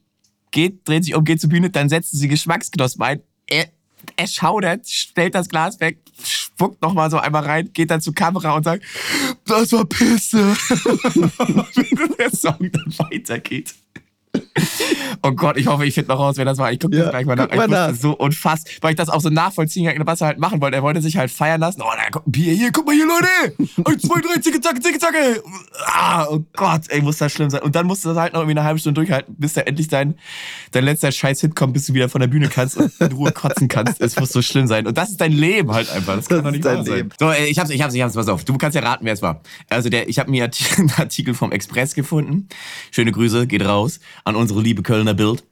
geht, 0.50 0.86
dreht 0.88 1.04
sich 1.04 1.14
um, 1.14 1.24
geht 1.24 1.40
zur 1.40 1.50
Bühne, 1.50 1.70
dann 1.70 1.88
setzt 1.88 2.12
sie 2.12 2.28
Geschmacksknospen 2.28 3.04
ein. 3.04 3.20
Er, 3.46 3.68
er 4.16 4.26
schaudert, 4.26 4.88
stellt 4.88 5.34
das 5.34 5.48
Glas 5.48 5.80
weg, 5.80 5.98
spuckt 6.22 6.82
nochmal 6.82 7.10
so 7.10 7.18
einmal 7.18 7.44
rein, 7.44 7.72
geht 7.72 7.90
dann 7.90 8.00
zur 8.00 8.14
Kamera 8.14 8.56
und 8.56 8.64
sagt, 8.64 8.84
das 9.46 9.72
war 9.72 9.84
Pisse. 9.84 10.38
Wenn 10.54 12.16
der 12.16 12.30
Song 12.30 12.70
dann 12.72 12.94
weitergeht. 12.98 13.74
Oh 15.22 15.32
Gott, 15.32 15.56
ich 15.56 15.66
hoffe, 15.66 15.84
ich 15.84 15.94
finde 15.94 16.10
noch 16.10 16.20
raus, 16.20 16.36
wer 16.36 16.44
das 16.44 16.58
war. 16.58 16.70
Ich 16.70 16.78
gucke 16.78 16.96
ja, 16.96 17.04
das 17.04 17.10
gleich 17.10 17.26
mal 17.26 17.34
nach. 17.34 17.48
Ich 17.50 17.56
mal 17.56 17.66
nach. 17.66 17.94
so 17.94 18.12
unfassbar, 18.12 18.72
weil 18.82 18.90
ich 18.90 18.96
das 18.96 19.08
auch 19.08 19.20
so 19.20 19.30
nachvollziehen 19.30 19.86
kann, 19.86 20.06
was 20.06 20.20
er 20.20 20.28
halt 20.28 20.38
machen 20.38 20.60
wollte. 20.60 20.76
Er 20.76 20.82
wollte 20.82 21.00
sich 21.00 21.16
halt 21.16 21.30
feiern 21.30 21.60
lassen. 21.60 21.82
Oh, 21.82 21.90
da 21.96 22.10
kommt 22.10 22.28
ein 22.28 22.32
Bier. 22.32 22.52
Hier, 22.52 22.70
guck 22.70 22.86
mal 22.86 22.94
hier, 22.94 23.06
Leute. 23.06 23.56
Eins, 23.84 24.02
zwei, 24.02 24.20
drei, 24.20 24.40
zicke, 24.40 24.60
zacke, 24.60 24.80
zicke, 24.80 24.98
zacke. 24.98 25.42
Ah, 25.86 26.26
oh 26.30 26.40
Gott, 26.54 26.82
ey, 26.88 27.00
muss 27.02 27.18
das 27.18 27.32
schlimm 27.32 27.50
sein. 27.50 27.62
Und 27.62 27.74
dann 27.74 27.86
musst 27.86 28.04
du 28.04 28.10
das 28.10 28.18
halt 28.18 28.32
noch 28.32 28.40
irgendwie 28.40 28.58
eine 28.58 28.64
halbe 28.64 28.78
Stunde 28.78 29.00
durchhalten, 29.00 29.34
bis 29.36 29.54
da 29.54 29.62
endlich 29.62 29.88
dein, 29.88 30.14
dein 30.70 30.84
letzter 30.84 31.10
Scheiß-Hit 31.10 31.56
kommt, 31.56 31.72
bis 31.72 31.86
du 31.86 31.94
wieder 31.94 32.08
von 32.08 32.20
der 32.20 32.28
Bühne 32.28 32.48
kannst 32.48 32.76
und 32.76 32.92
in 33.00 33.12
Ruhe 33.12 33.32
kotzen 33.32 33.68
kannst. 33.68 34.00
Es 34.00 34.18
muss 34.18 34.30
so 34.30 34.42
schlimm 34.42 34.66
sein. 34.66 34.86
Und 34.86 34.96
das 34.96 35.10
ist 35.10 35.20
dein 35.20 35.32
Leben 35.32 35.72
halt 35.72 35.90
einfach. 35.90 36.16
Das, 36.16 36.26
das 36.26 36.28
kann 36.28 36.44
doch 36.44 36.50
nicht 36.50 36.64
wahr 36.64 36.84
sein. 36.84 37.10
So, 37.18 37.32
ich 37.32 37.58
hab's, 37.58 37.70
ich 37.70 37.82
hab's, 37.82 37.94
ich 37.94 38.02
hab's, 38.02 38.14
pass 38.14 38.28
auf. 38.28 38.44
Du 38.44 38.56
kannst 38.56 38.76
ja 38.76 38.82
raten, 38.82 39.04
wer 39.04 39.14
es 39.14 39.22
war. 39.22 39.40
Also 39.68 39.88
der, 39.88 40.08
ich 40.08 40.18
habe 40.18 40.30
mir 40.30 40.44
einen 40.44 40.92
Artikel 40.96 41.34
vom 41.34 41.50
Express 41.50 41.94
gefunden. 41.94 42.48
Schöne 42.90 43.10
Grüße, 43.10 43.46
geht 43.46 43.64
raus 43.64 44.00
an 44.24 44.36
unsere 44.44 44.60
liebe 44.60 44.82
Kölner 44.82 45.14
Bild. 45.14 45.42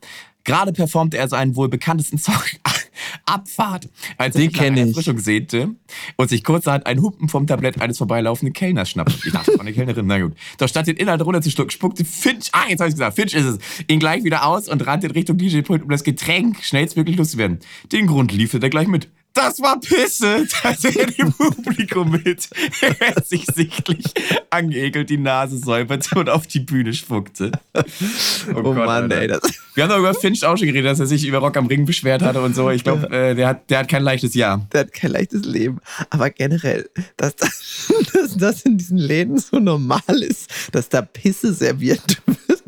Gerade 0.44 0.72
performte 0.72 1.16
er 1.16 1.28
seinen 1.28 1.56
wohl 1.56 1.68
bekanntesten 1.68 2.18
Song 2.18 2.34
Abfahrt, 3.26 3.88
als 4.18 4.36
nach 4.36 4.60
Erfrischung 4.60 5.18
sehnte 5.18 5.70
und 6.16 6.28
sich 6.28 6.44
kurzerhand 6.44 6.86
ein 6.86 7.00
Humpen 7.00 7.28
vom 7.28 7.46
Tablett 7.46 7.80
eines 7.80 7.98
vorbeilaufenden 7.98 8.52
Kellners 8.52 8.90
schnappte. 8.90 9.14
Ich 9.24 9.32
dachte, 9.32 9.52
von 9.52 9.64
der 9.64 9.74
Kellnerin, 9.74 10.06
na 10.06 10.20
gut. 10.20 10.34
Doch 10.58 10.68
statt 10.68 10.88
den 10.88 10.96
Inhalt 10.96 11.24
runterzuschlucken, 11.24 11.70
spuckte 11.70 12.04
Finch, 12.04 12.50
ah, 12.52 12.64
jetzt 12.68 12.80
habe 12.80 12.90
ich 12.90 12.96
gesagt, 12.96 13.16
Finch 13.16 13.34
ist 13.34 13.44
es, 13.44 13.58
ihn 13.88 13.98
gleich 13.98 14.24
wieder 14.24 14.44
aus 14.44 14.68
und 14.68 14.84
rannte 14.86 15.06
in 15.06 15.12
Richtung 15.12 15.38
DJ-Pult, 15.38 15.82
um 15.82 15.88
das 15.88 16.04
Getränk 16.04 16.62
schnellstmöglich 16.62 17.16
loszuwerden. 17.16 17.60
Den 17.90 18.06
Grund 18.06 18.32
lieferte 18.32 18.66
er 18.66 18.70
gleich 18.70 18.88
mit 18.88 19.08
das 19.34 19.60
war 19.60 19.80
Pisse, 19.80 20.46
dass 20.62 20.84
er 20.84 21.06
dem 21.06 21.32
Publikum 21.32 22.10
mit. 22.10 22.48
Er 22.98 23.22
sich 23.22 23.46
sichtlich 23.46 24.04
angeekelt 24.50 25.10
die 25.10 25.18
Nase 25.18 25.58
säuberte 25.58 26.18
und 26.18 26.28
auf 26.28 26.46
die 26.46 26.60
Bühne 26.60 26.92
spuckte. 26.92 27.52
Oh, 27.74 27.82
oh 28.56 28.62
Gott, 28.62 28.76
Mann, 28.76 29.04
Alter. 29.04 29.20
ey. 29.20 29.28
Das 29.28 29.40
Wir 29.74 29.84
haben 29.84 29.90
doch 29.90 29.98
über 29.98 30.14
Finch 30.14 30.44
auch 30.44 30.56
schon 30.56 30.66
geredet, 30.66 30.90
dass 30.90 31.00
er 31.00 31.06
sich 31.06 31.26
über 31.26 31.38
Rock 31.38 31.56
am 31.56 31.66
Ring 31.66 31.86
beschwert 31.86 32.22
hatte 32.22 32.40
und 32.40 32.54
so. 32.54 32.70
Ich 32.70 32.84
glaube, 32.84 33.08
äh, 33.10 33.34
der, 33.34 33.48
hat, 33.48 33.70
der 33.70 33.80
hat 33.80 33.88
kein 33.88 34.02
leichtes 34.02 34.34
Jahr. 34.34 34.66
Der 34.72 34.80
hat 34.80 34.92
kein 34.92 35.10
leichtes 35.10 35.44
Leben. 35.44 35.80
Aber 36.10 36.30
generell, 36.30 36.88
dass 37.16 37.36
das, 37.36 37.92
dass 38.12 38.36
das 38.36 38.62
in 38.62 38.78
diesen 38.78 38.98
Läden 38.98 39.38
so 39.38 39.58
normal 39.58 40.22
ist, 40.22 40.50
dass 40.72 40.88
da 40.88 41.02
Pisse 41.02 41.52
serviert 41.52 42.22
wird 42.26 42.62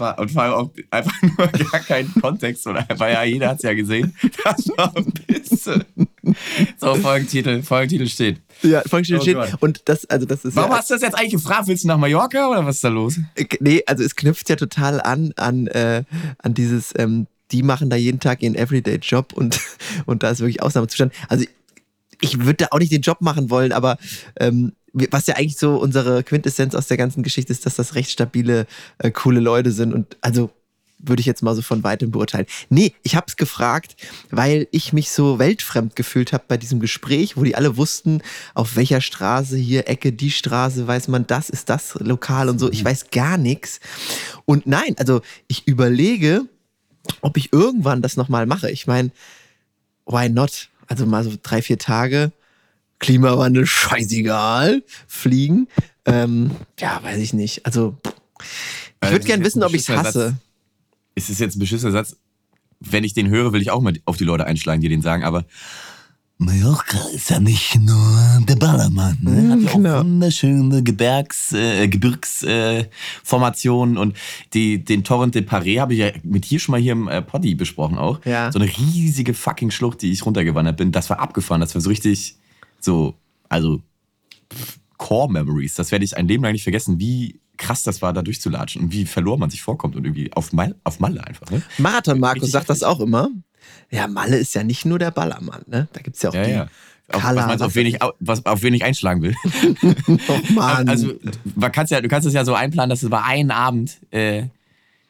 war, 0.00 0.18
und 0.18 0.30
vor 0.30 0.42
allem 0.42 0.54
auch 0.54 0.70
einfach 0.90 1.22
nur 1.38 1.46
gar 1.46 1.80
keinen 1.80 2.12
Kontext, 2.14 2.66
oder? 2.66 2.86
Weil 2.96 3.12
ja 3.12 3.24
jeder 3.24 3.48
hat 3.50 3.58
es 3.58 3.62
ja 3.62 3.74
gesehen. 3.74 4.14
Das 4.44 4.68
war 4.76 4.96
ein 4.96 5.12
bisschen. 5.26 5.84
So, 6.78 6.94
Folgentitel, 6.96 7.62
Folgentitel 7.62 8.06
steht. 8.06 8.40
Ja, 8.62 8.82
Folgentitel 8.86 9.18
oh 9.18 9.22
steht. 9.22 9.34
Gott. 9.34 9.56
Und 9.60 9.82
das, 9.86 10.04
also 10.06 10.26
das 10.26 10.44
ist 10.44 10.56
Warum 10.56 10.70
ja, 10.70 10.78
hast 10.78 10.90
du 10.90 10.94
das 10.94 11.02
jetzt 11.02 11.14
eigentlich 11.14 11.32
gefragt? 11.32 11.66
Willst 11.66 11.84
du 11.84 11.88
nach 11.88 11.98
Mallorca 11.98 12.48
oder 12.48 12.64
was 12.64 12.76
ist 12.76 12.84
da 12.84 12.88
los? 12.88 13.18
Äh, 13.34 13.46
nee, 13.60 13.82
also 13.86 14.02
es 14.04 14.16
knüpft 14.16 14.48
ja 14.48 14.56
total 14.56 15.00
an, 15.00 15.32
an, 15.36 15.66
äh, 15.68 16.04
an 16.38 16.54
dieses, 16.54 16.92
ähm, 16.96 17.26
die 17.52 17.62
machen 17.62 17.90
da 17.90 17.96
jeden 17.96 18.20
Tag 18.20 18.42
ihren 18.42 18.54
Everyday-Job 18.54 19.32
und, 19.32 19.60
und 20.06 20.22
da 20.22 20.30
ist 20.30 20.40
wirklich 20.40 20.62
Ausnahmezustand. 20.62 21.12
Also 21.28 21.44
ich 22.20 22.38
würde 22.38 22.54
da 22.54 22.66
auch 22.70 22.78
nicht 22.78 22.92
den 22.92 23.00
Job 23.00 23.20
machen 23.20 23.50
wollen, 23.50 23.72
aber 23.72 23.98
ähm, 24.38 24.72
was 24.92 25.26
ja 25.26 25.36
eigentlich 25.36 25.58
so 25.58 25.76
unsere 25.76 26.22
Quintessenz 26.24 26.74
aus 26.74 26.88
der 26.88 26.96
ganzen 26.96 27.22
Geschichte 27.22 27.52
ist, 27.52 27.66
dass 27.66 27.76
das 27.76 27.94
recht 27.94 28.10
stabile, 28.10 28.66
äh, 28.98 29.10
coole 29.10 29.40
Leute 29.40 29.72
sind. 29.72 29.94
Und 29.94 30.16
also 30.20 30.50
würde 31.02 31.20
ich 31.20 31.26
jetzt 31.26 31.42
mal 31.42 31.54
so 31.54 31.62
von 31.62 31.82
weitem 31.82 32.10
beurteilen. 32.10 32.46
Nee, 32.68 32.92
ich 33.02 33.16
habe 33.16 33.26
es 33.28 33.36
gefragt, 33.36 33.96
weil 34.30 34.68
ich 34.70 34.92
mich 34.92 35.10
so 35.10 35.38
weltfremd 35.38 35.96
gefühlt 35.96 36.32
habe 36.32 36.44
bei 36.46 36.56
diesem 36.56 36.80
Gespräch, 36.80 37.36
wo 37.36 37.44
die 37.44 37.56
alle 37.56 37.76
wussten, 37.76 38.22
auf 38.54 38.76
welcher 38.76 39.00
Straße 39.00 39.56
hier, 39.56 39.88
Ecke, 39.88 40.12
die 40.12 40.30
Straße, 40.30 40.86
weiß 40.86 41.08
man, 41.08 41.26
das 41.26 41.48
ist 41.48 41.70
das 41.70 41.94
Lokal 41.94 42.48
und 42.48 42.58
so. 42.58 42.70
Ich 42.70 42.84
weiß 42.84 43.10
gar 43.10 43.38
nichts. 43.38 43.80
Und 44.44 44.66
nein, 44.66 44.94
also 44.98 45.22
ich 45.48 45.66
überlege, 45.66 46.42
ob 47.22 47.36
ich 47.36 47.52
irgendwann 47.52 48.02
das 48.02 48.16
nochmal 48.16 48.46
mache. 48.46 48.70
Ich 48.70 48.86
meine, 48.86 49.10
why 50.06 50.28
not? 50.28 50.68
Also 50.86 51.06
mal 51.06 51.24
so 51.24 51.32
drei, 51.40 51.62
vier 51.62 51.78
Tage 51.78 52.32
Klimawandel, 53.00 53.66
scheißegal, 53.66 54.84
fliegen. 55.08 55.66
Ähm, 56.04 56.52
ja, 56.78 57.02
weiß 57.02 57.18
ich 57.18 57.32
nicht. 57.32 57.66
Also, 57.66 57.96
ich 59.02 59.10
würde 59.10 59.26
gerne 59.26 59.44
wissen, 59.44 59.64
ob 59.64 59.74
ich 59.74 59.82
es 59.82 59.88
hasse. 59.88 60.28
Satz. 60.28 60.34
Ist 61.16 61.30
es 61.30 61.38
jetzt 61.38 61.56
ein 61.56 61.60
beschissener 61.60 61.92
Satz? 61.92 62.16
Wenn 62.78 63.04
ich 63.04 63.12
den 63.12 63.28
höre, 63.28 63.52
will 63.52 63.60
ich 63.60 63.70
auch 63.70 63.82
mal 63.82 63.92
auf 64.04 64.16
die 64.16 64.24
Leute 64.24 64.46
einschlagen, 64.46 64.80
die 64.80 64.88
den 64.88 65.02
sagen, 65.02 65.24
aber 65.24 65.44
Mallorca 66.38 66.98
ist 67.14 67.28
ja 67.28 67.38
nicht 67.38 67.78
nur 67.78 68.42
der 68.48 68.56
Ballermann. 68.56 69.18
Ne? 69.20 69.52
Hat 69.52 69.60
ja 69.60 69.68
auch 69.68 69.74
genau. 69.74 70.00
wunderschöne 70.00 70.82
Gebirgs, 70.82 71.52
äh, 71.52 71.86
Gebirgsformationen 71.86 73.96
äh, 73.96 73.98
und 73.98 74.16
die, 74.54 74.82
den 74.82 75.04
Torrent 75.04 75.34
de 75.34 75.42
Paris 75.42 75.80
habe 75.80 75.92
ich 75.92 75.98
ja 75.98 76.12
mit 76.22 76.46
hier 76.46 76.58
schon 76.58 76.72
mal 76.72 76.80
hier 76.80 76.92
im 76.92 77.08
äh, 77.08 77.20
Poddy 77.20 77.54
besprochen 77.54 77.98
auch. 77.98 78.24
Ja. 78.24 78.50
So 78.50 78.58
eine 78.58 78.70
riesige 78.70 79.34
fucking 79.34 79.70
Schlucht, 79.70 80.00
die 80.00 80.12
ich 80.12 80.24
runtergewandert 80.24 80.78
bin. 80.78 80.92
Das 80.92 81.10
war 81.10 81.18
abgefahren. 81.18 81.60
Das 81.60 81.74
war 81.74 81.82
so 81.82 81.90
richtig 81.90 82.36
so, 82.84 83.14
also 83.48 83.82
Core 84.98 85.32
Memories. 85.32 85.74
Das 85.74 85.92
werde 85.92 86.04
ich 86.04 86.16
ein 86.16 86.28
Leben 86.28 86.44
lang 86.44 86.52
nicht 86.52 86.62
vergessen, 86.62 87.00
wie 87.00 87.40
krass 87.56 87.82
das 87.82 88.02
war, 88.02 88.12
da 88.12 88.22
durchzulatschen 88.22 88.82
und 88.82 88.92
wie 88.92 89.06
verloren 89.06 89.38
man 89.38 89.50
sich 89.50 89.62
vorkommt 89.62 89.94
und 89.94 90.04
irgendwie 90.04 90.32
auf, 90.32 90.52
Mal, 90.52 90.74
auf 90.82 90.98
Malle 90.98 91.24
einfach. 91.26 91.50
Ne? 91.50 91.62
Marathon 91.78 92.18
Markus 92.18 92.50
sagt 92.50 92.70
das 92.70 92.82
auch 92.82 93.00
immer. 93.00 93.30
Ja, 93.90 94.06
Malle 94.08 94.36
ist 94.38 94.54
ja 94.54 94.64
nicht 94.64 94.84
nur 94.84 94.98
der 94.98 95.10
Ballermann, 95.10 95.62
ne? 95.66 95.88
Da 95.92 96.00
gibt 96.00 96.16
es 96.16 96.22
ja 96.22 96.30
auch 96.30 96.34
ja, 96.34 96.44
die 96.44 96.50
ja. 96.50 96.68
auf, 97.12 97.22
Color, 97.22 97.36
was, 97.36 97.46
meinst, 97.46 97.64
auf, 97.64 97.74
wen 97.74 97.86
ich, 97.86 98.02
au- 98.02 98.12
was, 98.20 98.46
auf 98.46 98.62
wen 98.62 98.72
ich 98.74 98.84
einschlagen 98.84 99.22
will. 99.22 99.34
Oh 100.28 100.52
Mann. 100.52 100.88
Also, 100.88 101.12
man 101.54 101.70
kann's 101.70 101.90
ja, 101.90 102.00
du 102.00 102.08
kannst 102.08 102.26
es 102.26 102.34
ja 102.34 102.44
so 102.44 102.54
einplanen, 102.54 102.90
dass 102.90 103.00
du 103.00 103.10
bei 103.10 103.22
einem 103.22 103.50
Abend, 103.50 103.98
äh, 104.10 104.44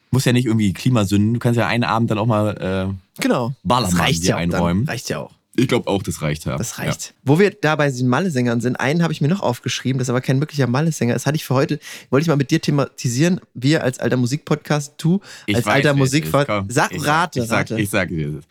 muss 0.09 0.25
ja 0.25 0.33
nicht 0.33 0.45
irgendwie 0.45 0.73
Klimasünden, 0.73 1.33
du 1.33 1.39
kannst 1.39 1.57
ja 1.57 1.67
einen 1.67 1.83
Abend 1.83 2.11
dann 2.11 2.17
auch 2.17 2.25
mal, 2.25 2.57
äh, 2.57 3.21
genau. 3.21 3.53
Ballermann 3.63 3.91
das 3.91 3.99
reicht 3.99 4.23
dir 4.23 4.29
ja 4.29 4.37
einräumen. 4.37 4.85
Dann. 4.85 4.93
Reicht 4.93 5.09
ja 5.09 5.19
auch. 5.19 5.31
Ich 5.55 5.67
glaube 5.67 5.89
auch, 5.89 6.01
das 6.01 6.21
reicht 6.21 6.45
ja. 6.45 6.55
Das 6.55 6.79
reicht. 6.79 7.13
Wo 7.23 7.37
wir 7.37 7.51
da 7.51 7.75
bei 7.75 7.89
diesen 7.89 8.07
Malle-Sängern 8.07 8.61
sind, 8.61 8.77
einen 8.77 9.03
habe 9.03 9.11
ich 9.11 9.19
mir 9.19 9.27
noch 9.27 9.41
aufgeschrieben, 9.41 9.99
das 9.99 10.05
ist 10.05 10.09
aber 10.09 10.21
kein 10.21 10.39
wirklicher 10.39 10.67
Malle-Sänger. 10.67 11.13
Das 11.13 11.25
hatte 11.25 11.35
ich 11.35 11.43
für 11.43 11.55
heute, 11.55 11.79
wollte 12.09 12.23
ich 12.23 12.27
mal 12.29 12.37
mit 12.37 12.51
dir 12.51 12.61
thematisieren. 12.61 13.41
Wir 13.53 13.83
als 13.83 13.99
alter 13.99 14.15
Musikpodcast, 14.17 14.93
du 14.97 15.19
Ich 15.47 15.55
als 15.55 15.65
weiß, 15.65 15.73
alter 15.73 15.93
Musikfan. 15.93 16.69
Sag, 16.69 16.93
ich, 16.93 17.05
rate, 17.05 17.41
ich 17.41 17.47
sag, 17.47 17.71
rate. 17.71 17.81
Ich 17.81 17.89
sag 17.89 18.09
dir 18.09 18.31
das. 18.31 18.45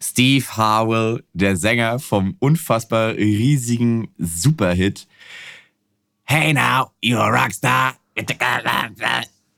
Steve 0.00 0.44
Harwell, 0.56 1.24
der 1.32 1.56
Sänger 1.56 1.98
vom 1.98 2.36
unfassbar 2.38 3.14
riesigen 3.14 4.08
Superhit 4.18 5.06
Hey 6.24 6.52
now, 6.52 6.92
you're 7.02 7.18
a 7.18 7.28
Rockstar, 7.28 7.94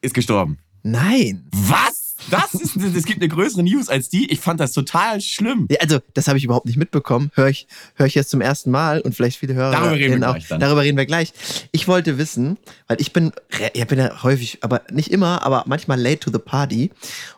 ist 0.00 0.14
gestorben. 0.14 0.58
Nein. 0.82 1.46
Was? 1.52 1.93
Das 2.30 2.54
ist, 2.54 2.76
es 2.76 3.04
gibt 3.04 3.20
eine 3.20 3.28
größere 3.28 3.62
News 3.62 3.88
als 3.88 4.08
die. 4.08 4.30
Ich 4.30 4.40
fand 4.40 4.60
das 4.60 4.72
total 4.72 5.20
schlimm. 5.20 5.66
Ja, 5.70 5.78
also, 5.80 6.00
das 6.14 6.28
habe 6.28 6.38
ich 6.38 6.44
überhaupt 6.44 6.66
nicht 6.66 6.76
mitbekommen. 6.76 7.30
Höre 7.34 7.48
ich, 7.48 7.66
hör 7.94 8.06
ich 8.06 8.14
jetzt 8.14 8.30
zum 8.30 8.40
ersten 8.40 8.70
Mal 8.70 9.00
und 9.00 9.14
vielleicht 9.14 9.38
viele 9.38 9.54
Hörer. 9.54 9.72
Darüber 9.72 9.92
reden 9.92 10.20
wir 10.20 10.28
auch. 10.28 10.34
gleich 10.34 10.48
dann. 10.48 10.60
Darüber 10.60 10.82
reden 10.82 10.98
wir 10.98 11.06
gleich. 11.06 11.32
Ich 11.72 11.88
wollte 11.88 12.18
wissen, 12.18 12.58
weil 12.88 13.00
ich 13.00 13.12
bin, 13.12 13.32
ich 13.72 13.86
bin 13.86 13.98
ja 13.98 14.22
häufig, 14.22 14.58
aber 14.62 14.82
nicht 14.90 15.10
immer, 15.10 15.42
aber 15.42 15.64
manchmal 15.66 16.00
late 16.00 16.20
to 16.20 16.30
the 16.32 16.38
party 16.38 16.90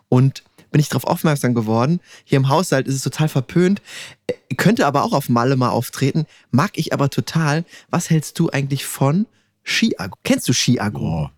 und 0.08 0.42
bin 0.70 0.80
ich 0.80 0.88
darauf 0.88 1.04
aufmerksam 1.04 1.54
geworden. 1.54 2.00
Hier 2.24 2.36
im 2.36 2.48
Haushalt 2.48 2.86
ist 2.86 2.94
es 2.96 3.02
total 3.02 3.28
verpönt, 3.28 3.80
äh, 4.26 4.34
könnte 4.56 4.86
aber 4.86 5.04
auch 5.04 5.12
auf 5.12 5.28
Malle 5.28 5.56
mal 5.56 5.70
auftreten, 5.70 6.26
mag 6.50 6.72
ich 6.74 6.92
aber 6.92 7.08
total. 7.10 7.64
Was 7.90 8.10
hältst 8.10 8.38
du 8.38 8.50
eigentlich 8.50 8.84
von 8.84 9.26
Ski-Agro? 9.62 10.18
Kennst 10.22 10.48
du 10.48 10.52
Ski-Agro? 10.52 11.00
Boah. 11.00 11.32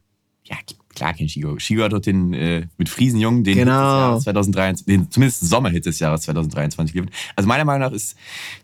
Ja, 0.45 0.57
klar 0.99 1.15
kennt 1.15 1.31
Shigo. 1.31 1.59
Shigo 1.59 1.83
hat 1.83 1.93
doch 1.93 2.01
den 2.01 2.35
äh, 2.35 2.67
mit 2.77 2.89
Friesenjungen 2.89 3.45
den 3.45 3.57
Genau. 3.57 4.15
Hit 4.15 4.19
des 4.19 4.25
Jahres 4.25 4.45
2023, 4.45 4.87
den 4.87 5.11
zumindest 5.11 5.49
Sommerhit 5.49 5.87
des 5.87 5.99
Jahres 6.01 6.23
2023 6.23 6.93
geliefert. 6.93 7.15
Also 7.37 7.49
meiner 7.49 7.65
Meinung 7.65 7.89
nach 7.89 7.95
ist 7.95 8.17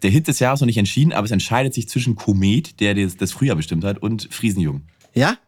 der 0.03 0.11
Hit 0.11 0.29
des 0.29 0.41
Jahres 0.41 0.61
noch 0.61 0.67
nicht 0.67 0.79
entschieden, 0.79 1.13
aber 1.13 1.25
es 1.25 1.31
entscheidet 1.31 1.75
sich 1.75 1.89
zwischen 1.89 2.17
Komet, 2.17 2.81
der 2.81 2.95
das, 2.95 3.17
das 3.17 3.33
Frühjahr 3.33 3.57
bestimmt 3.57 3.85
hat, 3.85 3.99
und 3.99 4.29
Friesenjungen. 4.31 4.83
Ja? 5.15 5.39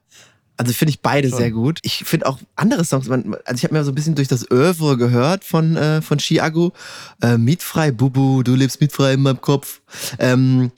Also 0.56 0.72
finde 0.72 0.90
ich 0.90 1.00
beide 1.00 1.28
Schon. 1.28 1.38
sehr 1.38 1.50
gut. 1.50 1.80
Ich 1.82 2.04
finde 2.04 2.26
auch 2.26 2.38
andere 2.54 2.84
Songs, 2.84 3.08
man, 3.08 3.36
also 3.44 3.56
ich 3.56 3.64
habe 3.64 3.74
mir 3.74 3.84
so 3.84 3.90
ein 3.90 3.94
bisschen 3.94 4.14
durch 4.14 4.28
das 4.28 4.50
Oeuvre 4.50 4.96
gehört 4.96 5.44
von, 5.44 5.76
äh, 5.76 6.00
von 6.00 6.18
Chiago. 6.18 6.72
Äh, 7.20 7.36
mietfrei, 7.36 7.90
Bubu, 7.90 8.42
du 8.42 8.54
lebst 8.54 8.80
mietfrei 8.80 9.14
in 9.14 9.22
meinem 9.22 9.40
Kopf. 9.40 9.82
Ähm, 10.18 10.70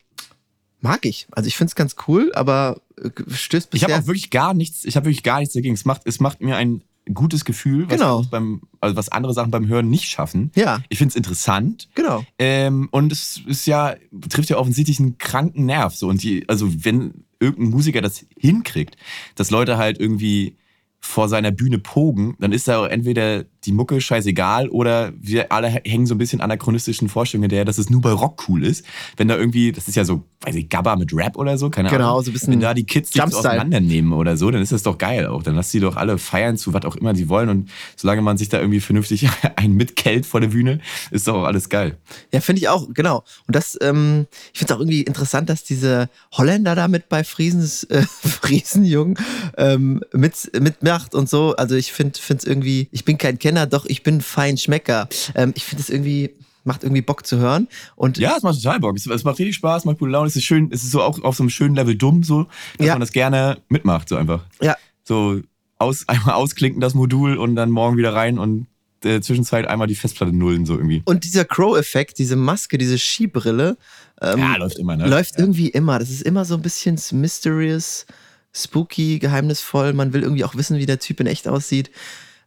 mag 0.80 1.04
ich. 1.04 1.26
Also 1.32 1.48
ich 1.48 1.56
finde 1.56 1.70
es 1.70 1.74
ganz 1.74 1.96
cool, 2.06 2.32
aber 2.34 2.80
äh, 3.02 3.10
stößt 3.28 3.68
Ich 3.74 3.82
habe 3.82 3.92
bisher... 3.92 4.02
auch 4.02 4.06
wirklich 4.06 4.30
gar 4.30 4.54
nichts, 4.54 4.84
ich 4.84 4.96
habe 4.96 5.06
wirklich 5.06 5.22
gar 5.22 5.40
nichts 5.40 5.54
dagegen. 5.54 5.74
Es 5.74 5.84
macht, 5.84 6.02
es 6.04 6.20
macht 6.20 6.40
mir 6.40 6.56
ein 6.56 6.82
gutes 7.12 7.44
Gefühl, 7.44 7.86
was, 7.88 7.94
Genau. 7.98 8.22
beim, 8.30 8.60
also 8.80 8.94
was 8.96 9.08
andere 9.08 9.32
Sachen 9.32 9.50
beim 9.50 9.66
Hören 9.66 9.88
nicht 9.88 10.04
schaffen. 10.04 10.50
ja, 10.54 10.80
Ich 10.90 10.98
finde 10.98 11.12
es 11.12 11.16
interessant. 11.16 11.88
genau. 11.94 12.24
Ähm, 12.38 12.88
und 12.90 13.10
es 13.12 13.40
ist 13.46 13.66
ja, 13.66 13.94
trifft 14.28 14.50
ja 14.50 14.58
offensichtlich 14.58 15.00
einen 15.00 15.16
kranken 15.18 15.64
Nerv. 15.66 15.94
So. 15.96 16.08
Und 16.08 16.22
die, 16.22 16.46
also 16.48 16.68
wenn 16.84 17.24
irgendein 17.40 17.70
Musiker 17.70 18.02
das 18.02 18.26
hinkriegt, 18.38 18.96
dass 19.36 19.50
Leute 19.50 19.78
halt 19.78 19.98
irgendwie 20.00 20.56
vor 21.00 21.28
seiner 21.28 21.50
Bühne 21.52 21.78
pogen, 21.78 22.36
dann 22.40 22.52
ist 22.52 22.66
da 22.68 22.86
entweder 22.86 23.44
die 23.64 23.72
Mucke 23.72 24.00
scheißegal 24.00 24.68
oder 24.68 25.12
wir 25.18 25.52
alle 25.52 25.68
hängen 25.68 26.06
so 26.06 26.14
ein 26.14 26.18
bisschen 26.18 26.40
anachronistischen 26.40 27.08
Vorstellungen 27.08 27.48
der, 27.50 27.64
dass 27.64 27.78
es 27.78 27.90
nur 27.90 28.00
bei 28.00 28.10
Rock 28.12 28.44
cool 28.48 28.64
ist. 28.64 28.84
Wenn 29.16 29.28
da 29.28 29.36
irgendwie, 29.36 29.72
das 29.72 29.88
ist 29.88 29.94
ja 29.96 30.04
so, 30.04 30.24
weiß 30.42 30.54
ich, 30.54 30.68
Gabba 30.68 30.96
mit 30.96 31.12
Rap 31.14 31.36
oder 31.36 31.58
so, 31.58 31.68
keine 31.70 31.88
Genau, 31.88 32.10
Ahnung. 32.12 32.24
so 32.24 32.30
ein 32.30 32.32
bisschen 32.34 32.52
Wenn 32.52 32.60
da 32.60 32.74
die 32.74 32.84
Kids 32.84 33.12
sich 33.12 33.22
so 33.30 33.38
auseinandernehmen 33.38 34.12
oder 34.12 34.36
so, 34.36 34.50
dann 34.50 34.62
ist 34.62 34.72
das 34.72 34.82
doch 34.82 34.96
geil 34.98 35.26
auch. 35.26 35.42
Dann 35.42 35.54
lass 35.56 35.70
die 35.70 35.80
doch 35.80 35.96
alle 35.96 36.18
feiern 36.18 36.56
zu 36.56 36.72
was 36.72 36.84
auch 36.84 36.96
immer 36.96 37.14
sie 37.14 37.28
wollen 37.28 37.48
und 37.48 37.70
solange 37.96 38.22
man 38.22 38.38
sich 38.38 38.48
da 38.48 38.58
irgendwie 38.60 38.80
vernünftig 38.80 39.28
einen 39.56 39.74
mitkellt 39.74 40.26
vor 40.26 40.40
der 40.40 40.48
Bühne, 40.48 40.80
ist 41.10 41.26
doch 41.28 41.34
auch 41.34 41.44
alles 41.44 41.68
geil. 41.68 41.96
Ja, 42.32 42.40
finde 42.40 42.60
ich 42.60 42.68
auch, 42.68 42.88
genau. 42.92 43.24
Und 43.46 43.56
das, 43.56 43.76
ähm, 43.80 44.26
ich 44.52 44.58
finde 44.60 44.72
es 44.72 44.76
auch 44.76 44.80
irgendwie 44.80 45.02
interessant, 45.02 45.48
dass 45.48 45.64
diese 45.64 46.08
Holländer 46.32 46.74
da 46.74 46.88
mit 46.88 47.08
bei 47.08 47.24
Friesens, 47.24 47.84
äh, 47.84 48.02
Friesenjungen 48.42 49.16
ähm, 49.56 50.00
mit, 50.12 50.50
mitmacht 50.88 51.14
und 51.14 51.28
so. 51.28 51.54
Also 51.56 51.74
ich 51.74 51.92
finde 51.92 52.18
es 52.18 52.44
irgendwie, 52.44 52.88
ich 52.90 53.04
bin 53.04 53.18
kein 53.18 53.38
Kenner, 53.38 53.66
doch 53.66 53.84
ich 53.86 54.02
bin 54.02 54.20
Feinschmecker. 54.20 55.08
Ähm, 55.34 55.52
ich 55.56 55.64
finde 55.64 55.82
es 55.82 55.90
irgendwie, 55.90 56.30
macht 56.64 56.82
irgendwie 56.82 57.02
Bock 57.02 57.26
zu 57.26 57.38
hören. 57.38 57.68
Und 57.96 58.18
Ja, 58.18 58.34
es 58.36 58.42
macht 58.42 58.56
total 58.62 58.80
Bock. 58.80 58.96
Es, 58.96 59.06
es 59.06 59.24
macht 59.24 59.38
richtig 59.38 59.56
Spaß, 59.56 59.84
macht 59.84 59.98
gute 59.98 60.10
Laune. 60.12 60.28
Es 60.28 60.36
ist 60.36 60.44
schön, 60.44 60.68
es 60.72 60.82
ist 60.84 60.90
so 60.90 61.02
auch 61.02 61.20
auf 61.22 61.36
so 61.36 61.42
einem 61.42 61.50
schönen 61.50 61.74
Level 61.74 61.94
dumm, 61.94 62.22
so, 62.22 62.46
dass 62.78 62.86
Ja. 62.86 62.94
man 62.94 63.00
das 63.00 63.12
gerne 63.12 63.58
mitmacht, 63.68 64.08
so 64.08 64.16
einfach. 64.16 64.44
ja, 64.62 64.76
So 65.04 65.40
aus, 65.78 66.08
einmal 66.08 66.34
ausklinken 66.34 66.80
das 66.80 66.94
Modul 66.94 67.36
und 67.36 67.54
dann 67.54 67.70
morgen 67.70 67.96
wieder 67.96 68.14
rein 68.14 68.38
und 68.38 68.66
äh, 69.04 69.20
Zwischenzeit 69.20 69.68
einmal 69.68 69.86
die 69.86 69.94
Festplatte 69.94 70.32
nullen, 70.34 70.66
so 70.66 70.74
irgendwie. 70.74 71.02
und 71.04 71.22
dieser 71.24 71.44
Crow-Effekt, 71.44 72.18
diese 72.18 72.34
Maske, 72.34 72.78
diese 72.78 72.98
Skibrille, 72.98 73.76
ähm, 74.20 74.40
ja, 74.40 74.56
läuft 74.56 74.76
immer, 74.78 74.96
ne? 74.96 75.06
läuft 75.08 75.38
irgendwie 75.38 75.68
immer. 75.68 76.00
Das 76.00 76.10
ist 76.10 76.22
immer 76.22 76.44
so 76.44 76.54
ein 76.56 76.62
bisschen 76.62 76.98
mysterious, 77.12 78.06
spooky, 78.54 79.18
geheimnisvoll. 79.18 79.92
Man 79.92 80.12
will 80.12 80.22
irgendwie 80.22 80.44
auch 80.44 80.54
wissen, 80.54 80.78
wie 80.78 80.86
der 80.86 80.98
Typ 80.98 81.20
in 81.20 81.26
echt 81.26 81.48
aussieht. 81.48 81.90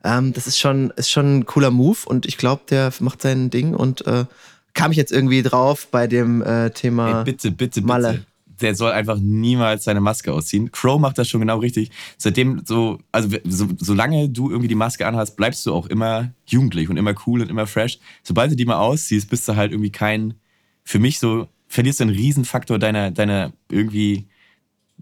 Ähm, 0.04 0.34
das 0.34 0.48
ist 0.48 0.60
schon, 0.60 0.92
ist 0.96 1.12
schon 1.12 1.40
ein 1.40 1.46
cooler 1.46 1.72
Move 1.72 2.00
und 2.06 2.26
ich 2.26 2.38
glaube, 2.38 2.64
der 2.70 2.92
macht 3.00 3.22
sein 3.22 3.50
Ding 3.50 3.76
und 3.76 4.06
äh, 4.08 4.26
kam 4.74 4.92
ich 4.92 4.98
jetzt 4.98 5.12
irgendwie 5.12 5.44
drauf 5.44 5.88
bei 5.92 6.08
dem 6.08 6.42
äh, 6.42 6.72
Thema. 6.72 7.20
Ey, 7.20 7.24
bitte, 7.26 7.52
bitte, 7.52 7.82
bitte. 7.82 7.88
Malle. 7.88 8.26
Der 8.62 8.76
soll 8.76 8.92
einfach 8.92 9.18
niemals 9.20 9.86
seine 9.86 10.02
Maske 10.02 10.32
ausziehen. 10.32 10.72
Crow 10.72 11.00
macht 11.00 11.18
das 11.18 11.28
schon 11.28 11.42
genau 11.42 11.58
richtig. 11.58 11.90
Seitdem 12.18 12.62
so, 12.64 13.00
also 13.12 13.36
so, 13.44 13.68
solange 13.80 14.30
du 14.30 14.52
irgendwie 14.52 14.68
die 14.68 14.76
Maske 14.76 15.08
anhast, 15.08 15.36
bleibst 15.36 15.66
du 15.66 15.74
auch 15.74 15.88
immer 15.88 16.32
jugendlich 16.46 16.88
und 16.88 16.98
immer 16.98 17.16
cool 17.26 17.42
und 17.42 17.50
immer 17.50 17.66
fresh. 17.66 17.98
Sobald 18.22 18.52
du 18.52 18.56
die 18.56 18.66
mal 18.66 18.78
ausziehst, 18.78 19.30
bist 19.32 19.48
du 19.48 19.56
halt 19.56 19.72
irgendwie 19.72 19.92
kein, 19.92 20.36
für 20.84 21.00
mich 21.00 21.18
so, 21.18 21.48
verlierst 21.68 22.02
du 22.02 22.04
einen 22.04 22.16
Riesenfaktor 22.16 22.78
deiner, 22.78 23.10
deiner 23.10 23.52
irgendwie, 23.70 24.28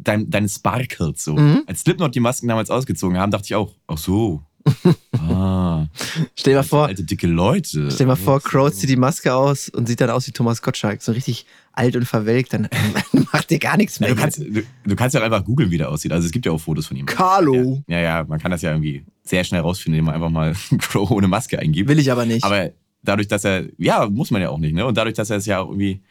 dein, 0.03 0.29
deines 0.29 0.55
Sparkles 0.55 1.23
so. 1.23 1.35
Mhm. 1.35 1.63
Als 1.67 1.81
Slipknot 1.81 2.15
die 2.15 2.19
Masken 2.19 2.47
damals 2.47 2.69
ausgezogen 2.69 3.17
haben, 3.17 3.31
dachte 3.31 3.45
ich 3.45 3.55
auch, 3.55 3.73
ach 3.87 3.97
so. 3.97 4.41
ah, 5.17 5.87
Stell 6.35 6.53
dir 6.53 6.57
mal 6.57 6.63
vor, 6.63 6.85
alte 6.87 7.03
dicke 7.03 7.27
Leute. 7.27 7.89
stell 7.89 8.05
dir 8.05 8.07
mal 8.07 8.15
vor, 8.15 8.41
Crow 8.41 8.71
zieht 8.71 8.89
die 8.89 8.97
Maske 8.97 9.33
aus 9.33 9.69
und 9.69 9.87
sieht 9.87 10.01
dann 10.01 10.09
aus 10.09 10.27
wie 10.27 10.31
Thomas 10.31 10.61
Gottschalk, 10.61 11.01
so 11.01 11.11
richtig 11.11 11.45
alt 11.71 11.95
und 11.95 12.05
verwelkt, 12.05 12.53
dann 12.53 12.67
macht 13.31 13.49
dir 13.49 13.57
gar 13.59 13.77
nichts 13.77 13.99
Ja, 13.99 14.07
mehr. 14.07 14.15
du, 14.15 14.21
kannst, 14.21 14.39
du, 14.39 14.63
du 14.85 14.95
kannst 14.95 15.15
ja 15.15 15.23
einfach 15.23 15.43
googeln, 15.45 15.71
wie 15.71 15.77
der 15.77 15.89
aussieht. 15.89 16.11
Also 16.11 16.25
es 16.25 16.31
gibt 16.31 16.45
ja 16.45 16.51
auch 16.51 16.59
Fotos 16.59 16.87
von 16.87 16.97
ihm. 16.97 17.05
Carlo. 17.05 17.81
Ja, 17.87 17.99
ja, 17.99 18.25
man 18.27 18.39
kann 18.39 18.51
das 18.51 18.61
ja 18.61 18.71
irgendwie 18.71 19.05
sehr 19.23 19.43
schnell 19.43 19.61
rausfinden, 19.61 19.99
indem 19.99 20.05
man 20.05 20.15
einfach 20.15 20.29
mal 20.29 20.53
Crow 20.79 21.09
ohne 21.09 21.27
Maske 21.27 21.57
eingibt. 21.57 21.87
Will 21.89 21.99
ich 21.99 22.11
aber 22.11 22.25
nicht. 22.25 22.43
Aber 22.43 22.71
dadurch, 23.01 23.27
dass 23.29 23.45
er, 23.45 23.63
ja, 23.77 24.07
muss 24.09 24.29
man 24.29 24.41
ja 24.41 24.49
auch 24.49 24.59
nicht, 24.59 24.73
ne? 24.75 24.85
Und 24.85 24.97
dadurch, 24.97 25.15
dass 25.15 25.29
er 25.29 25.37
es 25.37 25.45
ja 25.45 25.59
auch 25.59 25.69
irgendwie 25.69 26.01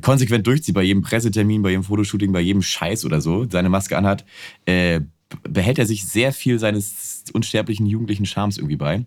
konsequent 0.00 0.46
durchzieht, 0.46 0.74
bei 0.74 0.82
jedem 0.82 1.02
Pressetermin, 1.02 1.62
bei 1.62 1.70
jedem 1.70 1.84
Fotoshooting, 1.84 2.32
bei 2.32 2.40
jedem 2.40 2.62
Scheiß 2.62 3.04
oder 3.04 3.20
so, 3.20 3.46
seine 3.50 3.68
Maske 3.68 3.96
anhat, 3.96 4.24
äh, 4.66 5.00
behält 5.48 5.78
er 5.78 5.86
sich 5.86 6.06
sehr 6.06 6.32
viel 6.32 6.58
seines 6.58 7.24
unsterblichen 7.32 7.86
jugendlichen 7.86 8.26
Charmes 8.26 8.58
irgendwie 8.58 8.76
bei. 8.76 9.04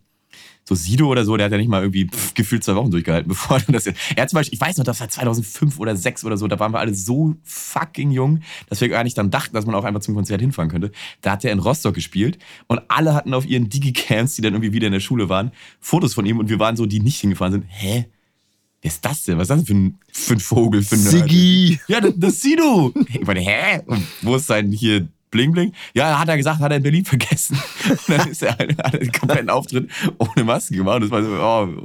So 0.63 0.75
Sido 0.75 1.08
oder 1.08 1.25
so, 1.25 1.36
der 1.36 1.45
hat 1.45 1.51
ja 1.51 1.58
nicht 1.58 1.69
mal 1.69 1.82
irgendwie 1.82 2.08
pff, 2.08 2.36
gefühlt 2.36 2.63
zwei 2.63 2.75
Wochen 2.75 2.91
durchgehalten, 2.91 3.27
bevor 3.30 3.58
er 3.58 3.73
das. 3.73 3.88
Er 3.88 4.21
hat 4.21 4.30
zum 4.30 4.38
Beispiel, 4.38 4.56
ich 4.56 4.62
weiß 4.62 4.77
noch, 4.77 4.86
das 4.86 4.99
war 4.99 5.10
2005 5.10 5.80
oder 5.80 5.91
2006 5.93 6.23
oder 6.25 6.38
so, 6.38 6.47
da 6.47 6.60
waren 6.60 6.71
wir 6.71 6.80
alle 6.80 6.93
so 6.93 7.36
fucking 7.43 8.12
jung, 8.12 8.41
dass 8.69 8.80
wir 8.80 8.89
gar 8.89 9.04
nicht 9.04 9.17
dann 9.17 9.32
dachten, 9.32 9.56
dass 9.56 9.65
man 9.65 9.75
auch 9.75 9.84
einfach 9.84 10.01
zum 10.01 10.13
Konzert 10.13 10.39
hinfahren 10.39 10.69
könnte. 10.69 10.91
Da 11.21 11.32
hat 11.32 11.43
er 11.43 11.51
in 11.51 11.60
Rostock 11.60 11.95
gespielt 11.95 12.38
und 12.67 12.82
alle 12.89 13.13
hatten 13.13 13.34
auf 13.34 13.45
ihren 13.45 13.69
Digicams, 13.69 14.36
die 14.36 14.41
dann 14.41 14.54
irgendwie 14.54 14.73
wieder 14.73 14.88
in 14.88 14.93
der 14.93 14.99
Schule 14.99 15.30
waren, 15.30 15.51
Fotos 15.80 16.13
von 16.13 16.25
ihm 16.25 16.38
und 16.38 16.49
wir 16.49 16.60
waren 16.60 16.75
so, 16.75 16.86
die 16.86 16.99
nicht 16.99 17.19
hingefahren 17.19 17.54
sind. 17.54 17.65
Hä? 17.67 18.06
Wer 18.82 18.89
ist 18.91 19.06
das 19.06 19.24
denn? 19.24 19.38
Was 19.38 19.44
ist 19.44 19.50
das 19.52 19.63
denn 19.63 19.65
für 19.67 19.74
ein, 19.76 20.00
für 20.12 20.34
ein 20.34 20.39
Vogel? 20.39 20.82
Für 20.84 20.96
ein? 20.96 21.02
Siggi. 21.02 21.80
Ja, 21.88 22.02
das, 22.02 22.13
das 22.17 22.41
Sido. 22.41 22.94
Ich 23.13 23.26
meine, 23.26 23.39
hä? 23.41 23.82
Und 23.86 24.04
wo 24.24 24.36
ist 24.36 24.48
sein 24.48 24.72
hier 24.72 25.08
Bling 25.30 25.52
Bling? 25.54 25.72
Ja, 25.94 26.20
hat 26.20 26.28
er 26.28 26.36
gesagt, 26.36 26.60
hat 26.60 26.72
er 26.72 26.78
in 26.78 26.84
Berlin 26.84 27.06
vergessen. 27.06 27.58
Und 27.88 28.00
dann 28.10 28.30
ist 28.30 28.41
er 28.44 28.58
halt, 28.58 28.78
hat 28.84 28.94
er 28.96 29.00
den 29.00 29.12
kompletten 29.12 29.50
Auftritt 29.52 29.89
ohne 30.17 30.44
Maske 30.44 30.76
gemacht. 30.76 30.96
Und 30.96 31.04
das 31.04 31.12
war 31.12 31.24
so, 31.24 31.30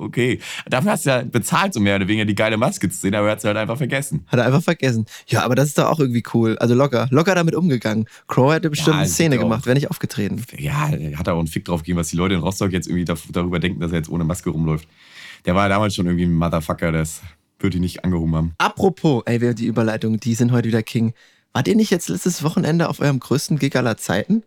oh, 0.00 0.04
okay. 0.06 0.40
Dafür 0.68 0.92
hast 0.92 1.04
du 1.06 1.10
ja 1.10 1.22
bezahlt, 1.22 1.74
so 1.74 1.80
mehr 1.80 1.96
oder 1.96 2.08
weniger 2.08 2.24
die 2.24 2.34
geile 2.34 2.56
Maske 2.56 2.88
zu 2.88 2.96
sehen, 2.98 3.14
aber 3.14 3.26
er 3.26 3.32
hat 3.32 3.40
sie 3.42 3.46
halt 3.46 3.56
einfach 3.58 3.76
vergessen. 3.76 4.24
Hat 4.28 4.40
er 4.40 4.46
einfach 4.46 4.62
vergessen. 4.62 5.04
Ja, 5.28 5.44
aber 5.44 5.54
das 5.54 5.68
ist 5.68 5.78
doch 5.78 5.84
auch 5.90 6.00
irgendwie 6.00 6.24
cool. 6.34 6.56
Also 6.58 6.74
locker, 6.74 7.06
locker 7.10 7.34
damit 7.36 7.54
umgegangen. 7.54 8.06
Crow 8.26 8.52
hätte 8.52 8.68
bestimmt 8.70 8.94
Ja, 8.96 9.00
eine 9.02 9.08
Szene 9.08 9.38
gemacht, 9.38 9.64
wäre 9.66 9.74
nicht 9.76 9.90
aufgetreten. 9.90 10.42
Ja, 10.58 10.88
er 10.88 11.18
hat 11.18 11.28
auch 11.28 11.38
einen 11.38 11.46
Fick 11.46 11.66
drauf 11.66 11.82
gegeben, 11.82 11.98
was 11.98 12.08
die 12.08 12.16
Leute 12.16 12.34
in 12.34 12.40
Rostock 12.40 12.72
jetzt 12.72 12.88
irgendwie 12.88 13.04
da- 13.04 13.14
darüber 13.30 13.60
denken, 13.60 13.80
dass 13.80 13.92
er 13.92 13.98
jetzt 13.98 14.08
ohne 14.08 14.24
Maske 14.24 14.50
rumläuft. 14.50 14.88
Der 15.44 15.54
war 15.54 15.64
ja 15.64 15.68
damals 15.68 15.94
schon 15.94 16.06
irgendwie 16.06 16.26
ein 16.26 16.34
Motherfucker, 16.34 16.92
das 16.92 17.20
würde 17.58 17.76
ihn 17.76 17.82
nicht 17.82 18.04
angehoben 18.04 18.34
haben. 18.34 18.54
Apropos, 18.58 19.22
ey, 19.26 19.40
wer 19.40 19.54
die 19.54 19.66
Überleitung, 19.66 20.18
die 20.18 20.34
sind 20.34 20.52
heute 20.52 20.68
wieder 20.68 20.82
King. 20.82 21.14
Wart 21.52 21.68
ihr 21.68 21.76
nicht 21.76 21.90
jetzt 21.90 22.08
letztes 22.08 22.42
Wochenende 22.42 22.88
auf 22.88 23.00
eurem 23.00 23.18
größten 23.18 23.58
Gig 23.58 23.76
aller 23.76 23.96
Zeiten? 23.96 24.42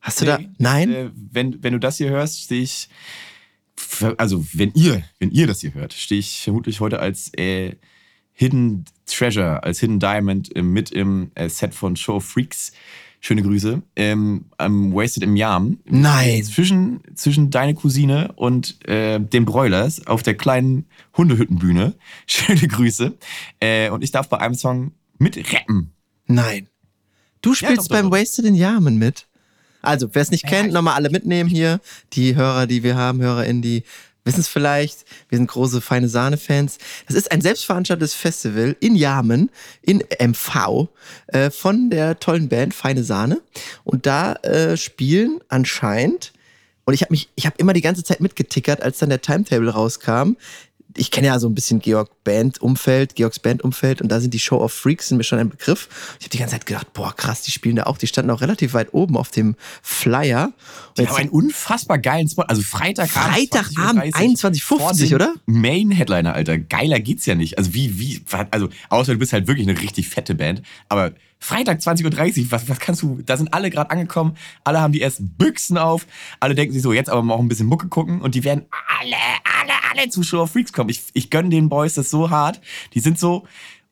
Hast 0.00 0.20
du 0.20 0.26
da? 0.26 0.38
Nee, 0.38 0.48
Nein? 0.58 0.92
Äh, 0.92 1.10
wenn, 1.14 1.62
wenn 1.62 1.72
du 1.72 1.80
das 1.80 1.96
hier 1.96 2.10
hörst, 2.10 2.40
stehe 2.42 2.62
ich. 2.62 2.88
Also, 4.16 4.46
wenn 4.52 4.72
ihr, 4.74 5.02
wenn 5.18 5.30
ihr 5.32 5.46
das 5.46 5.60
hier 5.60 5.74
hört, 5.74 5.92
stehe 5.92 6.20
ich 6.20 6.40
vermutlich 6.40 6.80
heute 6.80 7.00
als 7.00 7.32
äh, 7.36 7.74
Hidden 8.32 8.84
Treasure, 9.06 9.62
als 9.64 9.80
Hidden 9.80 9.98
Diamond 9.98 10.54
äh, 10.54 10.62
mit 10.62 10.90
im 10.92 11.30
äh, 11.34 11.48
Set 11.48 11.74
von 11.74 11.96
Show 11.96 12.20
Freaks. 12.20 12.72
Schöne 13.26 13.42
Grüße. 13.42 13.82
Ähm, 13.96 14.44
am 14.56 14.94
Wasted 14.94 15.24
im 15.24 15.34
Yam. 15.34 15.80
Nein. 15.84 16.44
Zwischen, 16.44 17.00
zwischen 17.16 17.50
deine 17.50 17.74
Cousine 17.74 18.30
und 18.36 18.86
äh, 18.86 19.18
den 19.18 19.44
Broilers 19.44 20.06
auf 20.06 20.22
der 20.22 20.36
kleinen 20.36 20.86
Hundehüttenbühne. 21.16 21.94
Schöne 22.28 22.68
Grüße. 22.68 23.14
Äh, 23.58 23.90
und 23.90 24.04
ich 24.04 24.12
darf 24.12 24.28
bei 24.28 24.38
einem 24.38 24.54
Song 24.54 24.92
mit 25.18 25.36
rappen. 25.52 25.90
Nein. 26.28 26.68
Du 27.42 27.52
spielst 27.52 27.78
doch, 27.78 27.82
doch, 27.88 27.96
beim 27.96 28.10
doch. 28.10 28.16
Wasted 28.16 28.44
in 28.44 28.54
Yamen 28.54 28.96
mit. 28.96 29.26
Also, 29.82 30.08
wer 30.12 30.22
es 30.22 30.30
nicht 30.30 30.46
kennt, 30.46 30.72
nochmal 30.72 30.94
alle 30.94 31.10
mitnehmen 31.10 31.50
hier. 31.50 31.80
Die 32.12 32.36
Hörer, 32.36 32.68
die 32.68 32.84
wir 32.84 32.94
haben, 32.94 33.20
HörerInnen, 33.20 33.60
die 33.60 33.82
wissen 34.26 34.40
es 34.40 34.48
vielleicht. 34.48 35.04
Wir 35.28 35.38
sind 35.38 35.46
große 35.46 35.80
Feine 35.80 36.08
Sahne-Fans. 36.08 36.78
Das 37.06 37.16
ist 37.16 37.32
ein 37.32 37.40
selbstveranstaltetes 37.40 38.14
Festival 38.14 38.76
in 38.80 38.96
Yamen, 38.96 39.50
in 39.82 40.02
MV, 40.20 40.88
äh, 41.28 41.50
von 41.50 41.88
der 41.90 42.18
tollen 42.18 42.48
Band 42.48 42.74
Feine 42.74 43.04
Sahne. 43.04 43.40
Und 43.84 44.04
da 44.06 44.34
äh, 44.34 44.76
spielen 44.76 45.40
anscheinend, 45.48 46.32
und 46.84 46.94
ich 46.94 47.02
habe 47.02 47.12
mich, 47.12 47.28
ich 47.34 47.46
habe 47.46 47.56
immer 47.58 47.72
die 47.72 47.80
ganze 47.80 48.04
Zeit 48.04 48.20
mitgetickert, 48.20 48.80
als 48.80 48.98
dann 48.98 49.08
der 49.08 49.20
Timetable 49.20 49.70
rauskam. 49.70 50.36
Ich 50.96 51.10
kenne 51.10 51.28
ja 51.28 51.38
so 51.38 51.48
ein 51.48 51.54
bisschen 51.54 51.80
Georg 51.80 52.10
Band 52.24 52.60
Umfeld, 52.60 53.14
Georgs 53.14 53.38
Band 53.38 53.62
Umfeld 53.62 54.00
und 54.02 54.08
da 54.08 54.20
sind 54.20 54.34
die 54.34 54.38
Show 54.38 54.56
of 54.56 54.72
Freaks 54.72 55.08
sind 55.08 55.18
mir 55.18 55.24
schon 55.24 55.38
ein 55.38 55.50
Begriff. 55.50 55.88
Ich 56.18 56.24
habe 56.26 56.30
die 56.30 56.38
ganze 56.38 56.54
Zeit 56.54 56.66
gedacht, 56.66 56.92
boah, 56.92 57.14
krass, 57.14 57.42
die 57.42 57.50
spielen 57.50 57.76
da 57.76 57.84
auch. 57.84 57.98
Die 57.98 58.06
standen 58.06 58.30
auch 58.30 58.40
relativ 58.40 58.74
weit 58.74 58.92
oben 58.94 59.16
auf 59.16 59.30
dem 59.30 59.56
Flyer. 59.82 60.52
Und 60.88 60.98
Die 60.98 61.08
haben 61.08 61.16
einen 61.16 61.30
unfassbar 61.30 61.98
geilen 61.98 62.28
Spot. 62.28 62.42
Also 62.42 62.62
Freitagabend. 62.62 63.34
Freitagabend 63.34 64.14
20:30 64.14 64.62
vor 64.62 64.80
21:50, 64.80 65.08
dem 65.08 65.14
oder? 65.14 65.34
Main 65.46 65.90
Headliner, 65.90 66.34
Alter. 66.34 66.58
Geiler 66.58 67.00
geht's 67.00 67.26
ja 67.26 67.34
nicht. 67.34 67.58
Also 67.58 67.74
wie, 67.74 67.98
wie, 67.98 68.22
also 68.50 68.68
außer 68.88 69.12
du 69.12 69.18
bist 69.18 69.32
halt 69.32 69.46
wirklich 69.46 69.68
eine 69.68 69.80
richtig 69.80 70.08
fette 70.08 70.34
Band. 70.34 70.62
Aber 70.88 71.12
Freitag 71.38 71.80
20.30 71.80 72.44
Uhr, 72.44 72.52
was, 72.52 72.68
was 72.68 72.78
kannst 72.80 73.02
du, 73.02 73.20
da 73.24 73.36
sind 73.36 73.52
alle 73.52 73.70
gerade 73.70 73.90
angekommen, 73.90 74.36
alle 74.64 74.80
haben 74.80 74.92
die 74.92 75.02
ersten 75.02 75.28
Büchsen 75.28 75.78
auf, 75.78 76.06
alle 76.40 76.54
denken 76.54 76.72
sich 76.72 76.82
so, 76.82 76.92
jetzt 76.92 77.10
aber 77.10 77.22
mal 77.22 77.34
auch 77.34 77.40
ein 77.40 77.48
bisschen 77.48 77.66
Mucke 77.66 77.88
gucken 77.88 78.20
und 78.20 78.34
die 78.34 78.42
werden 78.42 78.66
alle, 79.00 79.16
alle, 79.60 79.72
alle 79.90 80.08
zu 80.08 80.22
Show 80.22 80.42
of 80.42 80.50
Freaks 80.50 80.72
kommen. 80.72 80.90
Ich, 80.90 81.04
ich 81.12 81.30
gönne 81.30 81.50
den 81.50 81.68
Boys 81.68 81.94
das 81.94 82.10
so 82.10 82.30
hart. 82.30 82.60
Die 82.94 83.00
sind 83.00 83.18
so 83.18 83.46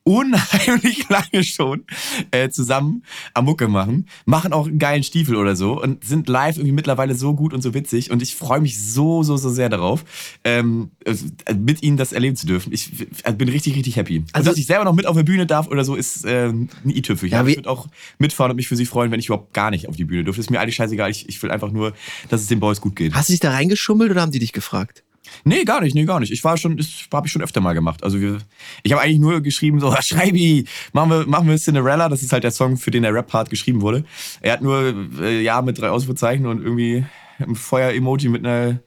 unheimlich 0.05 1.09
lange 1.09 1.43
schon 1.43 1.83
äh, 2.31 2.49
zusammen 2.49 3.03
am 3.33 3.45
Mucke 3.45 3.67
machen, 3.67 4.07
machen 4.25 4.53
auch 4.53 4.67
einen 4.67 4.79
geilen 4.79 5.03
Stiefel 5.03 5.35
oder 5.35 5.55
so 5.55 5.81
und 5.81 6.05
sind 6.05 6.29
live 6.29 6.57
irgendwie 6.57 6.71
mittlerweile 6.73 7.15
so 7.15 7.33
gut 7.33 7.53
und 7.53 7.61
so 7.61 7.73
witzig 7.73 8.11
und 8.11 8.21
ich 8.21 8.35
freue 8.35 8.61
mich 8.61 8.79
so, 8.81 9.23
so, 9.23 9.35
so 9.35 9.49
sehr 9.49 9.67
darauf, 9.67 10.05
ähm, 10.43 10.91
äh, 11.05 11.15
mit 11.55 11.81
ihnen 11.83 11.97
das 11.97 12.13
erleben 12.13 12.35
zu 12.35 12.45
dürfen. 12.45 12.71
Ich 12.71 12.91
äh, 13.23 13.33
bin 13.33 13.49
richtig, 13.49 13.75
richtig 13.75 13.95
happy. 13.95 14.19
Also, 14.31 14.31
Also- 14.33 14.49
dass 14.51 14.59
ich 14.59 14.67
selber 14.67 14.85
noch 14.85 14.93
mit 14.93 15.07
auf 15.07 15.15
der 15.17 15.23
Bühne 15.23 15.47
darf 15.47 15.67
oder 15.67 15.83
so, 15.83 15.95
ist 15.95 16.23
äh, 16.23 16.49
ein 16.49 16.69
i-Tüpfel. 16.85 17.29
Ja, 17.29 17.45
ich 17.45 17.55
würde 17.57 17.69
auch 17.69 17.87
mitfahren 18.19 18.51
und 18.51 18.57
mich 18.57 18.67
für 18.67 18.75
sie 18.75 18.85
freuen, 18.85 19.11
wenn 19.11 19.19
ich 19.19 19.25
überhaupt 19.25 19.53
gar 19.53 19.71
nicht 19.71 19.89
auf 19.89 19.95
die 19.95 20.05
Bühne 20.05 20.23
dürfte. 20.23 20.39
Ist 20.39 20.51
mir 20.51 20.59
eigentlich 20.59 20.75
scheißegal. 20.75 21.09
Ich, 21.09 21.27
ich 21.27 21.41
will 21.41 21.49
einfach 21.49 21.71
nur, 21.71 21.93
dass 22.29 22.41
es 22.41 22.47
den 22.47 22.59
Boys 22.59 22.79
gut 22.79 22.95
geht. 22.95 23.15
Hast 23.15 23.29
du 23.29 23.33
dich 23.33 23.39
da 23.39 23.49
reingeschummelt 23.51 24.11
oder 24.11 24.21
haben 24.21 24.31
die 24.31 24.39
dich 24.39 24.53
gefragt? 24.53 25.03
Nee, 25.43 25.63
gar 25.63 25.81
nicht, 25.81 25.95
nee, 25.95 26.05
gar 26.05 26.19
nicht. 26.19 26.31
Ich 26.31 26.43
war 26.43 26.57
schon, 26.57 26.77
das 26.77 27.07
habe 27.11 27.27
ich 27.27 27.33
schon 27.33 27.41
öfter 27.41 27.61
mal 27.61 27.73
gemacht. 27.73 28.03
Also 28.03 28.19
wir, 28.19 28.39
ich 28.83 28.91
habe 28.91 29.01
eigentlich 29.01 29.19
nur 29.19 29.41
geschrieben, 29.41 29.79
so, 29.79 29.93
Schreibi, 30.01 30.65
machen 30.93 31.09
wir, 31.09 31.27
machen 31.27 31.47
wir 31.47 31.57
Cinderella, 31.57 32.09
das 32.09 32.21
ist 32.21 32.33
halt 32.33 32.43
der 32.43 32.51
Song, 32.51 32.77
für 32.77 32.91
den 32.91 33.03
der 33.03 33.13
Rap-Part 33.13 33.49
geschrieben 33.49 33.81
wurde. 33.81 34.05
Er 34.41 34.53
hat 34.53 34.61
nur, 34.61 34.93
äh, 35.21 35.41
ja, 35.41 35.61
mit 35.61 35.79
drei 35.79 35.89
Ausrufezeichen 35.89 36.45
und 36.45 36.61
irgendwie 36.61 37.05
ein 37.39 37.55
Feuer-Emoji 37.55 38.29
mit 38.29 38.45
einer, 38.45 38.79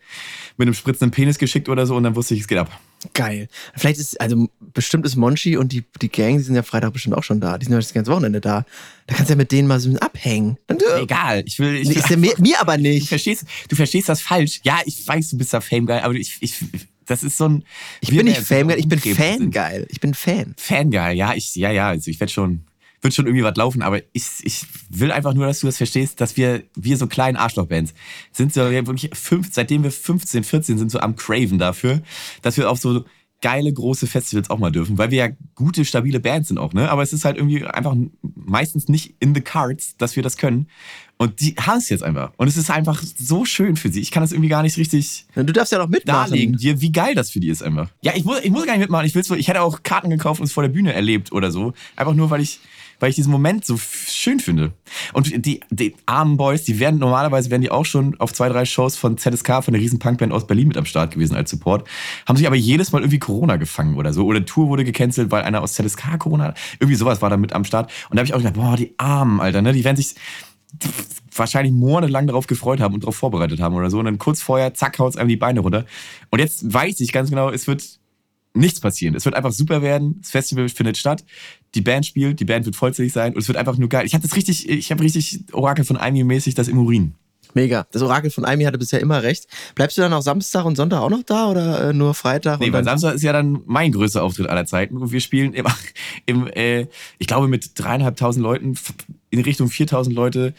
mit 0.56 0.66
einem 0.66 0.74
spritzenden 0.74 1.10
Penis 1.10 1.38
geschickt 1.38 1.68
oder 1.68 1.86
so 1.86 1.96
und 1.96 2.02
dann 2.02 2.16
wusste 2.16 2.34
ich, 2.34 2.40
es 2.40 2.48
geht 2.48 2.58
ab. 2.58 2.70
Geil. 3.14 3.48
Vielleicht 3.76 4.00
ist, 4.00 4.20
also 4.20 4.48
bestimmt 4.74 5.06
ist 5.06 5.14
Monchi 5.16 5.56
und 5.56 5.72
die, 5.72 5.84
die 6.02 6.08
Gang, 6.08 6.36
die 6.38 6.42
sind 6.42 6.56
ja 6.56 6.62
Freitag 6.64 6.92
bestimmt 6.92 7.16
auch 7.16 7.22
schon 7.22 7.40
da. 7.40 7.56
Die 7.56 7.64
sind 7.64 7.72
ja 7.72 7.78
das 7.78 7.92
ganze 7.92 8.10
Wochenende 8.10 8.40
da. 8.40 8.64
Da 9.06 9.14
kannst 9.14 9.30
du 9.30 9.34
ja 9.34 9.36
mit 9.36 9.52
denen 9.52 9.68
mal 9.68 9.78
so 9.78 9.88
ein 9.88 9.92
bisschen 9.94 10.02
abhängen. 10.06 10.58
Dann, 10.66 10.78
äh, 10.78 11.02
Egal, 11.02 11.42
ich 11.46 11.58
will, 11.60 11.76
ich 11.76 11.88
will 11.88 11.96
ist 11.96 12.10
ja 12.10 12.16
mir, 12.16 12.34
mir 12.38 12.60
aber 12.60 12.76
Du 12.76 12.82
nicht. 12.82 13.08
verstehst, 13.08 13.44
du 13.68 13.76
verstehst 13.76 14.08
das 14.08 14.20
falsch. 14.20 14.60
Ja, 14.64 14.80
ich 14.84 15.06
weiß, 15.06 15.30
du 15.30 15.38
bist 15.38 15.54
da 15.54 15.60
Fame-Geil, 15.60 16.00
aber 16.00 16.14
ich, 16.14 16.38
ich, 16.40 16.56
das 17.06 17.22
ist 17.22 17.36
so 17.38 17.48
ein. 17.48 17.64
Ich 18.00 18.10
bin 18.10 18.26
nicht 18.26 18.40
Fan, 18.40 18.68
ich 18.70 18.88
bin. 18.88 18.98
Fangeil. 18.98 19.86
Ich 19.90 20.00
bin 20.00 20.12
Fan. 20.14 20.54
Fangeil, 20.56 21.16
ja, 21.16 21.34
ich, 21.34 21.54
ja, 21.54 21.70
ja, 21.70 21.88
also 21.88 22.10
ich 22.10 22.18
werde 22.20 22.32
schon, 22.32 22.64
wird 23.00 23.14
schon 23.14 23.26
irgendwie 23.26 23.44
was 23.44 23.56
laufen, 23.56 23.82
aber 23.82 24.00
ich, 24.12 24.24
ich 24.42 24.66
will 24.90 25.12
einfach 25.12 25.34
nur, 25.34 25.46
dass 25.46 25.60
du 25.60 25.66
das 25.66 25.76
verstehst, 25.76 26.20
dass 26.20 26.36
wir, 26.36 26.62
wir 26.74 26.96
so 26.96 27.06
kleinen 27.06 27.36
Arschlochbands 27.36 27.94
sind 28.32 28.52
so 28.52 28.70
wir 28.70 28.86
wirklich 28.86 29.10
fünf, 29.14 29.48
seitdem 29.52 29.84
wir 29.84 29.92
15, 29.92 30.44
14 30.44 30.78
sind, 30.78 30.90
so 30.90 30.98
am 31.00 31.16
Craven 31.16 31.58
dafür, 31.58 32.02
dass 32.42 32.56
wir 32.56 32.70
auf 32.70 32.78
so 32.78 33.04
geile 33.40 33.72
große 33.72 34.06
Festivals 34.06 34.50
auch 34.50 34.58
mal 34.58 34.72
dürfen, 34.72 34.98
weil 34.98 35.10
wir 35.10 35.18
ja 35.18 35.34
gute, 35.54 35.84
stabile 35.84 36.18
Bands 36.18 36.48
sind 36.48 36.58
auch, 36.58 36.72
ne? 36.72 36.90
Aber 36.90 37.02
es 37.02 37.12
ist 37.12 37.24
halt 37.24 37.36
irgendwie 37.36 37.64
einfach 37.64 37.94
meistens 38.34 38.88
nicht 38.88 39.14
in 39.20 39.34
the 39.34 39.40
cards, 39.40 39.96
dass 39.96 40.16
wir 40.16 40.22
das 40.22 40.36
können. 40.36 40.68
Und 41.18 41.40
die 41.40 41.54
haben 41.56 41.78
es 41.78 41.88
jetzt 41.88 42.02
einfach. 42.02 42.32
Und 42.36 42.48
es 42.48 42.56
ist 42.56 42.70
einfach 42.70 43.02
so 43.16 43.44
schön 43.44 43.76
für 43.76 43.90
sie. 43.90 44.00
Ich 44.00 44.12
kann 44.12 44.22
das 44.22 44.30
irgendwie 44.30 44.48
gar 44.48 44.62
nicht 44.62 44.76
richtig 44.76 45.26
Du 45.34 45.44
darfst 45.44 45.72
ja 45.72 45.78
noch 45.78 45.88
mitmachen. 45.88 46.30
darlegen, 46.30 46.56
dir, 46.56 46.80
wie 46.80 46.92
geil 46.92 47.14
das 47.14 47.30
für 47.30 47.40
die 47.40 47.48
ist 47.48 47.62
einfach. 47.62 47.90
Ja, 48.02 48.12
ich 48.14 48.24
muss, 48.24 48.40
ich 48.42 48.50
muss 48.50 48.66
gar 48.66 48.72
nicht 48.72 48.82
mitmachen. 48.82 49.06
Ich, 49.06 49.14
will's, 49.16 49.30
ich 49.30 49.48
hätte 49.48 49.62
auch 49.62 49.82
Karten 49.82 50.10
gekauft 50.10 50.40
und 50.40 50.46
es 50.46 50.52
vor 50.52 50.62
der 50.62 50.70
Bühne 50.70 50.92
erlebt 50.92 51.32
oder 51.32 51.50
so. 51.50 51.74
Einfach 51.96 52.14
nur, 52.14 52.30
weil 52.30 52.40
ich, 52.40 52.60
weil 53.00 53.10
ich 53.10 53.16
diesen 53.16 53.32
Moment 53.32 53.64
so 53.64 53.76
schön 53.78 54.40
finde. 54.40 54.72
Und 55.12 55.46
die, 55.46 55.60
die 55.70 55.94
armen 56.06 56.36
Boys, 56.36 56.64
die 56.64 56.80
werden 56.80 56.98
normalerweise 56.98 57.50
wären 57.50 57.60
die 57.60 57.70
auch 57.70 57.84
schon 57.84 58.18
auf 58.18 58.32
zwei, 58.32 58.48
drei 58.48 58.64
Shows 58.64 58.96
von 58.96 59.18
ZSK, 59.18 59.62
von 59.62 59.74
der 59.74 59.80
riesen 59.80 59.98
Punkband 59.98 60.32
aus 60.32 60.46
Berlin 60.46 60.68
mit 60.68 60.76
am 60.76 60.84
Start 60.84 61.12
gewesen 61.12 61.36
als 61.36 61.50
Support. 61.50 61.88
Haben 62.26 62.36
sich 62.36 62.46
aber 62.46 62.56
jedes 62.56 62.92
Mal 62.92 63.02
irgendwie 63.02 63.18
Corona 63.18 63.56
gefangen 63.56 63.96
oder 63.96 64.12
so. 64.12 64.24
Oder 64.24 64.44
Tour 64.44 64.68
wurde 64.68 64.84
gecancelt, 64.84 65.30
weil 65.30 65.42
einer 65.42 65.62
aus 65.62 65.74
ZSK 65.74 66.18
Corona. 66.18 66.54
Irgendwie 66.80 66.96
sowas 66.96 67.22
war 67.22 67.30
da 67.30 67.36
mit 67.36 67.52
am 67.52 67.64
Start. 67.64 67.90
Und 68.10 68.16
da 68.16 68.20
habe 68.20 68.26
ich 68.26 68.34
auch 68.34 68.38
gedacht, 68.38 68.54
boah, 68.54 68.76
die 68.76 68.94
Armen, 68.98 69.40
Alter, 69.40 69.62
ne? 69.62 69.72
Die 69.72 69.84
werden 69.84 69.96
sich 69.96 70.14
wahrscheinlich 71.34 71.72
monatelang 71.72 72.26
darauf 72.26 72.46
gefreut 72.46 72.80
haben 72.80 72.94
und 72.94 73.04
darauf 73.04 73.16
vorbereitet 73.16 73.60
haben 73.60 73.74
oder 73.74 73.90
so. 73.90 73.98
Und 73.98 74.06
dann 74.06 74.18
kurz 74.18 74.42
vorher, 74.42 74.74
zack, 74.74 74.98
haut's 74.98 75.16
einem 75.16 75.28
die 75.28 75.36
Beine 75.36 75.60
runter. 75.60 75.84
Und 76.30 76.40
jetzt 76.40 76.72
weiß 76.72 77.00
ich 77.00 77.12
ganz 77.12 77.30
genau, 77.30 77.50
es 77.50 77.66
wird 77.66 77.98
nichts 78.58 78.80
passieren. 78.80 79.14
Es 79.14 79.24
wird 79.24 79.34
einfach 79.34 79.52
super 79.52 79.82
werden. 79.82 80.18
Das 80.20 80.30
Festival 80.30 80.68
findet 80.68 80.96
statt. 80.96 81.24
Die 81.74 81.80
Band 81.80 82.06
spielt, 82.06 82.40
die 82.40 82.44
Band 82.44 82.66
wird 82.66 82.76
vollzählig 82.76 83.12
sein 83.12 83.34
und 83.34 83.40
es 83.40 83.48
wird 83.48 83.58
einfach 83.58 83.76
nur 83.76 83.88
geil. 83.88 84.06
Ich 84.06 84.14
habe 84.14 84.22
das 84.22 84.36
richtig, 84.36 84.68
ich 84.68 84.90
habe 84.90 85.02
richtig 85.02 85.40
Orakel 85.52 85.84
von 85.84 85.96
Amy 85.96 86.24
mäßig 86.24 86.54
das 86.54 86.68
im 86.68 86.78
Urin. 86.78 87.14
Mega. 87.54 87.86
Das 87.92 88.02
Orakel 88.02 88.30
von 88.30 88.44
Aimi 88.44 88.64
hatte 88.64 88.78
bisher 88.78 89.00
immer 89.00 89.22
recht. 89.22 89.46
Bleibst 89.74 89.96
du 89.96 90.02
dann 90.02 90.12
auch 90.12 90.22
Samstag 90.22 90.64
und 90.64 90.76
Sonntag 90.76 91.00
auch 91.00 91.10
noch 91.10 91.22
da 91.22 91.48
oder 91.48 91.88
äh, 91.88 91.92
nur 91.92 92.14
Freitag? 92.14 92.60
Nee, 92.60 92.72
weil 92.72 92.84
Samstag 92.84 93.14
ist 93.14 93.22
ja 93.22 93.32
dann 93.32 93.62
mein 93.66 93.92
größter 93.92 94.22
Auftritt 94.22 94.48
aller 94.48 94.66
Zeiten 94.66 94.96
und 94.96 95.12
wir 95.12 95.20
spielen 95.20 95.54
im, 95.54 95.66
im 96.26 96.46
äh, 96.48 96.86
ich 97.18 97.26
glaube 97.26 97.48
mit 97.48 97.78
dreieinhalbtausend 97.78 98.42
Leuten 98.42 98.74
in 99.30 99.40
Richtung 99.40 99.68
4000 99.68 100.14
Leute 100.14 100.54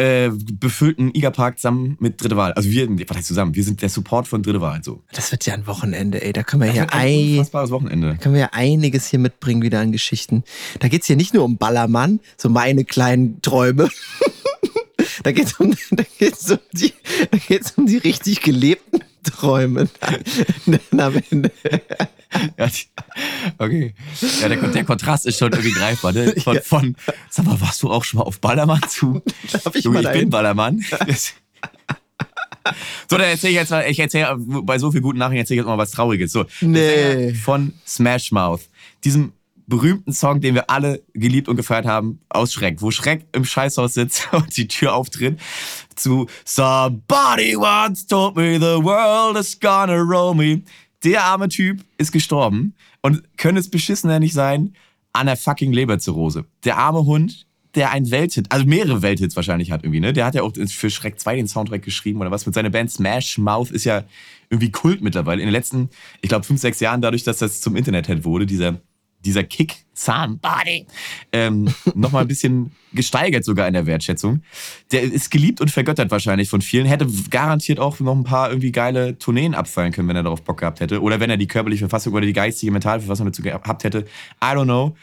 äh, 0.00 0.30
befüllten 0.30 1.14
Igerpark 1.14 1.58
zusammen 1.58 1.96
mit 2.00 2.22
Dritte 2.22 2.34
Wahl. 2.36 2.52
Also 2.54 2.70
wir, 2.70 2.88
was 3.08 3.18
heißt 3.18 3.26
zusammen? 3.26 3.54
Wir 3.54 3.64
sind 3.64 3.82
der 3.82 3.90
Support 3.90 4.26
von 4.26 4.42
Dritte 4.42 4.62
Wahl. 4.62 4.82
So. 4.82 5.02
das 5.12 5.30
wird 5.30 5.44
ja 5.44 5.52
ein 5.52 5.66
Wochenende, 5.66 6.22
ey. 6.22 6.32
Da 6.32 6.42
können 6.42 6.62
wir 6.62 6.68
Das 6.68 6.76
ja 6.76 6.86
ein 6.90 7.32
unfassbares 7.32 7.70
Wochenende. 7.70 8.16
können 8.16 8.34
wir 8.34 8.40
ja 8.40 8.48
einiges 8.52 9.06
hier 9.08 9.18
mitbringen 9.18 9.60
wieder 9.60 9.80
an 9.80 9.92
Geschichten. 9.92 10.42
Da 10.78 10.88
geht's 10.88 11.06
hier 11.06 11.16
nicht 11.16 11.34
nur 11.34 11.44
um 11.44 11.58
Ballermann, 11.58 12.20
so 12.38 12.48
meine 12.48 12.86
kleinen 12.86 13.42
Träume. 13.42 13.90
da 15.22 15.32
geht's 15.32 15.60
um, 15.60 15.76
da 15.90 16.04
geht's 16.18 16.50
um 16.50 16.58
die, 16.72 16.94
da 17.30 17.36
geht's 17.36 17.72
um 17.72 17.84
die 17.84 17.98
richtig 17.98 18.40
gelebten 18.40 19.00
Träume. 19.22 19.88
Dann 20.90 21.00
am 21.00 21.20
Ende. 21.30 21.50
Ja, 22.58 22.68
okay. 23.58 23.94
Ja, 24.40 24.48
der, 24.48 24.56
der 24.68 24.84
Kontrast 24.84 25.26
ist 25.26 25.38
schon 25.38 25.50
irgendwie 25.52 25.72
greifbar. 25.72 26.12
Ne? 26.12 26.34
Von, 26.42 26.54
Ja. 26.54 26.60
von, 26.62 26.96
sag 27.28 27.44
mal, 27.46 27.60
warst 27.60 27.82
du 27.82 27.90
auch 27.90 28.04
schon 28.04 28.18
mal 28.18 28.24
auf 28.24 28.40
Ballermann 28.40 28.80
zu? 28.88 29.20
Darf 29.52 29.74
ich 29.74 29.84
Junge, 29.84 29.94
mal 29.94 30.00
ich 30.00 30.06
dahin? 30.06 30.20
bin 30.22 30.30
Ballermann. 30.30 30.84
So, 33.08 33.16
dann 33.16 33.22
erzähl 33.22 33.50
ich 33.50 33.56
jetzt 33.56 33.70
mal, 33.70 33.88
ich 33.88 33.98
erzähle 33.98 34.36
bei 34.38 34.78
so 34.78 34.92
viel 34.92 35.00
guten 35.00 35.18
Nachrichten 35.18 35.38
erzähle 35.40 35.56
ich 35.60 35.64
jetzt 35.64 35.68
mal 35.68 35.78
was 35.78 35.90
Trauriges. 35.92 36.30
So, 36.30 36.44
Nee. 36.60 37.32
Von 37.34 37.72
Smash 37.86 38.30
Mouth, 38.32 38.60
diesem 39.02 39.32
berühmten 39.66 40.12
Song, 40.12 40.40
den 40.40 40.54
wir 40.54 40.68
alle 40.68 41.02
geliebt 41.14 41.48
und 41.48 41.56
gefeiert 41.56 41.86
haben, 41.86 42.20
aus 42.28 42.52
Schreck, 42.52 42.82
wo 42.82 42.90
Schreck 42.90 43.24
im 43.32 43.44
Scheißhaus 43.44 43.94
sitzt 43.94 44.28
und 44.32 44.56
die 44.56 44.68
Tür 44.68 44.94
auftritt, 44.94 45.40
zu 45.96 46.26
Somebody 46.44 47.56
once 47.56 48.06
told 48.06 48.36
me 48.36 48.54
the 48.58 48.82
world 48.82 49.36
is 49.38 49.58
gonna 49.58 49.96
roll 49.96 50.34
me. 50.34 50.62
Der 51.04 51.24
arme 51.24 51.48
Typ 51.48 51.84
ist 51.98 52.12
gestorben 52.12 52.74
und 53.00 53.22
könnte 53.38 53.60
es 53.60 53.70
beschissener 53.70 54.20
nicht 54.20 54.34
sein 54.34 54.74
an 55.12 55.26
der 55.26 55.36
fucking 55.36 55.72
Leberzirrhose. 55.72 56.44
Der 56.64 56.76
arme 56.76 57.04
Hund, 57.04 57.46
der 57.74 57.90
ein 57.90 58.10
Welthit, 58.10 58.50
also 58.50 58.66
mehrere 58.66 59.00
Welthits 59.02 59.36
wahrscheinlich 59.36 59.70
hat 59.70 59.82
irgendwie, 59.82 60.00
ne? 60.00 60.12
Der 60.12 60.26
hat 60.26 60.34
ja 60.34 60.42
auch 60.42 60.52
für 60.54 60.90
Schreck 60.90 61.18
2 61.18 61.36
den 61.36 61.48
Soundtrack 61.48 61.82
geschrieben 61.82 62.20
oder 62.20 62.30
was 62.30 62.46
mit 62.46 62.54
seiner 62.54 62.70
Band 62.70 62.90
Smash 62.90 63.38
Mouth 63.38 63.70
ist 63.70 63.84
ja 63.84 64.04
irgendwie 64.50 64.70
Kult 64.70 65.00
mittlerweile. 65.00 65.40
In 65.40 65.48
den 65.48 65.52
letzten, 65.52 65.88
ich 66.20 66.28
glaube, 66.28 66.44
fünf, 66.44 66.60
sechs 66.60 66.80
Jahren, 66.80 67.00
dadurch, 67.00 67.24
dass 67.24 67.38
das 67.38 67.60
zum 67.60 67.76
Internet-Hit 67.76 68.24
wurde, 68.24 68.46
dieser 68.46 68.80
dieser 69.24 69.44
Kick, 69.44 69.84
Somebody, 69.94 70.86
ähm, 71.32 71.72
nochmal 71.94 72.22
ein 72.22 72.28
bisschen 72.28 72.72
gesteigert 72.94 73.44
sogar 73.44 73.66
in 73.68 73.74
der 73.74 73.84
Wertschätzung. 73.86 74.42
Der 74.92 75.02
ist 75.02 75.30
geliebt 75.30 75.60
und 75.60 75.70
vergöttert 75.70 76.10
wahrscheinlich 76.10 76.48
von 76.48 76.62
vielen. 76.62 76.86
Hätte 76.86 77.06
garantiert 77.28 77.78
auch 77.78 78.00
noch 78.00 78.14
ein 78.16 78.24
paar 78.24 78.48
irgendwie 78.48 78.72
geile 78.72 79.18
Tourneen 79.18 79.54
abfallen 79.54 79.92
können, 79.92 80.08
wenn 80.08 80.16
er 80.16 80.22
darauf 80.22 80.42
Bock 80.42 80.60
gehabt 80.60 80.80
hätte. 80.80 81.02
Oder 81.02 81.20
wenn 81.20 81.28
er 81.30 81.36
die 81.36 81.46
körperliche 81.46 81.80
Verfassung 81.80 82.14
oder 82.14 82.24
die 82.26 82.32
geistige, 82.32 82.72
mentale 82.72 83.00
Verfassung 83.00 83.26
dazu 83.26 83.42
gehabt 83.42 83.84
hätte. 83.84 84.06
I 84.42 84.46
don't 84.46 84.64
know. 84.64 84.96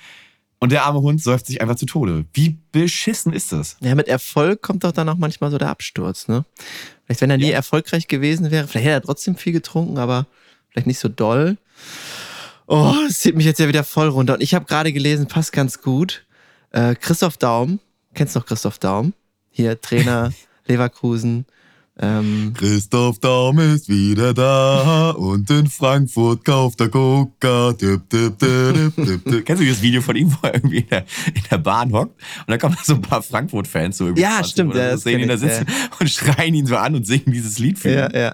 Und 0.60 0.72
der 0.72 0.86
arme 0.86 1.02
Hund 1.02 1.22
säuft 1.22 1.46
sich 1.46 1.62
einfach 1.62 1.76
zu 1.76 1.86
Tode. 1.86 2.26
Wie 2.34 2.58
beschissen 2.72 3.32
ist 3.32 3.52
das? 3.52 3.78
Ja, 3.82 3.94
mit 3.94 4.08
Erfolg 4.08 4.64
kommt 4.64 4.84
doch 4.84 4.92
dann 4.92 5.08
auch 5.10 5.18
manchmal 5.18 5.52
so 5.52 5.60
der 5.60 5.70
Absturz, 5.70 6.28
ne? 6.28 6.46
Vielleicht, 7.06 7.22
wenn 7.22 7.30
er 7.30 7.38
nie 7.38 7.50
Ja. 7.50 7.58
erfolgreich 7.58 8.08
gewesen 8.08 8.50
wäre, 8.50 8.68
vielleicht 8.68 8.86
hätte 8.88 8.96
er 8.96 9.02
trotzdem 9.04 9.36
viel 9.36 9.54
getrunken, 9.54 10.00
aber 10.00 10.26
vielleicht 10.72 10.88
nicht 10.88 10.98
so 10.98 11.10
doll. 11.10 11.58
Oh, 12.68 12.94
das 13.08 13.20
zieht 13.20 13.36
mich 13.36 13.46
jetzt 13.46 13.60
ja 13.60 13.68
wieder 13.68 13.84
voll 13.84 14.10
runter. 14.10 14.34
Und 14.36 14.42
ich 14.44 14.54
habe 14.54 14.66
gerade 14.66 14.92
gelesen, 14.92 15.28
passt 15.28 15.54
ganz 15.54 15.82
gut. 15.82 16.26
Äh, 16.72 16.96
Christoph 16.96 17.38
Daum, 17.38 17.80
kennst 18.14 18.36
du 18.36 18.40
noch 18.40 18.46
Christoph 18.46 18.78
Daum? 18.78 19.14
Hier, 19.50 19.80
Trainer 19.80 20.32
Leverkusen. 20.68 21.46
Ähm, 22.00 22.54
Christoph 22.56 23.18
Daum 23.20 23.58
ist 23.58 23.90
wieder 23.90 24.32
da 24.32 25.12
und 25.12 25.50
in 25.50 25.66
Frankfurt 25.68 26.46
kauft 26.46 26.80
er 26.80 26.90
Coca. 26.90 27.74
Dip, 27.74 28.08
dip, 28.10 28.38
dip. 28.38 29.46
Kennst 29.46 29.64
du 29.64 29.68
das 29.68 29.82
Video 29.82 30.02
von 30.02 30.16
ihm, 30.16 30.32
wo 30.32 30.46
er 30.46 30.54
irgendwie 30.54 30.80
in 30.80 30.90
der, 30.90 31.06
in 31.34 31.42
der 31.50 31.58
Bahn 31.58 31.92
hockt 31.94 32.22
und 32.46 32.52
da 32.52 32.58
kommen 32.60 32.78
so 32.84 32.94
ein 32.94 33.02
paar 33.02 33.24
Frankfurt-Fans 33.24 33.98
so 33.98 34.06
irgendwie 34.06 34.22
Ja, 34.22 34.36
20 34.36 34.52
stimmt, 34.52 34.76
ja, 34.76 34.92
so, 34.92 34.98
sehen 34.98 35.22
ihn 35.22 35.28
da 35.28 35.38
sitzen 35.38 35.66
und 36.00 36.08
schreien 36.08 36.54
ihn 36.54 36.68
so 36.68 36.76
an 36.78 36.94
und 36.94 37.08
singen 37.08 37.32
dieses 37.32 37.58
Lied 37.58 37.80
für 37.80 37.90
ja, 37.90 38.06
ihn. 38.08 38.16
ja. 38.16 38.20
Ja, 38.20 38.34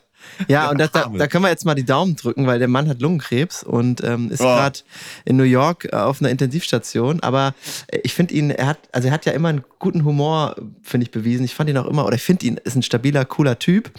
und 0.69 0.79
da, 0.79 0.87
da, 0.87 1.11
da 1.15 1.27
können 1.27 1.43
wir 1.43 1.49
jetzt 1.49 1.65
mal 1.65 1.75
die 1.75 1.85
Daumen 1.85 2.15
drücken, 2.15 2.47
weil 2.47 2.59
der 2.59 2.67
Mann 2.67 2.87
hat 2.89 3.01
Lungenkrebs 3.01 3.63
und 3.63 4.03
ähm, 4.03 4.31
ist 4.31 4.41
Oh. 4.41 4.45
gerade 4.45 4.79
in 5.25 5.37
New 5.37 5.43
York 5.43 5.85
äh, 5.91 5.95
auf 5.95 6.21
einer 6.21 6.29
Intensivstation. 6.29 7.19
Aber 7.21 7.53
äh, 7.87 7.99
ich 8.03 8.13
finde 8.13 8.33
ihn, 8.33 8.49
er 8.51 8.67
hat, 8.67 8.79
also 8.91 9.07
er 9.07 9.13
hat 9.13 9.25
ja 9.25 9.33
immer 9.33 9.49
einen 9.49 9.63
guten 9.79 10.05
Humor, 10.05 10.55
finde 10.81 11.05
ich, 11.05 11.11
bewiesen. 11.11 11.43
Ich 11.45 11.53
fand 11.55 11.69
ihn 11.69 11.77
auch 11.77 11.85
immer, 11.87 12.05
oder 12.05 12.15
ich 12.15 12.23
finde 12.23 12.45
ihn, 12.45 12.57
ist 12.63 12.75
ein 12.75 12.83
stabiler, 12.83 13.25
cooler 13.25 13.59
Typ. 13.59 13.91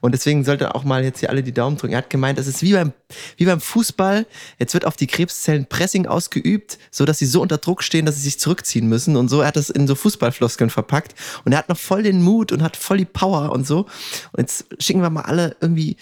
Und 0.00 0.12
deswegen 0.12 0.44
sollte 0.44 0.74
auch 0.74 0.84
mal 0.84 1.04
jetzt 1.04 1.20
hier 1.20 1.30
alle 1.30 1.42
die 1.42 1.52
Daumen 1.52 1.76
drücken. 1.76 1.92
Er 1.92 1.98
hat 1.98 2.10
gemeint, 2.10 2.38
es 2.38 2.46
ist 2.46 2.62
wie 2.62 2.72
beim, 2.72 2.92
wie 3.36 3.44
beim 3.44 3.60
Fußball. 3.60 4.26
Jetzt 4.58 4.74
wird 4.74 4.84
auf 4.86 4.96
die 4.96 5.06
Krebszellen 5.06 5.66
Pressing 5.66 6.06
ausgeübt, 6.06 6.78
so 6.90 7.04
dass 7.04 7.18
sie 7.18 7.26
so 7.26 7.42
unter 7.42 7.58
Druck 7.58 7.82
stehen, 7.82 8.06
dass 8.06 8.16
sie 8.16 8.22
sich 8.22 8.40
zurückziehen 8.40 8.88
müssen. 8.88 9.16
Und 9.16 9.28
so 9.28 9.40
er 9.40 9.48
hat 9.48 9.56
das 9.56 9.70
in 9.70 9.86
so 9.86 9.94
Fußballfloskeln 9.94 10.70
verpackt. 10.70 11.14
Und 11.44 11.52
er 11.52 11.58
hat 11.58 11.68
noch 11.68 11.78
voll 11.78 12.02
den 12.02 12.22
Mut 12.22 12.52
und 12.52 12.62
hat 12.62 12.76
voll 12.76 12.98
die 12.98 13.04
Power 13.04 13.52
und 13.52 13.66
so. 13.66 13.80
Und 14.32 14.40
jetzt 14.40 14.66
schicken 14.80 15.02
wir 15.02 15.10
mal 15.10 15.22
alle 15.22 15.56
irgendwie 15.60 15.96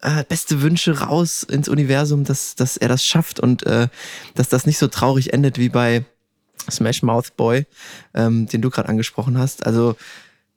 äh, 0.00 0.24
beste 0.24 0.62
Wünsche 0.62 1.00
raus 1.00 1.42
ins 1.42 1.68
Universum, 1.68 2.24
dass, 2.24 2.54
dass 2.54 2.76
er 2.76 2.88
das 2.88 3.04
schafft 3.04 3.40
und 3.40 3.64
äh, 3.66 3.88
dass 4.34 4.48
das 4.48 4.66
nicht 4.66 4.78
so 4.78 4.88
traurig 4.88 5.32
endet 5.32 5.58
wie 5.58 5.68
bei 5.68 6.04
Smash 6.70 7.02
Mouth 7.02 7.36
Boy, 7.36 7.66
ähm, 8.14 8.46
den 8.46 8.62
du 8.62 8.70
gerade 8.70 8.88
angesprochen 8.88 9.38
hast. 9.38 9.66
Also, 9.66 9.96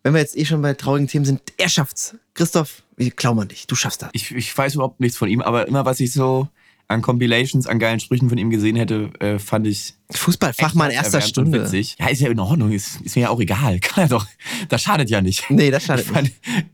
wenn 0.04 0.14
wir 0.14 0.22
jetzt 0.22 0.38
eh 0.38 0.46
schon 0.46 0.62
bei 0.62 0.74
traurigen 0.74 1.08
Themen 1.08 1.26
sind, 1.26 1.42
er 1.58 1.70
schafft's. 1.70 2.16
Christoph, 2.34 2.84
wir 2.96 3.12
klauen 3.12 3.48
dich. 3.48 3.68
Du 3.68 3.76
schaffst 3.76 4.02
das. 4.02 4.10
Ich, 4.14 4.32
ich 4.32 4.56
weiß 4.58 4.76
überhaupt 4.76 5.00
nichts 5.00 5.18
von 5.18 5.28
ihm, 5.28 5.42
aber 5.42 5.68
immer 5.68 5.86
was 5.86 6.00
ich 6.00 6.14
so 6.14 6.48
an 6.90 7.02
Compilations, 7.02 7.68
an 7.68 7.80
geilen 7.80 8.00
Sprüchen 8.00 8.30
von 8.30 8.38
ihm 8.38 8.50
gesehen 8.50 8.78
hätte, 8.78 9.12
äh, 9.20 9.40
fand 9.40 9.68
ich 9.68 9.96
Fußballfachmann 10.12 10.90
erster 10.90 11.20
Stunde. 11.20 11.64
Witzig. 11.64 11.98
Ja, 12.00 12.08
ist 12.08 12.22
ja 12.22 12.30
in 12.30 12.40
Ordnung, 12.40 12.72
ist, 12.72 13.02
ist 13.02 13.16
mir 13.16 13.24
ja 13.24 13.30
auch 13.30 13.42
egal. 13.42 13.80
Kann 13.82 14.06
er 14.06 14.10
doch. 14.10 14.26
Das 14.70 14.84
schadet 14.84 15.10
ja 15.10 15.22
nicht. 15.22 15.50
Nee, 15.50 15.70
das 15.70 15.84
Ich 15.84 15.88
schadet 15.88 16.06
fand, 16.06 16.32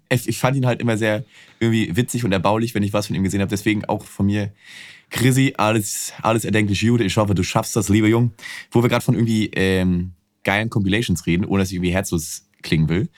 ich 0.10 0.28
ich 0.28 0.38
fand 0.38 0.56
ihn 0.56 0.68
halt 0.68 0.82
immer 0.82 0.98
sehr 0.98 1.24
irgendwie 1.60 1.96
witzig 1.96 2.24
und 2.24 2.32
erbaulich, 2.32 2.76
wenn 2.76 2.84
ich 2.84 2.94
was 2.94 3.08
von 3.08 3.16
ihm 3.16 3.24
gesehen 3.24 3.42
habe. 3.42 3.50
Deswegen 3.50 3.86
auch 3.86 4.04
von 4.04 4.28
mir, 4.28 4.52
Chrissy, 5.10 5.56
alles, 5.58 6.14
alles 6.22 6.46
erdenklich 6.46 6.82
gut. 6.82 7.02
Ich 7.02 7.18
hoffe, 7.18 7.34
du 7.34 7.44
schaffst 7.44 7.76
das, 7.76 7.90
lieber 7.90 8.08
Jung. 8.08 8.34
Wo 8.72 8.84
wir 8.84 8.90
gerade 8.90 9.04
von 9.04 9.16
irgendwie 9.16 9.48
ähm, 9.56 10.12
geilen 10.44 10.70
Compilations 10.70 11.26
reden, 11.26 11.46
ohne 11.46 11.64
dass 11.64 11.70
ich 11.70 11.76
irgendwie 11.76 11.94
herzlos 11.94 12.48
klingen 12.62 12.88
will. 12.88 13.10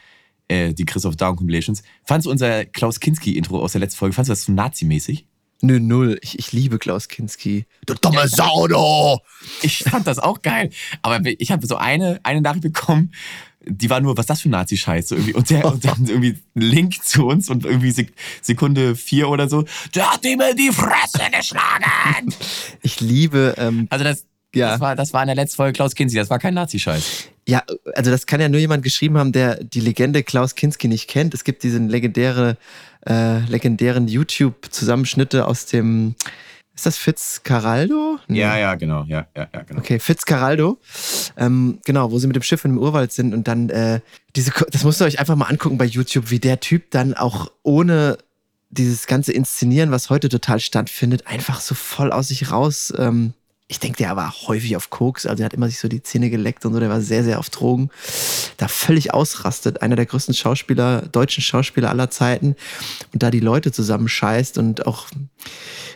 Äh, 0.48 0.74
die 0.74 0.86
Christoph 0.86 1.18
Daum 1.18 1.36
Compilations. 1.36 1.84
Fandst 2.06 2.26
du 2.28 2.32
unser 2.32 2.66
Klaus 2.66 3.00
Kinski-Intro 3.02 3.60
aus 3.60 3.74
der 3.74 3.82
letzten 3.82 3.98
Folge, 3.98 4.14
fandst 4.14 4.30
du 4.30 4.32
das 4.32 4.43
so 4.43 4.54
nazimäßig? 4.54 5.26
Nö, 5.62 5.80
null. 5.80 6.20
Ich, 6.22 6.38
ich 6.38 6.51
liebe 6.51 6.78
Klaus 6.78 7.08
Kinski. 7.08 7.66
Du 7.86 7.93
dumme 7.93 8.28
Sau, 8.28 8.68
du! 8.68 9.20
Ich 9.62 9.80
fand 9.80 10.06
das 10.06 10.20
auch 10.20 10.41
geil. 10.41 10.70
Aber 11.01 11.20
ich 11.24 11.51
habe 11.51 11.66
so 11.66 11.78
eine, 11.78 12.20
eine 12.24 12.41
Nachricht 12.41 12.64
bekommen, 12.64 13.14
die 13.68 13.89
war 13.89 13.99
nur, 13.99 14.16
was 14.16 14.24
ist 14.24 14.30
das 14.30 14.41
für 14.41 14.49
ein 14.49 14.51
Nazi-Scheiß? 14.51 15.08
So 15.08 15.16
irgendwie. 15.16 15.34
Und, 15.34 15.49
der, 15.49 15.66
und 15.66 15.84
dann 15.84 16.06
irgendwie 16.06 16.38
Link 16.53 17.03
zu 17.03 17.26
uns 17.26 17.49
und 17.49 17.66
irgendwie 17.66 17.91
Sek 17.91 18.14
Sekunde 18.41 18.95
vier 18.95 19.30
oder 19.30 19.49
so. 19.49 19.66
Der 19.95 20.14
hat 20.14 20.24
ihm 20.26 20.41
in 20.41 20.56
die 20.56 20.72
Fresse 20.72 21.32
geschlagen. 21.32 22.34
Ich 22.84 22.99
liebe, 22.99 23.56
ähm, 23.58 23.88
Also 23.89 24.03
das, 24.03 24.26
Ja. 24.60 24.72
das, 24.72 24.80
war, 24.80 24.95
das 24.95 25.14
war 25.14 25.22
in 25.22 25.28
der 25.28 25.36
letzten 25.36 25.58
Folge 25.58 25.74
Klaus 25.74 25.95
Kinski, 25.95 26.18
das 26.18 26.30
war 26.30 26.39
kein 26.39 26.53
Nazi-Scheiß. 26.53 27.30
Ja, 27.47 27.64
also 27.93 28.10
das 28.10 28.26
kann 28.26 28.41
ja 28.41 28.49
nur 28.49 28.60
jemand 28.60 28.84
geschrieben 28.84 29.18
haben, 29.18 29.32
der 29.32 29.64
die 29.64 29.80
Legende 29.80 30.24
Klaus 30.24 30.56
Kinski 30.56 30.88
nicht 30.88 31.08
kennt. 31.08 31.34
Es 31.34 31.43
gibt 31.43 31.64
diesen 31.64 31.89
legendäre, 31.89 32.58
äh, 33.08 33.39
legendären 33.41 34.08
YouTube-Zusammenschnitte 34.08 35.45
aus 35.45 35.68
dem, 35.68 36.16
ist 36.74 36.86
das 36.86 36.97
Fitzcarraldo? 36.97 38.20
Nee. 38.28 38.39
Ja, 38.39 38.58
ja, 38.58 38.76
genau. 38.76 39.06
Ja, 39.08 39.28
ja, 39.36 39.47
ja, 39.53 39.62
genau. 39.62 39.80
Okay, 39.80 39.99
Fitzcarraldo. 39.99 40.80
Ähm, 41.38 41.80
genau, 41.86 42.12
wo 42.12 42.18
sie 42.18 42.28
mit 42.28 42.36
dem 42.36 42.43
Schiff 42.43 42.66
im 42.66 42.78
Urwald 42.78 43.12
sind 43.12 43.34
und 43.34 43.47
dann 43.47 43.70
äh, 43.70 44.01
diese, 44.36 44.51
das 44.72 44.84
musst 44.84 45.01
ihr 45.01 45.06
euch 45.06 45.20
einfach 45.20 45.36
mal 45.36 45.45
angucken 45.45 45.78
bei 45.78 45.86
YouTube, 45.86 46.32
wie 46.32 46.39
der 46.39 46.60
Typ 46.60 46.91
dann 46.91 47.14
auch 47.14 47.51
ohne 47.64 48.18
dieses 48.70 49.08
ganze 49.08 49.32
Inszenieren, 49.32 49.91
was 49.91 50.10
heute 50.10 50.30
total 50.30 50.60
stattfindet, 50.60 51.28
einfach 51.28 51.62
so 51.62 51.76
voll 51.76 52.12
aus 52.12 52.30
sich 52.30 52.51
raus. 52.51 52.93
Ähm, 52.97 53.34
ich 53.68 53.80
denke, 53.80 53.97
der 53.97 54.16
war 54.16 54.32
häufig 54.47 54.78
auf 54.78 54.91
Koks, 54.91 55.26
also 55.26 55.41
er 55.41 55.45
hat 55.45 55.53
immer 55.53 55.68
sich 55.68 55.80
so 55.80 55.88
die 55.88 56.03
Zähne 56.03 56.30
geleckt 56.30 56.66
und 56.66 56.74
so, 56.74 56.80
der 56.80 56.89
war 56.89 57.01
sehr, 57.01 57.24
sehr 57.24 57.39
auf 57.39 57.49
Drogen. 57.49 57.89
Da 58.57 58.68
völlig 58.68 59.13
ausrastet, 59.13 59.82
einer 59.82 59.95
der 59.95 60.05
größten 60.05 60.36
Schauspieler, 60.36 61.01
deutschen 61.11 61.41
Schauspieler 61.41 61.89
aller 61.89 62.11
Zeiten. 62.11 62.55
Und 63.11 63.24
da 63.24 63.32
die 63.32 63.39
Leute 63.39 63.72
zusammenscheißt 63.72 64.59
und 64.59 64.86
auch 64.86 65.07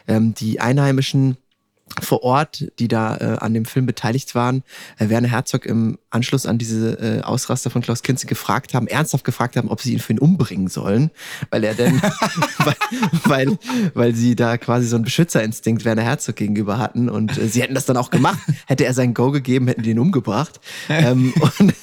ähm, 0.08 0.34
die 0.34 0.60
Einheimischen 0.60 1.38
vor 2.02 2.24
Ort, 2.24 2.66
die 2.80 2.88
da 2.88 3.18
äh, 3.18 3.38
an 3.40 3.54
dem 3.54 3.66
Film 3.66 3.86
beteiligt 3.86 4.36
waren, 4.36 4.64
äh, 4.98 5.10
Werner 5.10 5.30
Herzog 5.30 5.66
im 5.66 5.98
Anschluss 6.10 6.46
an 6.46 6.58
diese 6.58 6.94
äh, 7.00 7.22
Ausraster 7.22 7.70
von 7.70 7.82
Klaus 7.82 8.02
Kinski 8.02 8.28
gefragt 8.28 8.74
haben, 8.74 8.88
ernsthaft 8.88 9.24
gefragt 9.24 9.56
haben, 9.56 9.70
ob 9.70 9.82
sie 9.82 9.94
ihn 9.94 10.00
für 10.00 10.14
ihn 10.14 10.20
umbringen 10.20 10.68
sollen, 10.68 11.12
weil 11.52 11.64
er 11.64 11.76
denn, 11.76 12.02
weil, 12.58 12.76
weil, 13.24 13.58
weil 13.94 14.16
sie 14.16 14.36
da 14.36 14.58
quasi 14.58 14.88
so 14.88 14.96
einen 14.96 15.06
Beschützerinstinkt 15.06 15.86
Werner 15.86 16.04
Herzog 16.04 16.36
gegenüber 16.36 16.78
hatten 16.78 17.10
und 17.10 17.38
äh, 17.38 17.48
sie 17.48 17.62
hätten 17.62 17.76
das 17.76 17.86
dann 17.86 17.98
auch 17.98 18.10
gemacht. 18.10 18.40
Hätte 18.66 18.86
er 18.86 18.94
sein 18.94 19.14
Go 19.14 19.32
gegeben, 19.32 19.68
hätten 19.68 19.84
die 19.84 19.92
ihn 19.92 20.00
umgebracht. 20.00 20.60
ähm, 20.90 21.34
und 21.60 21.74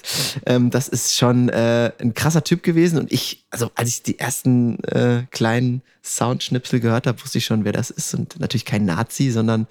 ähm, 0.47 0.71
das 0.71 0.89
ist 0.89 1.17
schon 1.17 1.49
äh, 1.49 1.93
ein 2.01 2.15
krasser 2.15 2.45
Typ 2.45 2.63
gewesen 2.63 2.99
und 2.99 3.13
ich, 3.13 3.47
also 3.51 3.71
als 3.75 3.89
ich 3.89 4.03
die 4.03 4.19
ersten 4.19 4.83
äh, 4.85 5.25
kleinen 5.31 5.83
Soundschnipsel 6.07 6.81
gehört 6.81 7.07
habe, 7.07 7.21
wusste 7.23 7.39
ich 7.39 7.45
schon, 7.45 7.65
wer 7.65 7.73
das 7.73 7.91
ist 7.91 8.15
und 8.15 8.39
natürlich 8.41 8.65
kein 8.65 8.85
Nazi, 8.85 9.31
sondern 9.31 9.67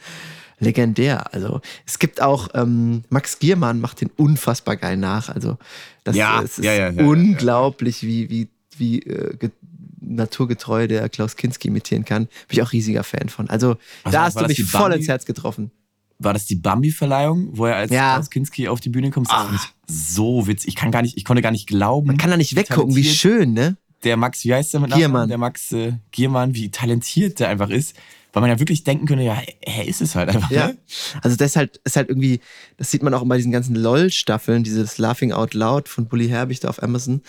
legendär. 0.59 1.33
Also 1.33 1.61
es 1.85 1.99
gibt 1.99 2.21
auch 2.21 2.49
ähm, 2.53 3.03
Max 3.09 3.39
Giermann 3.39 3.79
macht 3.81 4.01
den 4.01 4.09
unfassbar 4.15 4.77
geil 4.77 4.97
nach. 4.97 5.29
Also 5.29 5.57
das 6.03 6.15
Ja, 6.15 6.41
es 6.41 6.57
ist 6.59 6.65
ja, 6.65 6.73
ja, 6.73 6.89
unglaublich, 7.03 8.03
wie 8.03 8.29
wie 8.29 8.47
wie 8.77 8.99
äh, 9.01 9.35
ge- 9.37 9.51
naturgetreu 10.01 10.87
der 10.87 11.09
Klaus 11.09 11.35
Kinski 11.35 11.67
imitieren 11.69 12.05
kann. 12.05 12.25
Bin 12.25 12.57
ich 12.57 12.61
auch 12.61 12.71
riesiger 12.71 13.03
Fan 13.03 13.29
von. 13.29 13.49
Also 13.49 13.77
Was 14.03 14.13
da 14.13 14.23
hast 14.23 14.39
du 14.39 14.45
mich 14.45 14.63
voll 14.63 14.81
Bambi? 14.81 14.97
ins 14.97 15.07
Herz 15.07 15.25
getroffen. 15.25 15.71
War 16.19 16.31
das 16.33 16.45
die 16.45 16.55
Bambi-Verleihung, 16.55 17.49
wo 17.57 17.65
er 17.65 17.75
als. 17.75 17.91
Klaus 17.91 18.29
Kinski 18.29 18.67
auf 18.69 18.79
die 18.79 18.89
Bühne 18.89 19.11
kommt? 19.11 19.27
Das 19.27 19.35
Ah. 19.35 19.59
so 19.87 20.47
witzig. 20.47 20.69
Ich 20.69 20.75
kann 20.75 20.91
gar 20.91 21.01
nicht, 21.01 21.17
ich 21.17 21.25
konnte 21.25 21.41
gar 21.41 21.51
nicht 21.51 21.67
glauben. 21.67 22.07
Man 22.07 22.17
kann 22.17 22.29
da 22.29 22.37
nicht 22.37 22.55
weggucken, 22.55 22.95
wie 22.95 23.03
schön, 23.03 23.53
ne? 23.53 23.75
Der 24.03 24.17
Max, 24.17 24.43
wie 24.43 24.53
heißt 24.53 24.73
der 24.73 24.81
mit 24.81 24.93
Giermann. 24.93 25.29
Der 25.29 25.37
Max 25.37 25.71
äh, 25.71 25.93
Giermann, 26.11 26.55
wie 26.55 26.69
talentiert 26.69 27.39
der 27.39 27.49
einfach 27.49 27.69
ist. 27.69 27.95
Weil 28.35 28.41
man 28.41 28.49
ja 28.49 28.59
wirklich 28.59 28.83
denken 28.83 29.05
könnte, 29.05 29.23
ja, 29.23 29.41
er 29.61 29.87
ist 29.87 30.01
es 30.01 30.13
halt 30.13 30.27
einfach. 30.27 30.51
Ja. 30.51 30.67
Ne? 30.67 30.77
Also 31.21 31.37
das 31.37 31.51
ist 31.51 31.55
halt, 31.55 31.79
ist 31.85 31.95
halt 31.95 32.09
irgendwie, 32.09 32.41
das 32.75 32.91
sieht 32.91 33.01
man 33.01 33.13
auch 33.13 33.23
bei 33.25 33.37
diesen 33.37 33.53
ganzen 33.53 33.77
LOL-Staffeln, 33.77 34.65
dieses 34.65 34.97
Laughing 34.97 35.31
Out 35.31 35.53
Loud 35.53 35.87
von 35.87 36.07
Bully 36.07 36.27
Herbig 36.27 36.59
da 36.59 36.67
auf 36.67 36.83
Amazon. 36.83 37.21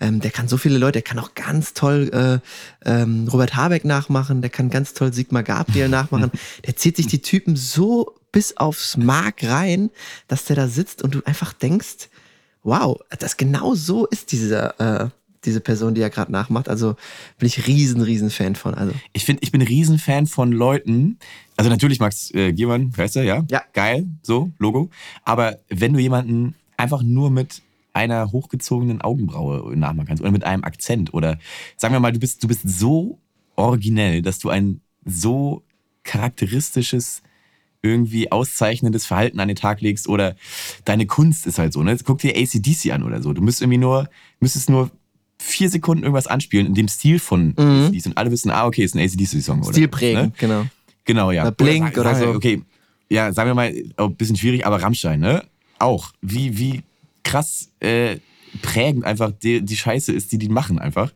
Ähm, 0.00 0.20
der 0.20 0.30
kann 0.30 0.46
so 0.46 0.56
viele 0.58 0.78
Leute, 0.78 0.92
der 0.92 1.02
kann 1.02 1.18
auch 1.18 1.34
ganz 1.34 1.74
toll 1.74 2.40
äh, 2.84 2.88
ähm, 2.88 3.26
Robert 3.26 3.56
Habeck 3.56 3.84
nachmachen, 3.84 4.40
der 4.40 4.50
kann 4.50 4.70
ganz 4.70 4.94
toll 4.94 5.12
Sigmar 5.12 5.42
Gabriel 5.42 5.88
nachmachen. 5.88 6.30
Der 6.64 6.76
zieht 6.76 6.96
sich 6.96 7.08
die 7.08 7.22
Typen 7.22 7.56
so 7.56 8.14
bis 8.30 8.56
aufs 8.56 8.96
Mark 8.96 9.42
rein, 9.42 9.90
dass 10.28 10.44
der 10.44 10.54
da 10.54 10.68
sitzt 10.68 11.02
und 11.02 11.16
du 11.16 11.22
einfach 11.24 11.52
denkst, 11.52 12.08
wow, 12.62 13.00
das 13.18 13.36
genau 13.36 13.74
so 13.74 14.06
ist 14.06 14.30
diese, 14.30 14.78
äh, 14.78 15.08
diese 15.44 15.60
Person, 15.60 15.94
die 15.94 16.00
er 16.00 16.10
gerade 16.10 16.32
nachmacht. 16.32 16.68
Also 16.68 16.96
bin 17.38 17.46
ich 17.46 17.66
riesen, 17.66 18.00
riesen 18.00 18.30
Fan 18.30 18.54
von. 18.54 18.74
Also 18.74 18.92
Ich 19.12 19.24
finde, 19.24 19.42
ich 19.42 19.52
bin 19.52 19.60
ein 19.60 19.66
Riesenfan 19.66 20.26
von 20.26 20.52
Leuten. 20.52 21.18
Also 21.56 21.70
natürlich 21.70 22.00
Max 22.00 22.30
äh, 22.32 22.52
Giermann, 22.52 22.96
weißt 22.96 23.16
du, 23.16 23.24
ja? 23.24 23.44
Ja. 23.50 23.62
Geil, 23.72 24.06
so, 24.22 24.50
Logo. 24.58 24.90
Aber 25.24 25.58
wenn 25.68 25.92
du 25.92 26.00
jemanden 26.00 26.54
einfach 26.76 27.02
nur 27.02 27.30
mit 27.30 27.62
einer 27.92 28.32
hochgezogenen 28.32 29.02
Augenbraue 29.02 29.76
nachmachen 29.76 30.06
kannst 30.06 30.22
oder 30.22 30.32
mit 30.32 30.44
einem 30.44 30.64
Akzent 30.64 31.12
oder 31.12 31.38
sagen 31.76 31.94
wir 31.94 32.00
mal, 32.00 32.12
du 32.12 32.20
bist, 32.20 32.42
du 32.42 32.48
bist 32.48 32.62
so 32.64 33.18
originell, 33.56 34.22
dass 34.22 34.38
du 34.38 34.48
ein 34.48 34.80
so 35.04 35.62
charakteristisches 36.04 37.22
irgendwie 37.82 38.30
auszeichnendes 38.30 39.06
Verhalten 39.06 39.40
an 39.40 39.48
den 39.48 39.56
Tag 39.56 39.80
legst 39.80 40.08
oder 40.08 40.36
deine 40.84 41.06
Kunst 41.06 41.46
ist 41.46 41.58
halt 41.58 41.72
so, 41.72 41.82
ne? 41.82 41.96
Guck 42.04 42.18
dir 42.18 42.36
ACDC 42.36 42.92
an 42.92 43.02
oder 43.02 43.20
so. 43.20 43.32
Du 43.32 43.42
müsstest 43.42 43.62
irgendwie 43.62 43.78
nur, 43.78 44.08
müsstest 44.38 44.70
nur 44.70 44.90
vier 45.42 45.68
Sekunden 45.68 46.04
irgendwas 46.04 46.26
anspielen 46.26 46.66
in 46.66 46.74
dem 46.74 46.88
Stil 46.88 47.18
von 47.18 47.54
Mhm. 47.58 47.86
ACDC 47.86 48.06
und 48.06 48.16
alle 48.18 48.30
wissen, 48.30 48.50
ah, 48.50 48.66
okay, 48.66 48.84
ist 48.84 48.94
ein 48.94 49.00
ACDC-Song. 49.00 49.62
Stil 49.64 49.88
prägen, 49.88 50.32
genau. 50.38 50.66
Genau, 51.04 51.30
ja. 51.32 51.42
Oder 51.42 51.50
Blink 51.52 51.98
oder 51.98 52.14
sag- 52.14 52.22
so. 52.24 52.30
Okay, 52.30 52.62
ja, 53.10 53.32
sagen 53.32 53.50
wir 53.50 53.54
mal, 53.54 53.74
ein 53.96 54.14
bisschen 54.14 54.36
schwierig, 54.36 54.64
aber 54.64 54.80
Rammstein, 54.82 55.20
ne? 55.20 55.42
Auch. 55.78 56.12
Wie, 56.22 56.56
wie 56.58 56.82
krass 57.24 57.68
äh, 57.80 58.16
prägend 58.62 59.04
einfach 59.04 59.32
die, 59.42 59.62
die 59.62 59.76
Scheiße 59.76 60.12
ist, 60.12 60.30
die 60.32 60.38
die 60.38 60.48
machen 60.48 60.78
einfach. 60.78 61.12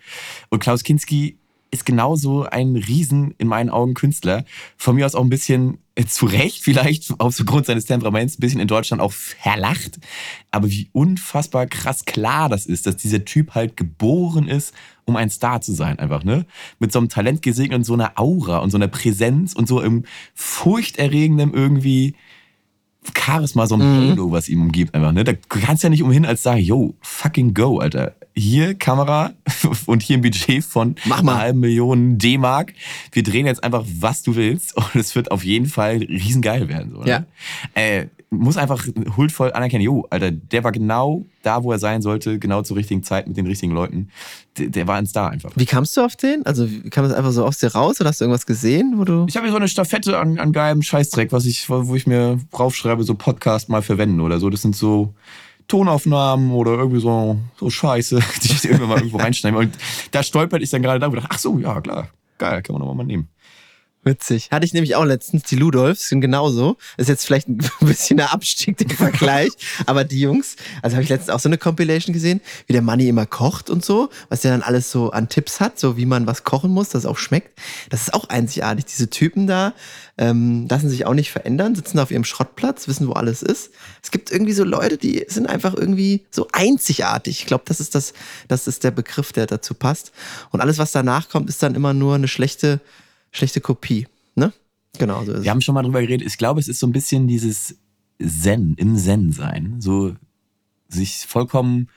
Und 0.48 0.58
Klaus 0.60 0.82
Kinski 0.82 1.36
ist 1.76 1.86
genauso 1.86 2.44
ein 2.44 2.76
Riesen 2.76 3.34
in 3.38 3.48
meinen 3.48 3.70
Augen 3.70 3.94
Künstler. 3.94 4.44
Von 4.76 4.96
mir 4.96 5.06
aus 5.06 5.14
auch 5.14 5.22
ein 5.22 5.28
bisschen 5.28 5.78
äh, 5.94 6.04
zu 6.04 6.26
Recht, 6.26 6.62
vielleicht 6.62 7.12
aufgrund 7.18 7.66
seines 7.66 7.84
Temperaments, 7.84 8.36
ein 8.36 8.40
bisschen 8.40 8.60
in 8.60 8.68
Deutschland 8.68 9.02
auch 9.02 9.12
verlacht. 9.12 9.98
Aber 10.50 10.70
wie 10.70 10.88
unfassbar 10.92 11.66
krass 11.66 12.04
klar 12.04 12.48
das 12.48 12.66
ist, 12.66 12.86
dass 12.86 12.96
dieser 12.96 13.24
Typ 13.24 13.54
halt 13.54 13.76
geboren 13.76 14.48
ist, 14.48 14.74
um 15.04 15.16
ein 15.16 15.30
Star 15.30 15.60
zu 15.60 15.72
sein, 15.72 15.98
einfach, 15.98 16.24
ne? 16.24 16.46
Mit 16.78 16.92
so 16.92 16.98
einem 16.98 17.08
Talent 17.08 17.42
gesegnet 17.42 17.78
und 17.78 17.84
so 17.84 17.94
einer 17.94 18.12
Aura 18.16 18.58
und 18.58 18.70
so 18.70 18.78
einer 18.78 18.88
Präsenz 18.88 19.52
und 19.52 19.68
so 19.68 19.80
im 19.80 20.04
furchterregendem 20.34 21.52
irgendwie 21.54 22.14
Charisma, 23.14 23.66
so 23.66 23.76
ein 23.76 23.80
Mhm. 23.80 24.10
Halo, 24.10 24.32
was 24.32 24.48
ihm 24.48 24.62
umgibt, 24.62 24.94
einfach, 24.94 25.12
ne? 25.12 25.24
Da 25.24 25.34
kannst 25.34 25.82
du 25.82 25.86
ja 25.86 25.90
nicht 25.90 26.02
umhin, 26.02 26.24
als 26.24 26.42
sagen, 26.42 26.60
yo, 26.60 26.94
fucking 27.02 27.54
go, 27.54 27.78
Alter. 27.78 28.14
Hier 28.36 28.74
Kamera 28.74 29.32
und 29.86 30.02
hier 30.02 30.18
ein 30.18 30.22
Budget 30.22 30.62
von 30.62 30.94
Mach 31.06 31.22
mal. 31.22 31.32
einer 31.32 31.40
halben 31.40 31.60
Million 31.60 32.18
D-Mark. 32.18 32.74
Wir 33.12 33.22
drehen 33.22 33.46
jetzt 33.46 33.64
einfach, 33.64 33.84
was 33.98 34.22
du 34.22 34.36
willst 34.36 34.76
und 34.76 34.94
es 34.94 35.14
wird 35.14 35.30
auf 35.30 35.44
jeden 35.44 35.66
Fall 35.66 35.96
riesengeil 35.96 36.68
werden, 36.68 36.90
so, 36.90 37.00
ne? 37.00 37.08
Ja. 37.08 37.24
Äh, 37.74 38.08
muss 38.30 38.56
einfach 38.56 38.84
huldvoll 39.16 39.52
anerkennen, 39.52 39.84
jo, 39.84 40.06
Alter, 40.10 40.32
der 40.32 40.64
war 40.64 40.72
genau 40.72 41.24
da, 41.42 41.62
wo 41.62 41.72
er 41.72 41.78
sein 41.78 42.02
sollte, 42.02 42.38
genau 42.38 42.62
zur 42.62 42.76
richtigen 42.76 43.02
Zeit 43.02 43.28
mit 43.28 43.36
den 43.36 43.46
richtigen 43.46 43.72
Leuten. 43.72 44.10
Der, 44.58 44.68
der 44.68 44.86
war 44.86 44.96
ein 44.96 45.06
Star 45.06 45.30
einfach. 45.30 45.52
Wie 45.54 45.64
kamst 45.64 45.96
du 45.96 46.02
auf 46.02 46.16
den? 46.16 46.44
Also 46.44 46.68
kam 46.90 47.04
das 47.04 47.12
einfach 47.12 47.30
so 47.30 47.44
aus 47.44 47.58
dir 47.58 47.68
raus 47.68 48.00
oder 48.00 48.08
hast 48.08 48.20
du 48.20 48.24
irgendwas 48.24 48.46
gesehen, 48.46 48.94
wo 48.96 49.04
du. 49.04 49.26
Ich 49.28 49.36
habe 49.36 49.46
hier 49.46 49.52
so 49.52 49.58
eine 49.58 49.68
Staffette 49.68 50.18
an, 50.18 50.38
an 50.38 50.52
geilem 50.52 50.82
Scheißdreck, 50.82 51.32
was 51.32 51.46
ich, 51.46 51.70
wo 51.70 51.94
ich 51.94 52.06
mir 52.06 52.40
draufschreibe, 52.50 53.04
so 53.04 53.14
Podcast 53.14 53.68
mal 53.68 53.82
verwenden 53.82 54.20
oder 54.20 54.40
so. 54.40 54.50
Das 54.50 54.62
sind 54.62 54.74
so 54.74 55.14
Tonaufnahmen 55.68 56.52
oder 56.52 56.72
irgendwie 56.72 57.00
so, 57.00 57.38
so 57.58 57.70
Scheiße, 57.70 58.20
die 58.42 58.52
ich 58.52 58.64
irgendwann 58.64 58.88
mal 58.88 58.98
irgendwo 58.98 59.18
reinschneide. 59.18 59.56
Und 59.56 59.76
da 60.10 60.22
stolpert 60.22 60.62
ich 60.62 60.70
dann 60.70 60.82
gerade 60.82 61.00
da 61.00 61.06
und 61.06 61.16
dachte, 61.16 61.28
ach 61.30 61.38
so, 61.38 61.58
ja, 61.58 61.80
klar, 61.80 62.08
geil, 62.38 62.62
kann 62.62 62.74
man 62.74 62.86
doch 62.86 62.94
mal 62.94 63.04
nehmen. 63.04 63.28
Witzig. 64.06 64.50
Hatte 64.52 64.64
ich 64.64 64.72
nämlich 64.72 64.94
auch 64.94 65.04
letztens, 65.04 65.42
die 65.42 65.56
Ludolfs 65.56 66.08
sind 66.08 66.20
genauso. 66.20 66.76
Ist 66.96 67.08
jetzt 67.08 67.26
vielleicht 67.26 67.48
ein 67.48 67.58
bisschen 67.80 68.18
der 68.18 68.32
Abstieg 68.32 68.80
im 68.80 68.88
Vergleich, 68.88 69.50
aber 69.86 70.04
die 70.04 70.20
Jungs, 70.20 70.54
also 70.80 70.94
habe 70.94 71.02
ich 71.02 71.08
letztens 71.08 71.30
auch 71.30 71.40
so 71.40 71.48
eine 71.48 71.58
Compilation 71.58 72.12
gesehen, 72.12 72.40
wie 72.68 72.72
der 72.72 72.82
Manni 72.82 73.08
immer 73.08 73.26
kocht 73.26 73.68
und 73.68 73.84
so, 73.84 74.08
was 74.28 74.42
der 74.42 74.52
dann 74.52 74.62
alles 74.62 74.92
so 74.92 75.10
an 75.10 75.28
Tipps 75.28 75.58
hat, 75.58 75.80
so 75.80 75.96
wie 75.96 76.06
man 76.06 76.28
was 76.28 76.44
kochen 76.44 76.70
muss, 76.70 76.90
dass 76.90 77.02
es 77.02 77.06
auch 77.06 77.18
schmeckt. 77.18 77.58
Das 77.90 78.02
ist 78.02 78.14
auch 78.14 78.28
einzigartig. 78.28 78.84
Diese 78.84 79.10
Typen 79.10 79.48
da 79.48 79.74
ähm, 80.18 80.68
lassen 80.70 80.88
sich 80.88 81.04
auch 81.04 81.14
nicht 81.14 81.32
verändern, 81.32 81.74
sitzen 81.74 81.98
auf 81.98 82.12
ihrem 82.12 82.24
Schrottplatz, 82.24 82.86
wissen, 82.86 83.08
wo 83.08 83.12
alles 83.12 83.42
ist. 83.42 83.70
Es 84.04 84.12
gibt 84.12 84.30
irgendwie 84.30 84.52
so 84.52 84.62
Leute, 84.62 84.98
die 84.98 85.24
sind 85.26 85.48
einfach 85.48 85.74
irgendwie 85.74 86.24
so 86.30 86.46
einzigartig. 86.52 87.40
Ich 87.40 87.46
glaube, 87.46 87.64
das 87.66 87.80
ist 87.80 87.96
das, 87.96 88.12
das 88.46 88.68
ist 88.68 88.84
der 88.84 88.92
Begriff, 88.92 89.32
der 89.32 89.46
dazu 89.46 89.74
passt. 89.74 90.12
Und 90.52 90.60
alles, 90.60 90.78
was 90.78 90.92
danach 90.92 91.28
kommt, 91.28 91.48
ist 91.48 91.60
dann 91.60 91.74
immer 91.74 91.92
nur 91.92 92.14
eine 92.14 92.28
schlechte, 92.28 92.80
schlechte 93.36 93.60
Kopie. 93.60 94.06
Ne? 94.34 94.52
Genau 94.98 95.24
so 95.24 95.32
ist 95.32 95.44
Wir 95.44 95.50
haben 95.50 95.60
schon 95.60 95.74
mal 95.74 95.82
drüber 95.82 96.00
geredet. 96.00 96.26
Ich 96.26 96.38
glaube, 96.38 96.60
es 96.60 96.68
ist 96.68 96.80
so 96.80 96.86
ein 96.86 96.92
bisschen 96.92 97.26
dieses 97.26 97.78
Zen, 98.18 98.74
im 98.76 98.96
Zen 98.96 99.32
sein. 99.32 99.76
So 99.80 100.14
sich 100.88 101.18
vollkommen 101.26 101.88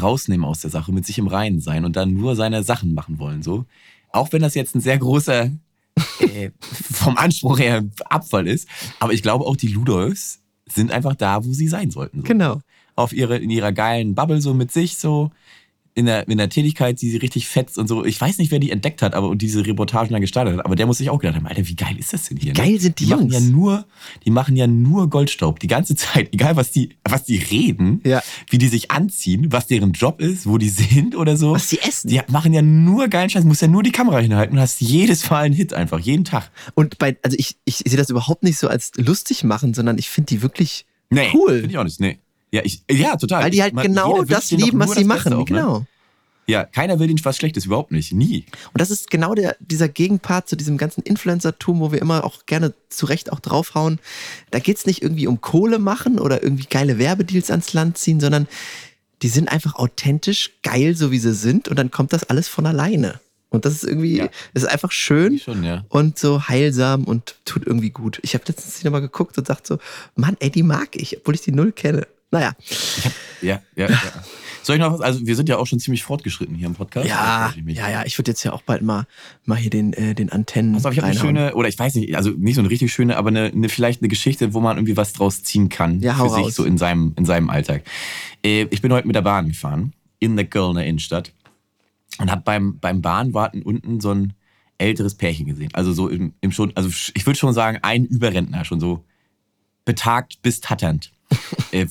rausnehmen 0.00 0.44
aus 0.44 0.60
der 0.60 0.70
Sache, 0.70 0.92
mit 0.92 1.06
sich 1.06 1.18
im 1.18 1.28
Reinen 1.28 1.60
sein 1.60 1.84
und 1.84 1.96
dann 1.96 2.14
nur 2.14 2.36
seine 2.36 2.62
Sachen 2.62 2.94
machen 2.94 3.18
wollen. 3.18 3.42
So. 3.42 3.64
Auch 4.10 4.32
wenn 4.32 4.42
das 4.42 4.54
jetzt 4.54 4.74
ein 4.74 4.80
sehr 4.80 4.98
großer, 4.98 5.50
äh, 6.20 6.50
vom 6.60 7.16
Anspruch 7.16 7.58
her 7.58 7.84
Abfall 8.06 8.46
ist. 8.46 8.68
Aber 9.00 9.12
ich 9.12 9.22
glaube 9.22 9.44
auch 9.46 9.56
die 9.56 9.68
Ludolfs 9.68 10.40
sind 10.66 10.90
einfach 10.90 11.14
da, 11.14 11.44
wo 11.44 11.52
sie 11.52 11.68
sein 11.68 11.90
sollten. 11.90 12.18
So. 12.18 12.24
Genau. 12.24 12.60
Auf 12.94 13.12
ihre, 13.12 13.38
in 13.38 13.50
ihrer 13.50 13.72
geilen 13.72 14.14
Bubble 14.14 14.40
so 14.40 14.54
mit 14.54 14.72
sich 14.72 14.98
so. 14.98 15.30
In 15.98 16.06
der, 16.06 16.28
in 16.28 16.38
der 16.38 16.48
Tätigkeit, 16.48 17.00
die 17.02 17.10
sie 17.10 17.16
richtig 17.16 17.48
fetzt 17.48 17.76
und 17.76 17.88
so. 17.88 18.04
Ich 18.04 18.20
weiß 18.20 18.38
nicht, 18.38 18.52
wer 18.52 18.60
die 18.60 18.70
entdeckt 18.70 19.02
hat, 19.02 19.14
aber 19.14 19.28
und 19.28 19.42
diese 19.42 19.66
Reportagen 19.66 20.12
dann 20.12 20.20
gestartet 20.20 20.56
hat. 20.56 20.64
Aber 20.64 20.76
der 20.76 20.86
muss 20.86 20.98
sich 20.98 21.10
auch 21.10 21.18
gedacht 21.18 21.36
haben, 21.36 21.46
Alter, 21.46 21.66
wie 21.66 21.74
geil 21.74 21.96
ist 21.98 22.12
das 22.12 22.28
denn 22.28 22.36
hier? 22.38 22.52
ne? 22.52 22.58
geil 22.58 22.78
sind 22.78 23.00
die 23.00 23.06
machen 23.06 23.30
Jungs. 23.30 23.34
ja 23.34 23.40
nur, 23.40 23.86
die 24.24 24.30
machen 24.30 24.54
ja 24.54 24.66
nur 24.68 25.10
Goldstaub 25.10 25.58
die 25.58 25.66
ganze 25.66 25.96
Zeit, 25.96 26.32
egal 26.32 26.54
was 26.56 26.70
die, 26.70 26.96
was 27.04 27.24
die 27.24 27.38
reden, 27.38 28.00
Ja. 28.04 28.22
wie 28.48 28.58
die 28.58 28.68
sich 28.68 28.90
anziehen, 28.92 29.50
was 29.50 29.66
deren 29.66 29.92
Job 29.92 30.20
ist, 30.20 30.46
wo 30.46 30.56
die 30.56 30.68
sind 30.68 31.16
oder 31.16 31.36
so. 31.36 31.52
Was 31.52 31.68
die 31.68 31.80
essen. 31.80 32.08
Die 32.08 32.20
machen 32.28 32.52
ja 32.54 32.62
nur 32.62 33.08
geilen 33.08 33.28
Scheiß, 33.30 33.42
musst 33.44 33.62
ja 33.62 33.68
nur 33.68 33.82
die 33.82 33.90
Kamera 33.92 34.18
hinhalten 34.20 34.54
und 34.56 34.60
hast 34.62 34.80
jedes 34.80 35.28
Mal 35.28 35.44
einen 35.46 35.54
Hit 35.54 35.74
einfach, 35.74 35.98
jeden 35.98 36.24
Tag. 36.24 36.50
Und 36.74 36.98
bei, 36.98 37.16
also 37.24 37.36
ich, 37.38 37.56
ich 37.64 37.78
sehe 37.78 37.96
das 37.96 38.08
überhaupt 38.10 38.44
nicht 38.44 38.58
so 38.58 38.68
als 38.68 38.92
lustig 38.96 39.42
machen, 39.42 39.74
sondern 39.74 39.98
ich 39.98 40.08
finde 40.08 40.26
die 40.28 40.42
wirklich 40.42 40.86
Nee, 41.10 41.30
cool. 41.34 41.54
Finde 41.60 41.70
ich 41.70 41.78
auch 41.78 41.84
nicht, 41.84 41.98
nee. 42.00 42.18
Ja, 42.50 42.62
ich, 42.64 42.82
ja, 42.90 43.16
total. 43.16 43.44
Weil 43.44 43.50
die 43.50 43.62
halt 43.62 43.74
Man- 43.74 43.86
genau 43.86 44.22
das 44.24 44.50
lieben, 44.50 44.78
was 44.80 44.92
sie 44.92 45.04
machen. 45.04 45.32
auch, 45.34 45.38
ne? 45.40 45.44
genau. 45.44 45.86
Ja, 46.46 46.64
keiner 46.64 46.98
will 46.98 47.08
denen 47.08 47.22
was 47.26 47.36
Schlechtes, 47.36 47.66
überhaupt 47.66 47.92
nicht. 47.92 48.10
Nie. 48.14 48.46
Und 48.72 48.80
das 48.80 48.90
ist 48.90 49.10
genau 49.10 49.34
der, 49.34 49.54
dieser 49.60 49.86
Gegenpart 49.86 50.48
zu 50.48 50.56
diesem 50.56 50.78
ganzen 50.78 51.02
Influencer-Tum, 51.02 51.80
wo 51.80 51.92
wir 51.92 52.00
immer 52.00 52.24
auch 52.24 52.46
gerne 52.46 52.72
zu 52.88 53.04
Recht 53.04 53.30
auch 53.30 53.40
draufhauen. 53.40 53.98
Da 54.50 54.58
geht's 54.58 54.86
nicht 54.86 55.02
irgendwie 55.02 55.26
um 55.26 55.42
Kohle 55.42 55.78
machen 55.78 56.18
oder 56.18 56.42
irgendwie 56.42 56.64
geile 56.70 56.96
Werbedeals 56.98 57.50
ans 57.50 57.74
Land 57.74 57.98
ziehen, 57.98 58.18
sondern 58.18 58.48
die 59.20 59.28
sind 59.28 59.50
einfach 59.52 59.74
authentisch 59.74 60.52
geil, 60.62 60.96
so 60.96 61.10
wie 61.10 61.18
sie 61.18 61.34
sind. 61.34 61.68
Und 61.68 61.78
dann 61.78 61.90
kommt 61.90 62.14
das 62.14 62.24
alles 62.24 62.48
von 62.48 62.64
alleine. 62.64 63.20
Und 63.50 63.66
das 63.66 63.74
ist 63.74 63.84
irgendwie, 63.84 64.16
Ja. 64.16 64.28
das 64.54 64.62
ist 64.62 64.68
einfach 64.70 64.90
schön 64.92 65.38
Schon, 65.38 65.64
ja. 65.64 65.84
und 65.90 66.18
so 66.18 66.48
heilsam 66.48 67.04
und 67.04 67.34
tut 67.44 67.66
irgendwie 67.66 67.90
gut. 67.90 68.20
Ich 68.22 68.32
habe 68.32 68.44
letztens 68.48 68.82
nochmal 68.84 69.02
geguckt 69.02 69.36
und 69.36 69.50
dachte 69.50 69.66
so, 69.66 69.78
Mann, 70.16 70.36
ey, 70.40 70.50
die 70.50 70.62
mag 70.62 70.96
ich, 70.96 71.18
obwohl 71.18 71.34
ich 71.34 71.42
die 71.42 71.52
null 71.52 71.72
kenne. 71.72 72.06
Naja, 72.30 72.52
Ja, 73.40 73.60
ja, 73.76 73.88
ja. 73.88 73.98
Soll 74.62 74.76
ich 74.76 74.80
noch 74.82 74.92
was? 74.92 75.00
Also, 75.00 75.26
wir 75.26 75.34
sind 75.34 75.48
ja 75.48 75.56
auch 75.56 75.66
schon 75.66 75.78
ziemlich 75.78 76.02
fortgeschritten 76.02 76.54
hier 76.54 76.66
im 76.66 76.74
Podcast. 76.74 77.08
ja, 77.08 77.54
mich- 77.64 77.78
ja, 77.78 77.88
ja, 77.88 78.04
ich 78.04 78.18
würde 78.18 78.32
jetzt 78.32 78.42
ja 78.44 78.52
auch 78.52 78.60
bald 78.62 78.82
mal, 78.82 79.06
mal 79.46 79.56
hier 79.56 79.70
den, 79.70 79.94
äh, 79.94 80.14
den 80.14 80.30
Antennen. 80.30 80.74
Auf, 80.74 80.80
ich 80.92 80.98
habe 80.98 81.06
eine 81.06 81.18
schöne, 81.18 81.54
oder 81.54 81.68
ich 81.68 81.78
weiß 81.78 81.94
nicht, 81.94 82.14
also 82.16 82.30
nicht 82.30 82.56
so 82.56 82.60
eine 82.60 82.68
richtig 82.68 82.92
schöne, 82.92 83.16
aber 83.16 83.28
eine, 83.28 83.44
eine 83.46 83.68
vielleicht 83.70 84.02
eine 84.02 84.08
Geschichte, 84.08 84.52
wo 84.52 84.60
man 84.60 84.76
irgendwie 84.76 84.96
was 84.98 85.14
draus 85.14 85.42
ziehen 85.42 85.70
kann 85.70 86.00
Ja, 86.00 86.12
für 86.14 86.18
hau 86.18 86.28
sich 86.28 86.44
raus. 86.46 86.54
so 86.56 86.64
in 86.64 86.76
seinem, 86.76 87.14
in 87.16 87.24
seinem 87.24 87.48
Alltag. 87.48 87.82
Äh, 88.44 88.66
ich 88.70 88.82
bin 88.82 88.92
heute 88.92 89.06
mit 89.06 89.16
der 89.16 89.22
Bahn 89.22 89.48
gefahren 89.48 89.94
in 90.18 90.36
der 90.36 90.44
Kölner 90.44 90.84
Innenstadt 90.84 91.32
und 92.18 92.30
habe 92.30 92.42
beim, 92.42 92.78
beim 92.78 93.00
Bahnwarten 93.00 93.62
unten 93.62 94.00
so 94.00 94.10
ein 94.12 94.34
älteres 94.76 95.14
Pärchen 95.14 95.46
gesehen. 95.46 95.70
Also 95.72 95.92
so 95.94 96.08
im, 96.08 96.34
im 96.42 96.50
schon, 96.52 96.76
also 96.76 96.90
ich 97.14 97.24
würde 97.24 97.38
schon 97.38 97.54
sagen, 97.54 97.78
ein 97.82 98.04
Überrentner, 98.04 98.64
schon 98.66 98.80
so 98.80 99.02
betagt 99.86 100.42
bis 100.42 100.60
tatternd. 100.60 101.10
äh, 101.72 101.86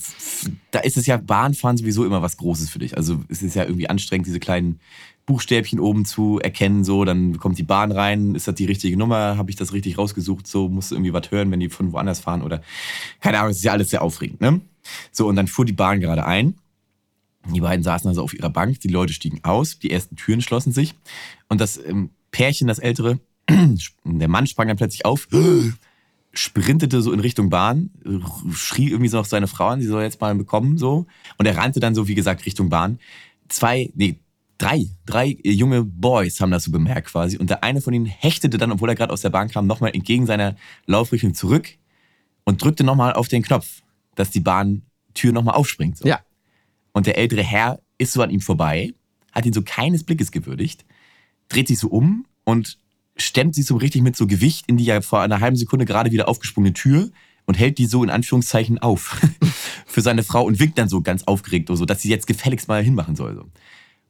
da 0.70 0.80
ist 0.80 0.96
es 0.96 1.06
ja 1.06 1.16
Bahnfahren 1.16 1.76
sowieso 1.76 2.04
immer 2.04 2.22
was 2.22 2.36
Großes 2.36 2.70
für 2.70 2.78
dich. 2.78 2.96
Also 2.96 3.20
es 3.28 3.42
ist 3.42 3.54
ja 3.54 3.64
irgendwie 3.64 3.88
anstrengend, 3.88 4.26
diese 4.26 4.40
kleinen 4.40 4.80
Buchstäbchen 5.26 5.78
oben 5.78 6.04
zu 6.04 6.40
erkennen. 6.40 6.84
So, 6.84 7.04
dann 7.04 7.38
kommt 7.38 7.58
die 7.58 7.62
Bahn 7.62 7.92
rein, 7.92 8.34
ist 8.34 8.48
das 8.48 8.54
die 8.54 8.64
richtige 8.64 8.96
Nummer? 8.96 9.36
Habe 9.36 9.50
ich 9.50 9.56
das 9.56 9.72
richtig 9.72 9.98
rausgesucht? 9.98 10.46
So, 10.46 10.68
musst 10.68 10.90
du 10.90 10.94
irgendwie 10.94 11.12
was 11.12 11.30
hören, 11.30 11.50
wenn 11.50 11.60
die 11.60 11.68
von 11.68 11.92
woanders 11.92 12.20
fahren 12.20 12.42
oder 12.42 12.62
keine 13.20 13.38
Ahnung, 13.38 13.50
es 13.50 13.58
ist 13.58 13.64
ja 13.64 13.72
alles 13.72 13.90
sehr 13.90 14.02
aufregend, 14.02 14.40
ne? 14.40 14.60
So, 15.12 15.28
und 15.28 15.36
dann 15.36 15.46
fuhr 15.46 15.66
die 15.66 15.74
Bahn 15.74 16.00
gerade 16.00 16.24
ein. 16.24 16.54
Die 17.54 17.60
beiden 17.60 17.82
saßen 17.82 18.08
also 18.08 18.22
auf 18.22 18.34
ihrer 18.34 18.50
Bank, 18.50 18.80
die 18.80 18.88
Leute 18.88 19.12
stiegen 19.12 19.40
aus, 19.44 19.78
die 19.78 19.90
ersten 19.90 20.16
Türen 20.16 20.40
schlossen 20.40 20.72
sich 20.72 20.94
und 21.48 21.60
das 21.60 21.78
ähm, 21.84 22.10
Pärchen, 22.30 22.66
das 22.66 22.78
ältere, 22.78 23.20
der 24.04 24.28
Mann 24.28 24.46
sprang 24.46 24.68
dann 24.68 24.76
plötzlich 24.76 25.04
auf, 25.04 25.28
sprintete 26.32 27.02
so 27.02 27.12
in 27.12 27.20
Richtung 27.20 27.50
Bahn, 27.50 27.90
schrie 28.52 28.90
irgendwie 28.90 29.08
so 29.08 29.18
noch 29.18 29.24
seine 29.24 29.48
Frau 29.48 29.68
an, 29.68 29.80
sie 29.80 29.86
soll 29.86 30.02
jetzt 30.02 30.20
mal 30.20 30.34
bekommen, 30.34 30.78
so. 30.78 31.06
Und 31.36 31.46
er 31.46 31.56
rannte 31.56 31.80
dann 31.80 31.94
so, 31.94 32.08
wie 32.08 32.14
gesagt, 32.14 32.46
Richtung 32.46 32.68
Bahn. 32.68 32.98
Zwei, 33.48 33.90
nee, 33.94 34.18
drei, 34.58 34.86
drei 35.06 35.38
junge 35.42 35.84
Boys 35.84 36.40
haben 36.40 36.50
das 36.50 36.64
so 36.64 36.72
bemerkt 36.72 37.08
quasi. 37.08 37.38
Und 37.38 37.50
der 37.50 37.64
eine 37.64 37.80
von 37.80 37.94
ihnen 37.94 38.06
hechtete 38.06 38.58
dann, 38.58 38.72
obwohl 38.72 38.88
er 38.88 38.94
gerade 38.94 39.12
aus 39.12 39.22
der 39.22 39.30
Bahn 39.30 39.48
kam, 39.48 39.66
nochmal 39.66 39.92
entgegen 39.94 40.26
seiner 40.26 40.56
Laufrichtung 40.86 41.34
zurück 41.34 41.70
und 42.44 42.62
drückte 42.62 42.84
nochmal 42.84 43.14
auf 43.14 43.28
den 43.28 43.42
Knopf, 43.42 43.82
dass 44.14 44.30
die 44.30 44.40
Bahntür 44.40 45.32
nochmal 45.32 45.54
aufspringt. 45.54 45.98
So. 45.98 46.06
Ja. 46.06 46.20
Und 46.92 47.06
der 47.06 47.16
ältere 47.16 47.42
Herr 47.42 47.80
ist 47.96 48.12
so 48.12 48.22
an 48.22 48.30
ihm 48.30 48.40
vorbei, 48.40 48.94
hat 49.32 49.46
ihn 49.46 49.52
so 49.52 49.62
keines 49.62 50.04
Blickes 50.04 50.30
gewürdigt, 50.32 50.84
dreht 51.48 51.68
sich 51.68 51.78
so 51.78 51.88
um 51.88 52.26
und 52.44 52.78
stemmt 53.18 53.54
sich 53.54 53.66
so 53.66 53.76
richtig 53.76 54.02
mit 54.02 54.16
so 54.16 54.26
Gewicht 54.26 54.64
in 54.68 54.76
die 54.76 54.84
ja 54.84 55.00
vor 55.00 55.20
einer 55.20 55.40
halben 55.40 55.56
Sekunde 55.56 55.84
gerade 55.84 56.12
wieder 56.12 56.28
aufgesprungene 56.28 56.72
Tür 56.72 57.10
und 57.46 57.58
hält 57.58 57.78
die 57.78 57.86
so 57.86 58.04
in 58.04 58.10
Anführungszeichen 58.10 58.78
auf 58.78 59.20
für 59.86 60.00
seine 60.00 60.22
Frau 60.22 60.44
und 60.44 60.60
winkt 60.60 60.78
dann 60.78 60.88
so 60.88 61.00
ganz 61.00 61.24
aufgeregt, 61.24 61.68
so, 61.68 61.84
dass 61.84 62.02
sie 62.02 62.10
jetzt 62.10 62.26
gefälligst 62.26 62.68
mal 62.68 62.82
hinmachen 62.82 63.16
soll. 63.16 63.34
So. 63.34 63.48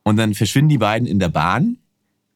Und 0.02 0.16
dann 0.16 0.34
verschwinden 0.34 0.70
die 0.70 0.78
beiden 0.78 1.06
in 1.06 1.18
der 1.18 1.28
Bahn 1.28 1.78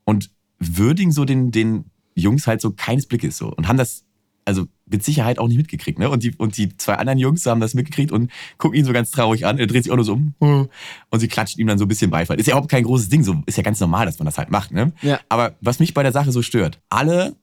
und 0.04 0.30
würdigen 0.58 1.12
so 1.12 1.24
den, 1.24 1.50
den 1.50 1.86
Jungs 2.14 2.46
halt 2.46 2.60
so 2.60 2.72
keines 2.72 3.06
Blickes 3.06 3.36
so 3.36 3.52
und 3.52 3.68
haben 3.68 3.78
das, 3.78 4.04
also 4.44 4.66
mit 4.93 5.05
Sicherheit 5.05 5.38
auch 5.38 5.49
nicht 5.49 5.57
mitgekriegt. 5.57 5.99
Ne? 5.99 6.09
Und, 6.09 6.22
die, 6.22 6.34
und 6.36 6.57
die 6.57 6.76
zwei 6.76 6.95
anderen 6.95 7.18
Jungs 7.18 7.45
haben 7.47 7.61
das 7.61 7.74
mitgekriegt 7.74 8.12
und 8.12 8.30
gucken 8.59 8.78
ihn 8.78 8.84
so 8.84 8.93
ganz 8.93 9.11
traurig 9.11 9.47
an. 9.47 9.59
Er 9.59 9.66
dreht 9.66 9.84
sich 9.84 9.93
auch 9.93 9.97
nur 9.97 10.05
so 10.05 10.14
um 10.14 10.34
und 11.11 11.20
sie 11.20 11.28
klatschen 11.28 11.61
ihm 11.61 11.66
dann 11.66 11.78
so 11.78 11.84
ein 11.84 11.88
bisschen 11.88 12.11
Beifall. 12.11 12.38
Ist 12.38 12.47
ja 12.47 12.53
überhaupt 12.53 12.70
kein 12.70 12.84
großes 12.84 13.09
Ding, 13.09 13.22
so 13.24 13.43
ist 13.47 13.57
ja 13.57 13.62
ganz 13.62 13.80
normal, 13.80 14.07
dass 14.07 14.18
man 14.18 14.26
das 14.26 14.38
halt 14.38 14.51
macht. 14.51 14.72
Ne? 14.72 14.93
Ja. 15.03 15.20
Aber 15.28 15.55
was 15.61 15.78
mich 15.78 15.95
bei 15.95 16.03
der 16.03 16.12
Sache 16.12 16.32
so 16.32 16.43
stört, 16.43 16.80
alle 16.88 17.36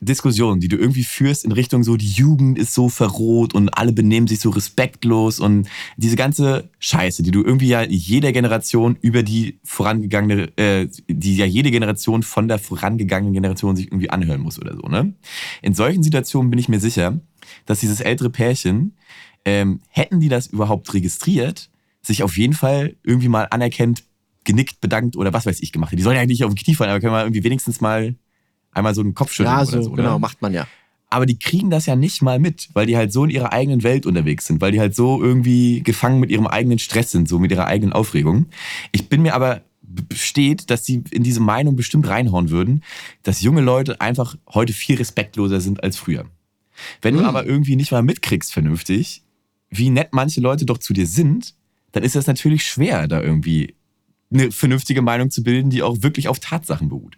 Diskussionen, 0.00 0.60
die 0.60 0.68
du 0.68 0.76
irgendwie 0.76 1.04
führst 1.04 1.44
in 1.44 1.52
Richtung 1.52 1.82
so, 1.82 1.96
die 1.96 2.10
Jugend 2.10 2.58
ist 2.58 2.74
so 2.74 2.90
verroht 2.90 3.54
und 3.54 3.70
alle 3.70 3.92
benehmen 3.92 4.26
sich 4.26 4.40
so 4.40 4.50
respektlos 4.50 5.40
und 5.40 5.68
diese 5.96 6.16
ganze 6.16 6.68
Scheiße, 6.78 7.22
die 7.22 7.30
du 7.30 7.42
irgendwie 7.42 7.68
ja 7.68 7.82
jeder 7.82 8.32
Generation 8.32 8.98
über 9.00 9.22
die 9.22 9.58
vorangegangene, 9.64 10.56
äh, 10.58 10.88
die 11.08 11.36
ja 11.36 11.46
jede 11.46 11.70
Generation 11.70 12.22
von 12.22 12.46
der 12.46 12.58
vorangegangenen 12.58 13.32
Generation 13.32 13.74
sich 13.74 13.86
irgendwie 13.86 14.10
anhören 14.10 14.42
muss 14.42 14.60
oder 14.60 14.74
so, 14.76 14.82
ne? 14.82 15.14
In 15.62 15.74
solchen 15.74 16.02
Situationen 16.02 16.50
bin 16.50 16.58
ich 16.58 16.68
mir 16.68 16.80
sicher, 16.80 17.18
dass 17.64 17.80
dieses 17.80 18.00
ältere 18.00 18.28
Pärchen, 18.28 18.96
ähm, 19.46 19.80
hätten 19.88 20.20
die 20.20 20.28
das 20.28 20.48
überhaupt 20.48 20.92
registriert, 20.92 21.70
sich 22.02 22.22
auf 22.22 22.36
jeden 22.36 22.52
Fall 22.52 22.96
irgendwie 23.02 23.28
mal 23.28 23.46
anerkennt, 23.50 24.04
genickt, 24.44 24.80
bedankt 24.80 25.16
oder 25.16 25.32
was 25.32 25.46
weiß 25.46 25.60
ich 25.60 25.72
gemacht 25.72 25.90
hätte. 25.90 25.96
Die 25.96 26.02
sollen 26.02 26.16
ja 26.16 26.26
nicht 26.26 26.44
auf 26.44 26.52
dem 26.52 26.56
Knie 26.56 26.74
fallen, 26.74 26.90
aber 26.90 27.00
können 27.00 27.12
wir 27.12 27.22
irgendwie 27.22 27.44
wenigstens 27.44 27.80
mal 27.80 28.14
einmal 28.76 28.94
so 28.94 29.00
einen 29.00 29.14
Kopf 29.14 29.32
schütteln 29.32 29.54
Ja, 29.56 29.62
oder 29.62 29.70
so, 29.70 29.82
so. 29.82 29.90
ne? 29.90 29.96
genau, 29.96 30.18
macht 30.18 30.40
man 30.42 30.52
ja. 30.54 30.66
aber 31.10 31.26
die 31.26 31.38
kriegen 31.38 31.70
das 31.70 31.86
ja 31.86 31.96
nicht 31.96 32.22
mal 32.22 32.38
mit, 32.38 32.68
weil 32.74 32.86
die 32.86 32.96
halt 32.96 33.12
so 33.12 33.24
in 33.24 33.30
ihrer 33.30 33.52
eigenen 33.52 33.82
Welt 33.82 34.06
unterwegs 34.06 34.46
sind, 34.46 34.60
weil 34.60 34.72
die 34.72 34.80
halt 34.80 34.94
so 34.94 35.22
irgendwie 35.22 35.82
gefangen 35.82 36.20
mit 36.20 36.30
ihrem 36.30 36.46
eigenen 36.46 36.78
Stress 36.78 37.10
sind, 37.10 37.28
so 37.28 37.38
mit 37.38 37.50
ihrer 37.50 37.66
eigenen 37.66 37.92
Aufregung. 37.92 38.46
Ich 38.92 39.08
bin 39.08 39.22
mir 39.22 39.34
aber 39.34 39.62
besteht, 39.82 40.68
dass 40.70 40.84
sie 40.84 41.02
in 41.10 41.22
diese 41.22 41.40
Meinung 41.40 41.76
bestimmt 41.76 42.08
reinhauen 42.08 42.50
würden, 42.50 42.82
dass 43.22 43.40
junge 43.40 43.62
Leute 43.62 44.00
einfach 44.00 44.36
heute 44.52 44.72
viel 44.72 44.96
respektloser 44.96 45.60
sind 45.60 45.82
als 45.82 45.96
früher. 45.96 46.26
Wenn 47.00 47.14
du 47.14 47.20
Hm. 47.20 47.26
aber 47.26 47.46
irgendwie 47.46 47.76
nicht 47.76 47.92
mal 47.92 48.02
mitkriegst 48.02 48.52
vernünftig, 48.52 49.22
wie 49.70 49.88
nett 49.90 50.08
manche 50.12 50.40
Leute 50.40 50.66
doch 50.66 50.78
zu 50.78 50.92
dir 50.92 51.06
sind, 51.06 51.54
dann 51.92 52.02
ist 52.02 52.14
das 52.16 52.26
natürlich 52.26 52.64
schwer, 52.66 53.08
da 53.08 53.22
irgendwie 53.22 53.75
eine 54.32 54.50
vernünftige 54.50 55.02
Meinung 55.02 55.30
zu 55.30 55.42
bilden, 55.42 55.70
die 55.70 55.82
auch 55.82 56.02
wirklich 56.02 56.28
auf 56.28 56.40
Tatsachen 56.40 56.88
beruht. 56.88 57.16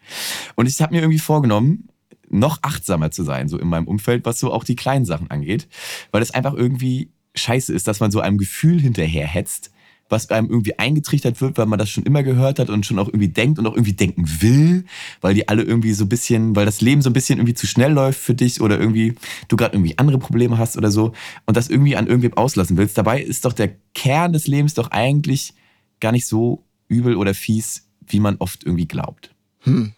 Und 0.57 0.67
ich 0.67 0.81
habe 0.81 0.95
mir 0.95 1.01
irgendwie 1.01 1.19
vorgenommen, 1.19 1.89
noch 2.31 2.59
achtsamer 2.63 3.11
zu 3.11 3.23
sein, 3.23 3.49
so 3.49 3.59
in 3.59 3.69
meinem 3.69 3.87
Umfeld, 3.87 4.25
was 4.27 4.39
so 4.39 4.53
auch 4.53 4.65
die 4.65 4.77
kleinen 4.77 5.05
Sachen 5.05 5.31
angeht, 5.31 5.69
weil 6.11 6.23
es 6.23 6.33
einfach 6.33 6.55
irgendwie 6.55 7.11
scheiße 7.35 7.73
ist, 7.73 7.89
dass 7.89 8.01
man 8.01 8.11
so 8.11 8.21
einem 8.21 8.39
Gefühl 8.39 8.81
hinterherhetzt, 8.81 9.71
was 10.11 10.31
einem 10.31 10.49
irgendwie 10.49 10.79
eingetrichtert 10.79 11.41
wird, 11.41 11.59
weil 11.59 11.67
man 11.67 11.79
das 11.79 11.91
schon 11.91 12.05
immer 12.05 12.23
gehört 12.23 12.59
hat 12.59 12.71
und 12.71 12.87
schon 12.87 12.99
auch 12.99 13.09
irgendwie 13.09 13.29
denkt 13.29 13.59
und 13.59 13.67
auch 13.67 13.75
irgendwie 13.75 13.93
denken 13.93 14.25
will, 14.41 14.85
weil 15.21 15.35
die 15.35 15.49
alle 15.49 15.63
irgendwie 15.63 15.93
so 15.93 16.05
ein 16.05 16.09
bisschen, 16.09 16.57
weil 16.57 16.67
das 16.67 16.81
Leben 16.81 17.03
so 17.03 17.11
ein 17.11 17.13
bisschen 17.13 17.39
irgendwie 17.39 17.55
zu 17.55 17.67
schnell 17.67 17.93
läuft 17.93 18.21
für 18.21 18.35
dich 18.35 18.61
oder 18.61 18.79
irgendwie 18.79 19.15
du 19.49 19.57
gerade 19.57 19.77
irgendwie 19.77 19.99
andere 19.99 20.19
Probleme 20.19 20.57
hast 20.57 20.77
oder 20.77 20.91
so 20.91 21.13
und 21.47 21.57
das 21.57 21.69
irgendwie 21.69 21.97
an 21.97 22.07
irgendwem 22.07 22.35
auslassen 22.35 22.77
willst. 22.77 22.97
Dabei 22.97 23.23
ist 23.23 23.45
doch 23.45 23.53
der 23.53 23.73
Kern 23.95 24.33
des 24.33 24.47
Lebens 24.47 24.75
doch 24.75 24.91
eigentlich 24.91 25.55
gar 26.01 26.13
nicht 26.13 26.27
so 26.27 26.65
übel 26.89 27.17
oder 27.17 27.35
fies, 27.35 27.89
wie 28.07 28.21
man 28.21 28.37
oft 28.39 28.65
irgendwie 28.65 28.89
glaubt. 28.89 29.35
Hm. 29.61 29.93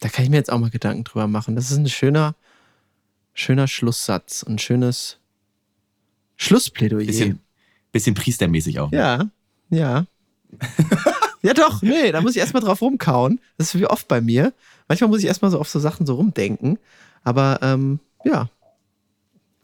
Da 0.00 0.08
kann 0.08 0.24
ich 0.24 0.30
mir 0.30 0.36
jetzt 0.36 0.50
auch 0.50 0.58
mal 0.58 0.70
Gedanken 0.70 1.04
drüber 1.04 1.28
machen. 1.28 1.54
Das 1.54 1.70
ist 1.70 1.76
ein 1.76 1.88
schöner, 1.88 2.34
schöner 3.34 3.68
Schlusssatz 3.68 4.42
und 4.42 4.54
ein 4.54 4.58
schönes 4.58 5.18
Schlussplädoyer. 6.36 7.06
Bisschen, 7.06 7.38
bisschen 7.92 8.14
priestermäßig 8.14 8.80
auch. 8.80 8.90
Ja, 8.92 9.30
ja. 9.70 10.06
ja, 11.42 11.54
doch, 11.54 11.82
nee, 11.82 12.10
da 12.10 12.20
muss 12.20 12.32
ich 12.32 12.38
erstmal 12.38 12.62
drauf 12.62 12.82
rumkauen. 12.82 13.40
Das 13.56 13.68
ist 13.68 13.80
wie 13.80 13.86
oft 13.86 14.08
bei 14.08 14.20
mir. 14.20 14.52
Manchmal 14.88 15.08
muss 15.08 15.20
ich 15.20 15.26
erstmal 15.26 15.50
so 15.50 15.60
auf 15.60 15.68
so 15.68 15.78
Sachen 15.78 16.04
so 16.04 16.16
rumdenken. 16.16 16.78
Aber 17.22 17.60
ähm, 17.62 18.00
ja. 18.24 18.50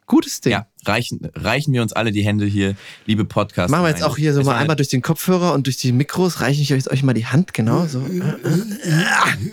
Gutes 0.08 0.40
Ding. 0.40 0.52
Ja, 0.52 0.66
reichen, 0.86 1.20
reichen 1.34 1.74
wir 1.74 1.82
uns 1.82 1.92
alle 1.92 2.12
die 2.12 2.24
Hände 2.24 2.46
hier, 2.46 2.74
liebe 3.04 3.26
Podcast. 3.26 3.70
Machen 3.70 3.84
wir 3.84 3.90
jetzt 3.90 4.02
auch 4.02 4.16
hier 4.16 4.32
so 4.32 4.42
mal 4.42 4.56
einmal 4.56 4.74
durch 4.74 4.88
den 4.88 5.02
Kopfhörer 5.02 5.52
und 5.52 5.66
durch 5.66 5.76
die 5.76 5.92
Mikros. 5.92 6.40
Reiche 6.40 6.62
ich 6.62 6.72
euch, 6.72 6.90
euch 6.90 7.02
mal 7.02 7.12
die 7.12 7.26
Hand, 7.26 7.52
genau. 7.52 7.86
So. 7.86 8.00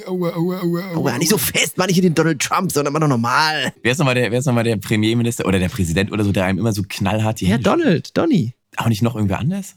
Oh, 0.08 1.08
ja, 1.08 1.18
nicht 1.18 1.30
so 1.30 1.38
fest, 1.38 1.78
mal 1.78 1.88
nicht 1.88 1.98
in 1.98 2.04
den 2.04 2.16
Donald 2.16 2.42
Trump, 2.42 2.72
sondern 2.72 2.94
mal 2.94 3.02
doch 3.02 3.10
normal. 3.10 3.74
Wer 3.84 3.92
ist 3.92 3.98
nochmal 3.98 4.16
der, 4.16 4.32
wer 4.32 4.40
ist 4.40 4.46
noch 4.46 4.54
mal 4.54 4.64
der 4.64 4.78
Premierminister 4.78 5.46
oder 5.46 5.60
der 5.60 5.70
Präsident 5.70 6.12
oder 6.14 6.24
so, 6.24 6.32
der 6.32 6.46
einem 6.46 6.60
immer 6.60 6.72
so 6.72 6.84
knallhart 6.88 7.42
die 7.42 7.46
Ja, 7.46 7.56
Hände 7.56 7.70
Donald, 7.70 8.18
Donny. 8.18 8.54
Aber 8.78 8.88
nicht 8.88 9.02
noch 9.02 9.16
irgendwer 9.16 9.40
anders? 9.40 9.76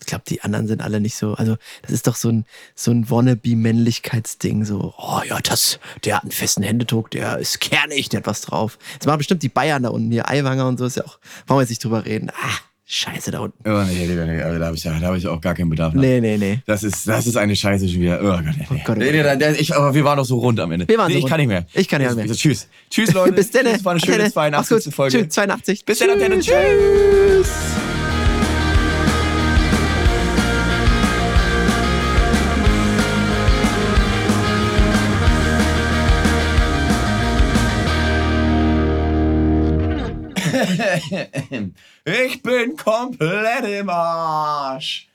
Ich 0.00 0.06
glaube, 0.06 0.24
die 0.28 0.42
anderen 0.42 0.66
sind 0.66 0.82
alle 0.82 1.00
nicht 1.00 1.16
so. 1.16 1.34
Also, 1.34 1.56
das 1.82 1.92
ist 1.92 2.06
doch 2.06 2.16
so 2.16 2.30
ein, 2.30 2.44
so 2.74 2.90
ein 2.90 3.08
Wannabe-Männlichkeitsding. 3.10 4.64
So, 4.64 4.94
oh 4.98 5.20
ja, 5.28 5.38
das, 5.40 5.78
der 6.04 6.16
hat 6.16 6.22
einen 6.22 6.32
festen 6.32 6.62
Händedruck, 6.62 7.10
der 7.10 7.38
ist 7.38 7.60
kernig, 7.60 8.08
der 8.08 8.20
hat 8.20 8.26
was 8.26 8.40
drauf. 8.42 8.78
Jetzt 8.94 9.06
machen 9.06 9.18
bestimmt 9.18 9.42
die 9.42 9.48
Bayern 9.48 9.82
da 9.82 9.90
unten, 9.90 10.10
hier 10.10 10.28
Eiwanger 10.28 10.66
und 10.66 10.78
so, 10.78 10.86
ist 10.86 10.96
ja 10.96 11.04
auch, 11.04 11.18
wollen 11.46 11.58
wir 11.58 11.62
jetzt 11.62 11.70
nicht 11.70 11.84
drüber 11.84 12.04
reden. 12.04 12.30
Ah, 12.30 12.58
scheiße 12.86 13.30
da 13.30 13.40
unten. 13.40 13.56
Oh, 13.68 13.82
nee, 13.82 14.06
nee, 14.06 14.14
nee, 14.14 14.42
aber 14.42 14.58
da 14.58 14.66
habe 14.66 14.76
ich, 14.76 14.82
da 14.82 15.00
hab 15.00 15.16
ich 15.16 15.26
auch 15.26 15.40
gar 15.40 15.54
keinen 15.54 15.70
Bedarf. 15.70 15.94
nach. 15.94 16.00
Nee, 16.00 16.20
nee, 16.20 16.36
nee. 16.36 16.58
Das 16.66 16.82
ist, 16.82 17.06
das 17.06 17.26
ist 17.26 17.36
eine 17.36 17.54
Scheiße 17.54 17.88
schon 17.88 18.00
wieder. 18.00 18.20
Oh 18.20 18.26
Gott, 18.26 18.44
nee, 18.44 18.66
nee. 18.70 18.82
Gott, 18.84 18.96
oh 18.96 18.98
nee, 18.98 19.12
nee, 19.12 19.22
Gott. 19.22 19.38
nee, 19.38 19.52
ich, 19.58 19.74
aber 19.74 19.94
wir 19.94 20.04
waren 20.04 20.16
doch 20.16 20.24
so 20.24 20.38
rund 20.38 20.58
am 20.60 20.72
Ende. 20.72 20.88
Wir 20.88 20.98
waren 20.98 21.08
nee, 21.08 21.14
so 21.14 21.18
ich 21.18 21.24
rund. 21.24 21.30
kann 21.30 21.40
nicht 21.40 21.48
mehr. 21.48 21.66
Ich 21.74 21.88
kann 21.88 22.02
nicht 22.02 22.14
mehr. 22.14 22.22
Also, 22.22 22.34
tschüss. 22.34 22.68
Tschüss, 22.90 23.12
Leute. 23.14 23.32
Bis 23.32 23.50
dann. 23.50 23.64
Das 23.66 23.84
war 23.84 23.92
eine 23.92 24.00
schöne 24.00 24.30
82. 24.30 24.94
Folge. 24.94 25.18
Tschüss, 25.18 25.34
82. 25.34 25.84
Bis 25.84 25.98
dann. 25.98 26.40
Tschüss. 26.40 27.79
Ich 42.04 42.42
bin 42.42 42.76
komplett 42.76 43.64
im 43.64 43.88
Arsch. 43.90 45.08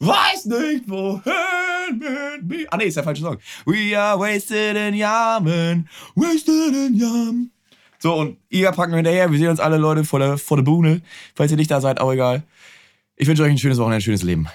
Weiß 0.00 0.46
nicht 0.46 0.88
wohin 0.88 1.22
mit 1.98 2.48
mir. 2.48 2.66
Ah 2.70 2.76
nee, 2.76 2.86
ist 2.86 2.96
der 2.96 3.04
falsche 3.04 3.22
Song. 3.22 3.38
We 3.64 3.96
are 3.96 4.18
wasted 4.18 4.76
in 4.76 4.94
Yamen. 4.94 5.88
Wasted 6.16 6.74
in 6.74 6.94
Yamen. 6.96 7.52
So, 8.00 8.14
und 8.14 8.38
ihr 8.50 8.72
packen 8.72 8.90
wir 8.90 8.96
hinterher. 8.96 9.30
Wir 9.30 9.38
sehen 9.38 9.48
uns 9.50 9.60
alle 9.60 9.76
Leute 9.76 10.02
vor 10.02 10.18
der, 10.18 10.38
vor 10.38 10.56
der 10.56 10.64
Bühne. 10.64 11.02
Falls 11.36 11.52
ihr 11.52 11.56
nicht 11.56 11.70
da 11.70 11.80
seid, 11.80 12.00
auch 12.00 12.12
egal. 12.12 12.42
Ich 13.14 13.28
wünsche 13.28 13.44
euch 13.44 13.50
ein 13.50 13.58
schönes 13.58 13.78
Wochenende, 13.78 13.98
ein 13.98 14.02
schönes 14.02 14.24
Leben. 14.24 14.48